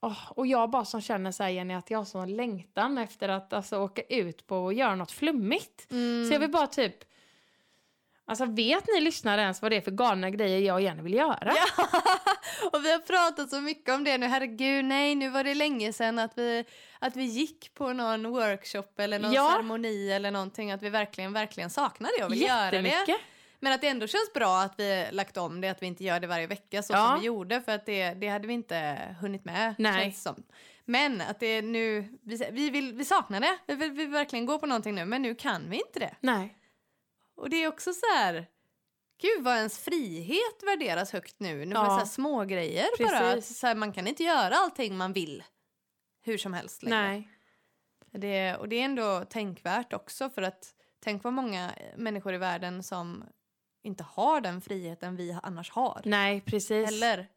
åh, 0.00 0.32
och 0.32 0.46
jag 0.46 0.70
bara 0.70 0.84
som 0.84 1.00
känner 1.00 1.32
så 1.32 1.42
här 1.42 1.50
Jenny 1.50 1.74
att 1.74 1.90
jag 1.90 1.98
har 1.98 2.04
sån 2.04 2.36
längtan 2.36 2.98
efter 2.98 3.28
att 3.28 3.52
alltså, 3.52 3.78
åka 3.78 4.02
ut 4.02 4.46
på 4.46 4.56
och 4.56 4.72
göra 4.74 4.94
något 4.94 5.12
flummigt. 5.12 5.86
Mm. 5.90 6.28
Så 6.28 6.34
jag 6.34 6.40
vill 6.40 6.50
bara 6.50 6.66
typ, 6.66 6.96
alltså 8.24 8.44
vet 8.44 8.84
ni 8.94 9.00
lyssnare 9.00 9.40
ens 9.40 9.62
vad 9.62 9.72
det 9.72 9.76
är 9.76 9.80
för 9.80 9.90
galna 9.90 10.30
grejer 10.30 10.60
jag 10.60 10.74
och 10.74 10.80
Jenny 10.80 11.02
vill 11.02 11.14
göra? 11.14 11.52
Ja. 11.56 11.86
Och 12.72 12.84
vi 12.84 12.92
har 12.92 12.98
pratat 12.98 13.50
så 13.50 13.60
mycket 13.60 13.94
om 13.94 14.04
det 14.04 14.18
nu. 14.18 14.26
Herregud, 14.26 14.84
nej, 14.84 15.14
nu 15.14 15.28
var 15.28 15.44
det 15.44 15.54
länge 15.54 15.92
sedan 15.92 16.18
att 16.18 16.38
vi, 16.38 16.64
att 16.98 17.16
vi 17.16 17.24
gick 17.24 17.74
på 17.74 17.92
någon 17.92 18.30
workshop 18.30 18.84
eller 18.96 19.18
någon 19.18 19.32
Ja. 19.32 19.50
ceremoni 19.52 20.10
eller 20.12 20.30
någonting. 20.30 20.70
Att 20.72 20.82
vi 20.82 20.90
verkligen, 20.90 21.32
verkligen 21.32 21.70
saknar 21.70 22.10
det 22.18 22.24
och 22.24 22.32
vill 22.32 22.42
göra 22.42 22.70
det. 22.70 23.04
Men 23.60 23.72
att 23.72 23.80
det 23.80 23.88
ändå 23.88 24.06
känns 24.06 24.32
bra 24.34 24.60
att 24.60 24.74
vi 24.80 25.08
lagt 25.12 25.36
om 25.36 25.60
det, 25.60 25.68
att 25.68 25.82
vi 25.82 25.86
inte 25.86 26.04
gör 26.04 26.20
det 26.20 26.26
varje 26.26 26.46
vecka 26.46 26.82
så 26.82 26.92
Ja. 26.92 27.06
som 27.08 27.20
vi 27.20 27.26
gjorde. 27.26 27.60
För 27.62 27.72
att 27.72 27.86
det, 27.86 28.10
det 28.14 28.28
hade 28.28 28.46
vi 28.46 28.52
inte 28.54 28.98
hunnit 29.20 29.44
med, 29.44 29.74
Nej. 29.78 30.02
känns 30.02 30.14
det 30.16 30.20
som. 30.20 30.42
Men 30.84 31.20
att 31.20 31.40
det 31.40 31.62
nu, 31.62 32.18
vi, 32.22 32.48
vi, 32.52 32.70
vill, 32.70 32.94
vi 32.94 33.04
saknar 33.04 33.40
det. 33.40 33.58
Vi 33.66 33.74
vill, 33.74 33.90
vi 33.90 33.96
vill 33.96 34.08
verkligen 34.08 34.46
gå 34.46 34.58
på 34.58 34.66
någonting 34.66 34.94
nu, 34.94 35.04
men 35.04 35.22
nu 35.22 35.34
kan 35.34 35.70
vi 35.70 35.76
inte 35.76 35.98
det. 35.98 36.16
Nej. 36.20 36.56
Och 37.36 37.50
det 37.50 37.56
är 37.56 37.68
också 37.68 37.92
så 37.92 38.06
här... 38.16 38.46
Gud 39.22 39.44
vad 39.44 39.56
ens 39.56 39.78
frihet 39.78 40.62
värderas 40.62 41.12
högt 41.12 41.40
nu. 41.40 41.64
Nu 41.66 41.74
Ja. 41.74 41.82
ja. 41.84 41.86
så 41.90 41.98
här 41.98 42.04
små 42.04 42.44
grejer 42.44 42.86
bara. 42.98 43.18
Att, 43.28 43.34
Precis. 43.34 43.58
så 43.58 43.66
här, 43.66 43.74
man 43.74 43.92
kan 43.92 44.06
inte 44.06 44.22
göra 44.22 44.54
allting 44.54 44.96
man 44.96 45.12
vill 45.12 45.44
hur 46.22 46.38
som 46.38 46.52
helst 46.52 46.82
längre. 46.82 47.02
Nej. 47.02 47.28
Det, 48.12 48.56
och 48.56 48.68
det 48.68 48.80
är 48.80 48.84
ändå 48.84 49.24
tänkvärt 49.24 49.92
också 49.92 50.30
för 50.30 50.42
att 50.42 50.74
tänk 51.04 51.24
vad 51.24 51.32
många 51.32 51.70
människor 51.96 52.34
i 52.34 52.38
världen 52.38 52.82
som 52.82 53.24
inte 53.82 54.04
har 54.04 54.40
den 54.40 54.60
friheten 54.60 55.16
vi 55.16 55.36
annars 55.42 55.70
har. 55.70 56.00
Nej, 56.04 56.40
precis. 56.40 56.88
Eller? 56.88 57.28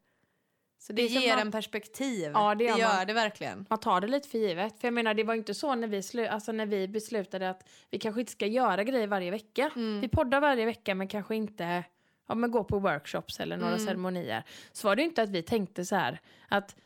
Så 0.78 0.92
det, 0.92 1.02
Det 1.02 1.08
ger 1.08 1.36
man- 1.36 1.46
en 1.46 1.52
perspektiv. 1.52 2.30
Ja, 2.34 2.54
det 2.54 2.64
det 2.64 2.64
gör 2.70 2.78
gör 2.78 2.94
man. 2.96 3.06
det 3.06 3.12
verkligen. 3.12 3.66
Man 3.70 3.78
tar 3.80 4.00
det 4.00 4.06
lite 4.06 4.28
för 4.28 4.38
givet. 4.38 4.80
För 4.80 4.86
jag 4.86 4.94
menar, 4.94 5.14
det 5.14 5.24
var 5.24 5.34
inte 5.34 5.54
så 5.54 5.74
när 5.74 5.88
vi, 5.88 6.00
slu- 6.00 6.28
alltså 6.28 6.52
när 6.52 6.66
vi 6.66 6.88
beslutade 6.88 7.50
att 7.50 7.68
vi 7.90 7.98
kanske 7.98 8.20
inte 8.20 8.32
ska 8.32 8.46
göra 8.46 8.84
grejer 8.84 9.06
varje 9.06 9.30
vecka. 9.30 9.70
Mm. 9.76 10.00
Vi 10.00 10.08
poddar 10.08 10.40
varje 10.40 10.66
vecka 10.66 10.94
men 10.94 11.08
kanske 11.08 11.36
inte 11.36 11.84
ja, 12.28 12.34
men 12.34 12.50
gå 12.50 12.64
på 12.64 12.78
workshops 12.78 13.40
eller 13.40 13.56
några 13.56 13.74
Mm. 13.74 13.86
ceremonier. 13.86 14.44
Så 14.72 14.88
var 14.88 14.96
det 14.96 15.02
inte 15.02 15.22
att 15.22 15.30
vi 15.30 15.42
tänkte 15.42 15.84
så 15.84 15.96
här 15.96 16.20
att 16.48 16.76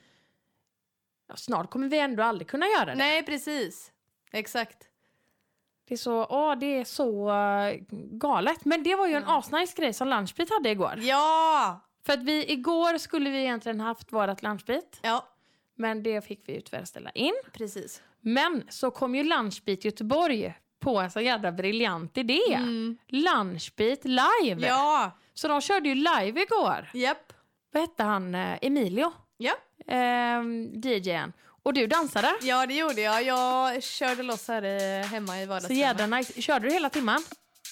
ja, 1.28 1.36
snart 1.36 1.70
kommer 1.70 1.88
vi 1.88 1.98
ändå 1.98 2.22
aldrig 2.22 2.48
kunna 2.48 2.66
göra 2.66 2.84
det. 2.84 2.94
Nej, 2.94 3.22
precis. 3.22 3.92
Exakt. 4.32 4.88
Det 5.88 5.94
är 5.94 5.98
så, 5.98 6.26
åh, 6.30 6.54
det 6.58 6.66
är 6.80 6.84
så 6.84 7.30
eh, 7.30 7.76
galet. 8.10 8.64
Men 8.64 8.82
det 8.82 8.94
var 8.96 9.06
ju 9.06 9.14
en 9.14 9.22
Mm. 9.22 9.34
asnice 9.36 9.74
grej 9.76 9.92
som 9.92 10.08
Lunchbeat 10.08 10.50
hade 10.50 10.70
igår. 10.70 10.94
Ja! 10.98 11.80
För 12.06 12.12
att 12.12 12.22
vi 12.22 12.52
igår 12.52 12.98
skulle 12.98 13.30
vi 13.30 13.38
egentligen 13.40 13.80
haft 13.80 14.12
vårat 14.12 14.42
Lunchbeat. 14.42 14.98
Ja, 15.02 15.28
Men 15.74 16.02
det 16.02 16.24
fick 16.24 16.42
vi 16.48 16.54
ju 16.54 16.60
tyvärr 16.60 16.84
ställa 16.84 17.10
in. 17.10 17.34
precis. 17.52 18.02
Men 18.20 18.62
så 18.68 18.90
kom 18.90 19.14
ju 19.14 19.22
Lunchbeat 19.24 19.84
Göteborg 19.84 20.54
på 20.80 20.98
en 21.00 21.10
så 21.10 21.20
jävla 21.20 21.52
briljant 21.52 22.18
idé. 22.18 22.54
Mm. 22.54 22.98
Lunchbeat 23.08 24.04
live! 24.04 24.66
Ja! 24.66 25.10
Så 25.34 25.48
de 25.48 25.60
körde 25.60 25.88
ju 25.88 25.94
live 25.94 26.42
igår. 26.42 26.90
Japp. 26.94 27.32
Vad 27.72 27.80
hette 27.82 28.02
han? 28.02 28.34
Eh, 28.34 28.58
Emilio? 28.62 29.12
Ja. 29.36 29.52
Ehm, 29.86 30.80
DJn. 30.80 31.32
Och 31.68 31.74
du 31.74 31.86
dansade. 31.86 32.34
Ja, 32.42 32.66
det 32.66 32.74
gjorde 32.74 33.00
jag. 33.00 33.22
Jag 33.22 33.82
körde 33.82 34.22
loss 34.22 34.48
här 34.48 34.64
i, 34.64 35.02
hemma 35.02 35.40
i 35.40 35.44
Så 35.44 35.48
vardagsrummet. 35.48 35.78
jädra 35.78 36.06
nice. 36.06 36.42
Körde 36.42 36.68
du 36.68 36.72
hela 36.72 36.90
timman? 36.90 37.24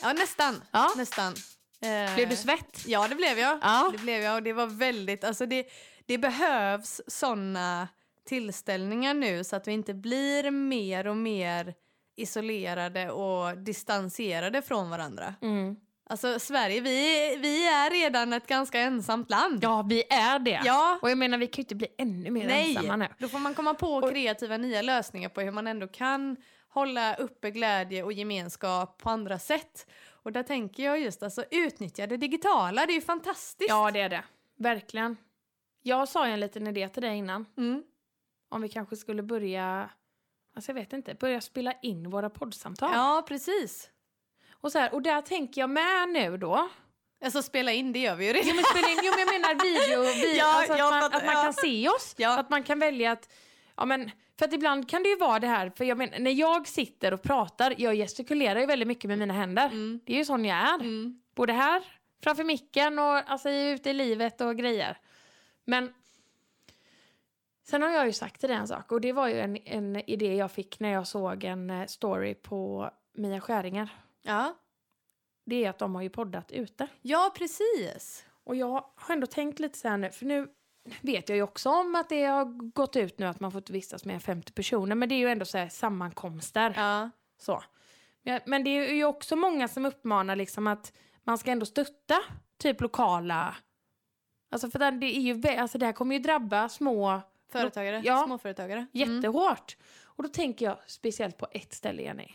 Ja, 0.03 0.13
nästan. 0.13 0.63
Ja. 0.71 0.93
Nästan. 0.97 1.35
Eh, 1.83 2.15
Blev 2.15 2.29
du 2.29 2.37
svett? 2.37 2.83
Ja, 2.87 3.09
det 3.09 3.15
blev 3.15 3.39
jag. 3.39 3.59
Ja. 3.63 3.89
Det 3.93 3.99
blev 3.99 4.23
jag 4.23 4.35
och 4.35 4.43
det 4.43 4.53
var 4.53 4.67
väldigt, 4.67 5.25
alltså 5.25 5.47
det, 5.47 5.67
det 6.07 6.19
behövs 6.19 7.01
såna 7.07 7.89
tillställningar 8.29 9.15
nu 9.15 9.45
så 9.45 9.57
att 9.57 9.69
vi 9.69 9.73
inte 9.73 9.95
blir 9.95 10.51
mer 10.51 11.07
och 11.07 11.17
mer 11.17 11.75
isolerade 12.17 13.11
och 13.11 13.59
distanserade 13.59 14.63
från 14.63 14.91
varandra. 14.91 15.35
Mm. 15.43 15.77
Alltså 16.09 16.39
Sverige, 16.39 16.81
vi, 16.81 17.37
vi 17.41 17.67
är 17.67 17.91
redan 17.91 18.33
ett 18.33 18.47
ganska 18.47 18.81
ensamt 18.81 19.31
land. 19.31 19.59
Ja, 19.63 19.83
vi 19.89 20.03
är 20.11 20.39
det. 20.39 20.61
Ja. 20.65 20.99
Och 21.03 21.11
jag 21.11 21.19
menar, 21.19 21.39
vi 21.39 21.47
kan 21.47 21.57
ju 21.57 21.63
inte 21.63 21.75
bli 21.75 21.89
ännu 21.99 22.31
mer 22.31 22.49
ensamma 22.49 22.97
nu. 22.97 23.05
Nej, 23.05 23.13
då 23.19 23.29
får 23.29 23.39
man 23.39 23.55
komma 23.55 23.75
på 23.75 24.11
kreativa 24.11 24.57
nya 24.57 24.83
lösningar 24.83 25.29
på 25.29 25.41
hur 25.41 25.51
man 25.51 25.67
ändå 25.67 25.89
kan 25.89 26.37
hålla 26.69 27.15
uppe 27.15 27.51
glädje 27.51 28.03
och 28.03 28.13
gemenskap 28.13 28.99
på 28.99 29.11
andra 29.11 29.39
sätt. 29.39 29.87
Och 30.09 30.33
där 30.33 30.43
tänker 30.43 30.85
jag 30.85 31.01
just 31.01 31.23
alltså 31.23 31.45
utnyttja 31.51 32.07
det 32.07 32.17
digitala, 32.17 32.87
det 32.87 32.93
är 32.93 32.95
ju 32.95 33.01
fantastiskt. 33.01 33.71
Ja, 33.71 33.91
det 33.91 34.01
är 34.01 34.09
det. 34.09 34.25
Verkligen. 34.57 35.17
Jag 35.83 36.09
sa 36.09 36.27
ju 36.27 36.33
en 36.33 36.41
liten 36.41 36.67
idé 36.67 36.89
till 36.89 37.03
dig 37.03 37.17
innan. 37.17 37.47
Mm. 37.57 37.83
Om 38.49 38.63
vi 38.63 38.69
kanske 38.69 38.97
skulle 38.97 39.23
börja, 39.23 39.91
alltså 40.57 40.71
jag 40.71 40.75
vet 40.75 40.93
inte, 40.93 41.15
börja 41.15 41.41
spela 41.41 41.73
in 41.83 42.11
våra 42.11 42.31
poddsamtal. 42.31 42.91
ja, 42.95 43.25
precis. 43.29 43.91
Och, 44.67 44.73
så 44.73 44.79
här, 44.79 44.95
och 44.95 45.03
där 45.03 45.23
tänker 45.23 45.61
jag 45.61 45.71
med 45.71 46.09
nu 46.09 46.37
då. 46.37 46.69
Alltså 47.25 47.43
spela 47.43 47.73
in, 47.73 47.93
det 47.93 47.99
gör 47.99 48.17
vi 48.17 48.27
ju 48.27 48.33
redan. 48.33 48.49
Jo 48.49 48.55
men, 48.55 48.65
spela 48.65 48.89
in, 48.89 48.99
jo, 49.03 49.11
men 49.11 49.19
jag 49.19 49.33
menar 49.33 49.55
video, 49.65 50.01
vi, 50.23 50.39
Ja, 50.39 50.59
alltså 50.59 50.73
att, 50.73 50.91
man, 50.91 51.05
att 51.05 51.13
man 51.13 51.35
ja. 51.35 51.43
kan 51.43 51.53
se 51.53 51.89
oss. 51.89 52.15
Ja. 52.17 52.39
Att 52.39 52.51
man 52.51 52.63
kan 52.63 52.79
välja 52.79 53.13
att, 53.13 53.33
ja 53.77 53.85
men, 53.85 54.11
för 54.39 54.45
att 54.45 54.53
ibland 54.53 54.91
kan 54.91 55.03
det 55.03 55.09
ju 55.09 55.17
vara 55.17 55.39
det 55.39 55.47
här, 55.47 55.73
för 55.77 55.85
jag 55.85 55.99
menar, 55.99 56.19
när 56.19 56.31
jag 56.31 56.69
sitter 56.69 57.15
och 57.15 57.23
pratar, 57.23 57.75
jag 57.79 57.95
gestikulerar 57.95 58.61
ju 58.61 58.67
väldigt 58.67 58.89
mycket 58.89 59.09
med 59.09 59.19
mina 59.19 59.35
händer. 59.35 59.67
Mm. 59.67 60.01
Det 60.05 60.13
är 60.13 60.17
ju 60.17 60.25
sån 60.25 60.45
jag 60.45 60.59
är. 60.59 60.75
Mm. 60.75 61.21
Både 61.35 61.53
här, 61.53 61.83
framför 62.23 62.45
micken 62.45 62.99
och 62.99 63.31
alltså 63.31 63.51
ute 63.51 63.91
i 63.91 63.93
livet 63.93 64.41
och 64.41 64.57
grejer. 64.57 64.99
Men 65.65 65.95
sen 67.67 67.83
har 67.83 67.91
jag 67.91 68.07
ju 68.07 68.13
sagt 68.13 68.41
till 68.41 68.49
dig 68.49 68.59
en 68.59 68.69
sak 68.69 68.93
och 68.93 69.01
det 69.01 69.13
var 69.13 69.29
ju 69.29 69.41
en, 69.41 69.57
en 69.65 70.11
idé 70.11 70.37
jag 70.37 70.51
fick 70.51 70.81
när 70.81 70.93
jag 70.93 71.07
såg 71.07 71.45
en 71.45 71.71
eh, 71.71 71.87
story 71.87 72.35
på 72.35 72.91
Mia 73.15 73.41
Skäringer. 73.41 73.89
Ja. 74.27 74.55
Det 75.47 75.65
är 75.65 75.71
att 75.71 75.79
de 75.79 75.95
har 75.95 76.03
ju 76.03 76.11
poddat 76.11 76.53
ute. 76.53 76.89
ja, 77.03 77.33
precis. 77.37 78.27
Och 78.45 78.57
jag 78.57 78.85
har 78.95 79.15
ändå 79.15 79.27
tänkt 79.27 79.59
lite 79.59 79.79
så 79.79 79.89
här 79.89 79.97
nu, 79.99 80.11
för 80.11 80.27
nu 80.27 80.49
vet 81.01 81.29
jag 81.29 81.37
ju 81.37 81.43
också 81.43 81.71
om 81.71 81.95
att 81.95 82.09
det 82.09 82.25
har 82.25 82.45
gått 82.71 82.97
ut 82.97 83.19
nu 83.19 83.27
att 83.27 83.41
man 83.41 83.53
får 83.53 83.73
vistas 83.73 84.05
med 84.05 84.23
50 84.23 84.53
personer, 84.53 84.95
men 84.97 85.09
det 85.09 85.15
är 85.15 85.19
ju 85.19 85.29
ändå 85.29 85.45
så 85.45 85.59
här 85.59 85.69
sammankomster. 85.69 86.75
Ja. 86.77 87.11
Så. 87.39 87.63
Men, 88.45 88.65
det 88.65 88.71
är 88.71 88.95
ju 88.95 89.05
också 89.05 89.37
många 89.37 89.69
som 89.69 89.87
uppmanar 89.87 90.37
liksom 90.37 90.67
att 90.67 90.93
man 91.25 91.39
ska 91.39 91.51
ändå 91.51 91.67
stötta 91.67 92.19
typ 92.59 92.81
lokala... 92.81 93.57
Alltså 94.51 94.71
för 94.71 94.79
det, 94.79 95.07
är 95.07 95.21
ju, 95.21 95.49
alltså 95.59 95.79
det 95.79 95.87
här 95.87 95.93
kommer 95.93 96.15
ju 96.15 96.23
drabba 96.23 96.69
små 96.69 97.21
Företagare, 97.53 98.03
Ja. 98.05 98.25
småföretagare. 98.27 98.87
Mm. 98.95 99.17
jättehårt. 99.17 99.77
Och 100.05 100.23
då 100.23 100.29
tänker 100.29 100.65
jag 100.67 100.79
speciellt 100.87 101.37
på 101.37 101.47
ett 101.51 101.73
ställe, 101.73 102.03
Jenny. 102.03 102.33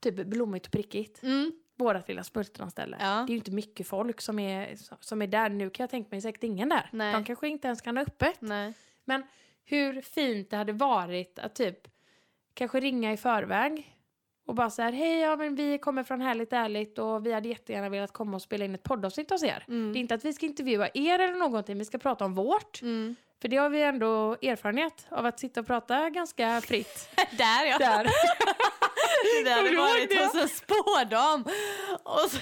Typ 0.00 0.14
blommigt 0.14 0.66
och 0.66 0.72
prickigt. 0.72 1.22
Mm. 1.22 1.52
Vårat 1.76 2.08
lilla 2.08 2.24
smultronställe. 2.24 2.96
Ja. 3.00 3.06
Det 3.06 3.30
är 3.30 3.34
ju 3.34 3.36
inte 3.36 3.50
mycket 3.50 3.86
folk 3.86 4.20
som 4.20 4.38
är, 4.38 4.76
som 5.00 5.22
är 5.22 5.26
där. 5.26 5.48
Nu 5.48 5.70
kan 5.70 5.84
jag 5.84 5.90
tänka 5.90 6.08
mig 6.10 6.20
säkert 6.20 6.44
ingen 6.44 6.68
där. 6.68 6.88
Nej. 6.92 7.12
De 7.12 7.24
kanske 7.24 7.48
inte 7.48 7.68
ens 7.68 7.80
kan 7.80 7.96
ha 7.96 8.04
öppet. 8.04 8.40
Nej. 8.40 8.74
Men 9.04 9.22
hur 9.64 10.00
fint 10.00 10.50
det 10.50 10.56
hade 10.56 10.72
varit 10.72 11.38
att 11.38 11.54
typ 11.54 11.88
kanske 12.54 12.80
ringa 12.80 13.12
i 13.12 13.16
förväg 13.16 13.94
och 14.46 14.54
bara 14.54 14.70
så 14.70 14.82
här, 14.82 14.92
hej, 14.92 15.18
ja 15.18 15.36
men 15.36 15.54
vi 15.54 15.78
kommer 15.78 16.02
från 16.02 16.20
Härligt 16.20 16.52
Ärligt 16.52 16.98
och 16.98 17.26
vi 17.26 17.32
hade 17.32 17.48
jättegärna 17.48 17.88
velat 17.88 18.12
komma 18.12 18.36
och 18.36 18.42
spela 18.42 18.64
in 18.64 18.74
ett 18.74 18.82
poddavsnitt 18.82 19.30
hos 19.30 19.42
er. 19.42 19.64
Mm. 19.68 19.92
Det 19.92 19.98
är 19.98 20.00
inte 20.00 20.14
att 20.14 20.24
vi 20.24 20.32
ska 20.32 20.46
intervjua 20.46 20.88
er 20.94 21.18
eller 21.18 21.38
någonting, 21.38 21.78
vi 21.78 21.84
ska 21.84 21.98
prata 21.98 22.24
om 22.24 22.34
vårt. 22.34 22.82
Mm. 22.82 23.16
För 23.40 23.48
det 23.48 23.56
har 23.56 23.70
vi 23.70 23.82
ändå 23.82 24.36
erfarenhet 24.42 25.06
av 25.10 25.26
att 25.26 25.40
sitta 25.40 25.60
och 25.60 25.66
prata 25.66 26.10
ganska 26.10 26.60
fritt. 26.60 27.10
Där 27.30 27.66
ja. 27.66 27.78
Där. 27.78 28.06
Det 29.44 29.50
hade 29.50 29.76
varit 29.76 30.10
det? 30.10 30.24
hos 30.24 30.34
en 30.34 30.48
spådam. 30.48 31.44
Och 32.02 32.30
så... 32.30 32.38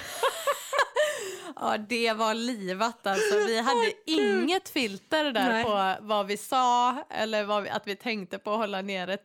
ja, 1.57 1.79
det 1.79 2.12
var 2.12 2.35
livat 2.35 3.07
alltså. 3.07 3.37
Vi 3.39 3.61
hade 3.61 3.93
inget 4.07 4.68
filter 4.68 5.24
där 5.24 5.49
Nej. 5.53 5.64
på 5.64 5.95
vad 6.01 6.27
vi 6.27 6.37
sa 6.37 6.97
eller 7.11 7.45
vad 7.45 7.62
vi, 7.62 7.68
att 7.68 7.87
vi 7.87 7.97
tänkte 7.97 8.39
på 8.39 8.51
att 8.53 8.59
hålla 8.59 8.83
nere 8.83 9.18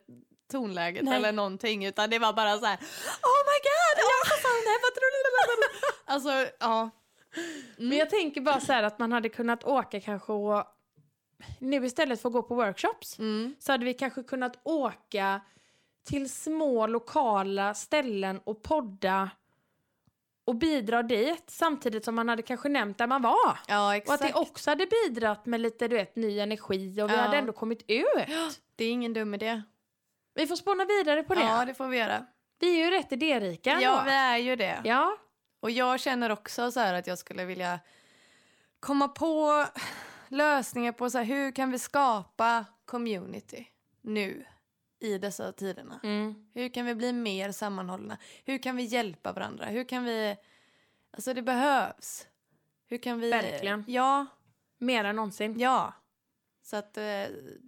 tonläget 0.50 1.04
Nej. 1.04 1.14
eller 1.14 1.32
någonting. 1.32 1.84
Utan 1.86 2.10
det 2.10 2.18
var 2.18 2.32
bara 2.32 2.58
så 2.58 2.66
här, 2.66 2.76
oh 3.22 3.40
my 3.48 3.58
god, 3.62 4.04
oh, 4.04 4.08
ja. 4.08 4.14
Alltså, 6.04 6.46
ja. 6.60 6.90
Men 7.76 7.98
jag 7.98 8.10
tänker 8.10 8.40
bara 8.40 8.60
så 8.60 8.72
här 8.72 8.82
att 8.82 8.98
man 8.98 9.12
hade 9.12 9.28
kunnat 9.28 9.64
åka 9.64 10.00
kanske 10.00 10.32
och 10.32 10.64
nu 11.58 11.86
istället 11.86 12.22
för 12.22 12.28
att 12.28 12.32
gå 12.32 12.42
på 12.42 12.54
workshops 12.54 13.18
Mm. 13.18 13.56
så 13.58 13.72
hade 13.72 13.84
vi 13.84 13.94
kanske 13.94 14.22
kunnat 14.22 14.58
åka 14.64 15.40
till 16.04 16.30
små 16.30 16.86
lokala 16.86 17.74
ställen 17.74 18.40
och 18.44 18.62
podda 18.62 19.30
och 20.44 20.54
bidra 20.56 21.02
dit 21.02 21.44
samtidigt 21.46 22.04
som 22.04 22.14
man 22.14 22.28
hade 22.28 22.42
kanske 22.42 22.68
nämnt 22.68 22.98
där 22.98 23.06
man 23.06 23.22
var. 23.22 23.58
Ja, 23.68 23.96
Och 24.06 24.14
att 24.14 24.20
det 24.20 24.32
också 24.34 24.70
hade 24.70 24.86
bidragit 24.86 25.46
med 25.46 25.60
lite 25.60 25.88
du 25.88 25.96
vet, 25.96 26.16
ny 26.16 26.38
energi 26.40 27.02
och 27.02 27.10
vi 27.10 27.14
Ja. 27.14 27.20
hade 27.20 27.36
ändå 27.36 27.52
kommit 27.52 27.82
ut. 27.88 28.28
Det 28.76 28.84
är 28.84 28.90
ingen 28.90 29.12
dum 29.12 29.34
idé. 29.34 29.62
Vi 30.34 30.46
får 30.46 30.56
spåna 30.56 30.84
vidare 30.84 31.22
på 31.22 31.34
det. 31.34 31.40
Ja, 31.42 31.64
det 31.64 31.74
får 31.74 31.86
vi 31.88 31.98
göra. 31.98 32.26
Vi 32.58 32.80
är 32.80 32.84
ju 32.84 32.90
rätt 32.90 33.12
idérika 33.12 33.80
Ja, 33.80 34.02
vi 34.06 34.10
är 34.10 34.36
ju 34.36 34.56
det. 34.56 34.80
Ja, 34.84 35.16
Och 35.60 35.70
jag 35.70 36.00
känner 36.00 36.30
också 36.30 36.70
så 36.70 36.80
att 36.80 37.06
jag 37.06 37.18
skulle 37.18 37.44
vilja 37.44 37.80
komma 38.80 39.08
på 39.08 39.64
lösningar 40.28 40.92
på 40.92 41.10
så 41.10 41.18
här, 41.18 41.24
hur 41.24 41.50
kan 41.52 41.70
vi 41.70 41.78
skapa 41.78 42.64
community 42.84 43.66
nu 44.00 44.44
i 45.02 45.18
dessa 45.18 45.52
tiderna? 45.52 46.00
mm. 46.02 46.34
Hur 46.54 46.68
kan 46.68 46.86
vi 46.86 46.94
bli 46.94 47.12
mer 47.12 47.52
sammanhållna? 47.52 48.18
Hur 48.44 48.58
kan 48.58 48.76
vi 48.76 48.82
hjälpa 48.82 49.32
varandra? 49.32 49.64
Hur 49.66 49.84
kan 49.84 50.04
vi... 50.04 50.36
Alltså 51.10 51.34
det 51.34 51.42
behövs. 51.42 52.26
Hur 52.86 52.98
kan 52.98 53.20
vi... 53.20 53.30
Verkligen. 53.30 53.84
Ja. 53.86 54.26
mer 54.78 55.04
än 55.04 55.16
någonsin. 55.16 55.58
Ja. 55.58 55.92
Så 56.64 56.76
att, 56.76 56.96
eh, 56.96 57.24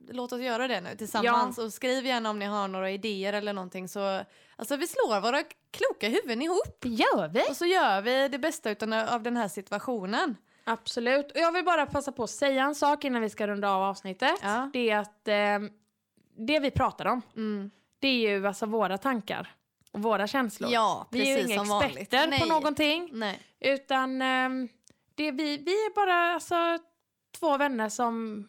låt 0.09 0.32
oss 0.32 0.41
göra 0.41 0.68
det 0.68 0.80
nu 0.80 0.97
tillsammans. 0.97 1.59
Och 1.59 1.72
skriv 1.72 2.07
gärna 2.07 2.30
om 2.30 2.39
ni 2.39 2.45
har 2.45 2.68
några 2.68 2.91
idéer 2.91 3.32
eller 3.32 3.53
någonting. 3.53 3.89
Så, 3.89 4.22
alltså 4.57 4.76
vi 4.76 4.87
slår 4.87 5.20
våra 5.20 5.43
kloka 5.70 6.09
huvuden 6.09 6.43
ihop. 6.43 6.76
Det 6.80 6.89
gör 6.89 7.28
vi. 7.28 7.43
Och 7.51 7.57
så 7.57 7.66
gör 7.66 8.01
vi 8.01 8.28
det 8.28 8.39
bästa 8.39 8.70
utan, 8.70 8.93
av 8.93 9.22
den 9.22 9.37
här 9.37 9.49
situationen. 9.49 10.37
Absolut. 10.64 11.32
Och 11.32 11.39
jag 11.39 11.53
vill 11.53 11.64
bara 11.64 11.87
passa 11.87 12.12
på 12.12 12.24
att 12.24 12.30
säga 12.30 12.64
en 12.64 12.74
sak 12.74 13.05
innan 13.05 13.22
vi 13.22 13.30
ska 13.30 13.47
runda 13.47 13.70
av 13.70 13.82
avsnittet. 13.82 14.39
Ja. 14.43 14.70
Det 14.72 14.91
är 14.91 14.99
att 14.99 15.28
eh, 15.28 15.70
det 16.37 16.59
vi 16.59 16.70
pratar 16.70 17.07
om, 17.07 17.22
Mm. 17.37 17.70
det 17.99 18.09
är 18.09 18.30
ju 18.30 18.47
alltså 18.47 18.66
våra 18.66 18.99
tankar 18.99 19.55
och 19.93 20.03
våra 20.03 20.26
känslor. 20.26 20.70
Ja, 20.72 21.09
vi 21.11 21.32
är 21.32 21.39
ju 21.39 21.45
inga 21.55 21.62
experter 21.87 22.39
på 22.41 22.47
någonting. 22.47 23.09
Nej. 23.12 23.41
Utan 23.61 24.22
ehm, 24.22 24.68
det 25.14 25.30
vi, 25.30 25.57
vi 25.57 25.72
är 25.72 25.95
bara 25.95 26.35
alltså, 26.35 26.78
två 27.39 27.57
vänner 27.57 27.89
som, 27.89 28.49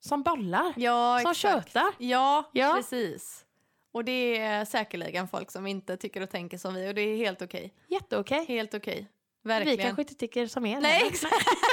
som 0.00 0.22
bollar. 0.22 0.72
Ja, 0.76 1.18
som 1.22 1.30
exakt. 1.30 1.66
tjötar. 1.72 1.90
Ja, 1.98 2.50
Ja. 2.52 2.72
precis. 2.76 3.44
Och 3.92 4.04
det 4.04 4.38
är 4.38 4.64
säkerligen 4.64 5.28
folk 5.28 5.50
som 5.50 5.66
inte 5.66 5.96
tycker 5.96 6.20
och 6.20 6.30
tänker 6.30 6.58
som 6.58 6.74
vi 6.74 6.90
och 6.90 6.94
det 6.94 7.00
är 7.02 7.16
helt 7.16 7.42
okej. 7.42 7.74
Jätteokej. 7.88 8.44
Helt 8.48 8.74
okej. 8.74 9.06
Vi 9.42 9.48
Verkligen. 9.48 9.78
kanske 9.78 10.02
inte 10.02 10.14
tycker 10.14 10.46
som 10.46 10.66
er. 10.66 10.80
Nej, 10.80 11.02
exakt. 11.06 11.34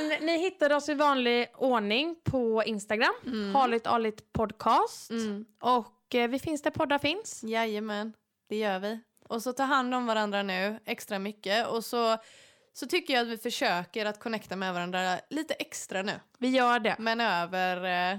Men 0.00 0.26
ni 0.26 0.38
hittar 0.38 0.72
oss 0.72 0.88
i 0.88 0.94
vanlig 0.94 1.48
ordning 1.56 2.16
på 2.24 2.62
Instagram. 2.66 3.14
Mm. 3.26 3.54
Harligt 3.54 3.86
Arligt 3.86 4.32
Podcast. 4.32 5.10
Mm. 5.10 5.44
Och 5.60 6.14
eh, 6.14 6.28
vi 6.28 6.38
finns 6.38 6.62
där 6.62 6.70
poddar 6.70 6.98
finns. 6.98 7.42
Jajamän, 7.44 8.12
det 8.48 8.56
gör 8.56 8.78
vi. 8.78 9.00
Och 9.28 9.42
så 9.42 9.52
ta 9.52 9.62
hand 9.62 9.94
om 9.94 10.06
varandra 10.06 10.42
nu 10.42 10.80
extra 10.84 11.18
mycket 11.18 11.66
och 11.66 11.84
så, 11.84 12.16
så 12.72 12.86
tycker 12.86 13.14
jag 13.14 13.22
att 13.22 13.28
vi 13.28 13.38
försöker 13.38 14.06
att 14.06 14.20
connecta 14.20 14.56
med 14.56 14.74
varandra 14.74 15.14
lite 15.30 15.54
extra 15.54 16.02
nu. 16.02 16.12
Vi 16.38 16.48
gör 16.48 16.78
det. 16.80 16.96
Men 16.98 17.20
över 17.20 17.76
eh, 18.12 18.18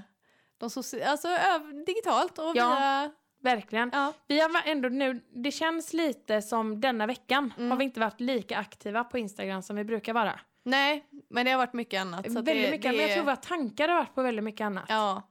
de 0.58 0.70
soci- 0.70 1.06
alltså 1.06 1.28
över, 1.28 1.86
digitalt 1.86 2.40
och 2.40 2.52
Ja. 2.56 2.70
via... 2.70 3.12
Verkligen. 3.44 3.90
Ja. 3.94 4.14
Vi 4.28 4.40
har 4.40 4.52
ändå 4.66 4.90
nu, 4.90 5.22
det 5.36 5.52
känns 5.52 5.94
lite 5.94 6.42
som 6.42 6.82
denna 6.82 7.06
veckan 7.08 7.54
Mm. 7.58 7.72
har 7.72 7.78
vi 7.78 7.84
inte 7.84 8.00
varit 8.00 8.20
lika 8.22 8.58
aktiva 8.58 9.04
på 9.04 9.18
Instagram 9.18 9.62
som 9.62 9.76
vi 9.76 9.84
brukar 9.84 10.14
vara. 10.14 10.40
Nej, 10.68 11.06
men 11.30 11.46
det 11.46 11.52
har 11.52 11.58
varit 11.58 11.74
mycket 11.74 12.02
annat. 12.02 12.26
Så 12.26 12.32
väldigt 12.34 12.46
det, 12.66 12.72
mycket, 12.72 12.92
det, 12.92 12.98
men 12.98 13.06
jag 13.08 13.14
tror 13.14 13.24
våra 13.26 13.36
tankar 13.36 13.88
har 13.88 13.96
varit 13.96 14.16
på 14.16 14.22
väldigt 14.22 14.44
mycket 14.44 14.66
annat. 14.66 14.86
Ja, 14.90 15.22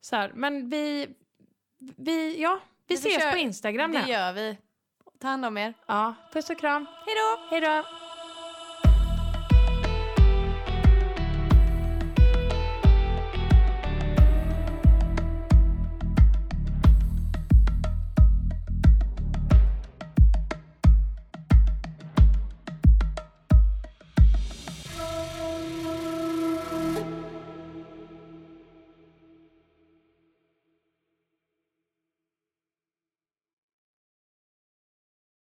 Så 0.00 0.16
här, 0.16 0.32
men 0.34 0.70
vi, 0.70 1.06
vi, 1.96 2.42
ja, 2.42 2.58
vi, 2.86 2.94
Vi 2.94 2.94
ses 2.94 3.14
försöker- 3.14 3.32
på 3.32 3.38
Instagram 3.38 3.92
det 3.92 4.02
nu. 4.06 4.12
gör 4.12 4.32
vi. 4.32 4.58
Ta 5.20 5.28
hand 5.28 5.44
om 5.44 5.58
er. 5.58 5.74
Ja, 5.86 6.14
puss 6.32 6.50
och 6.50 6.58
kram. 6.58 6.86
Hej 7.06 7.14
då! 7.14 7.46
Hej 7.50 7.60
då! 7.60 7.84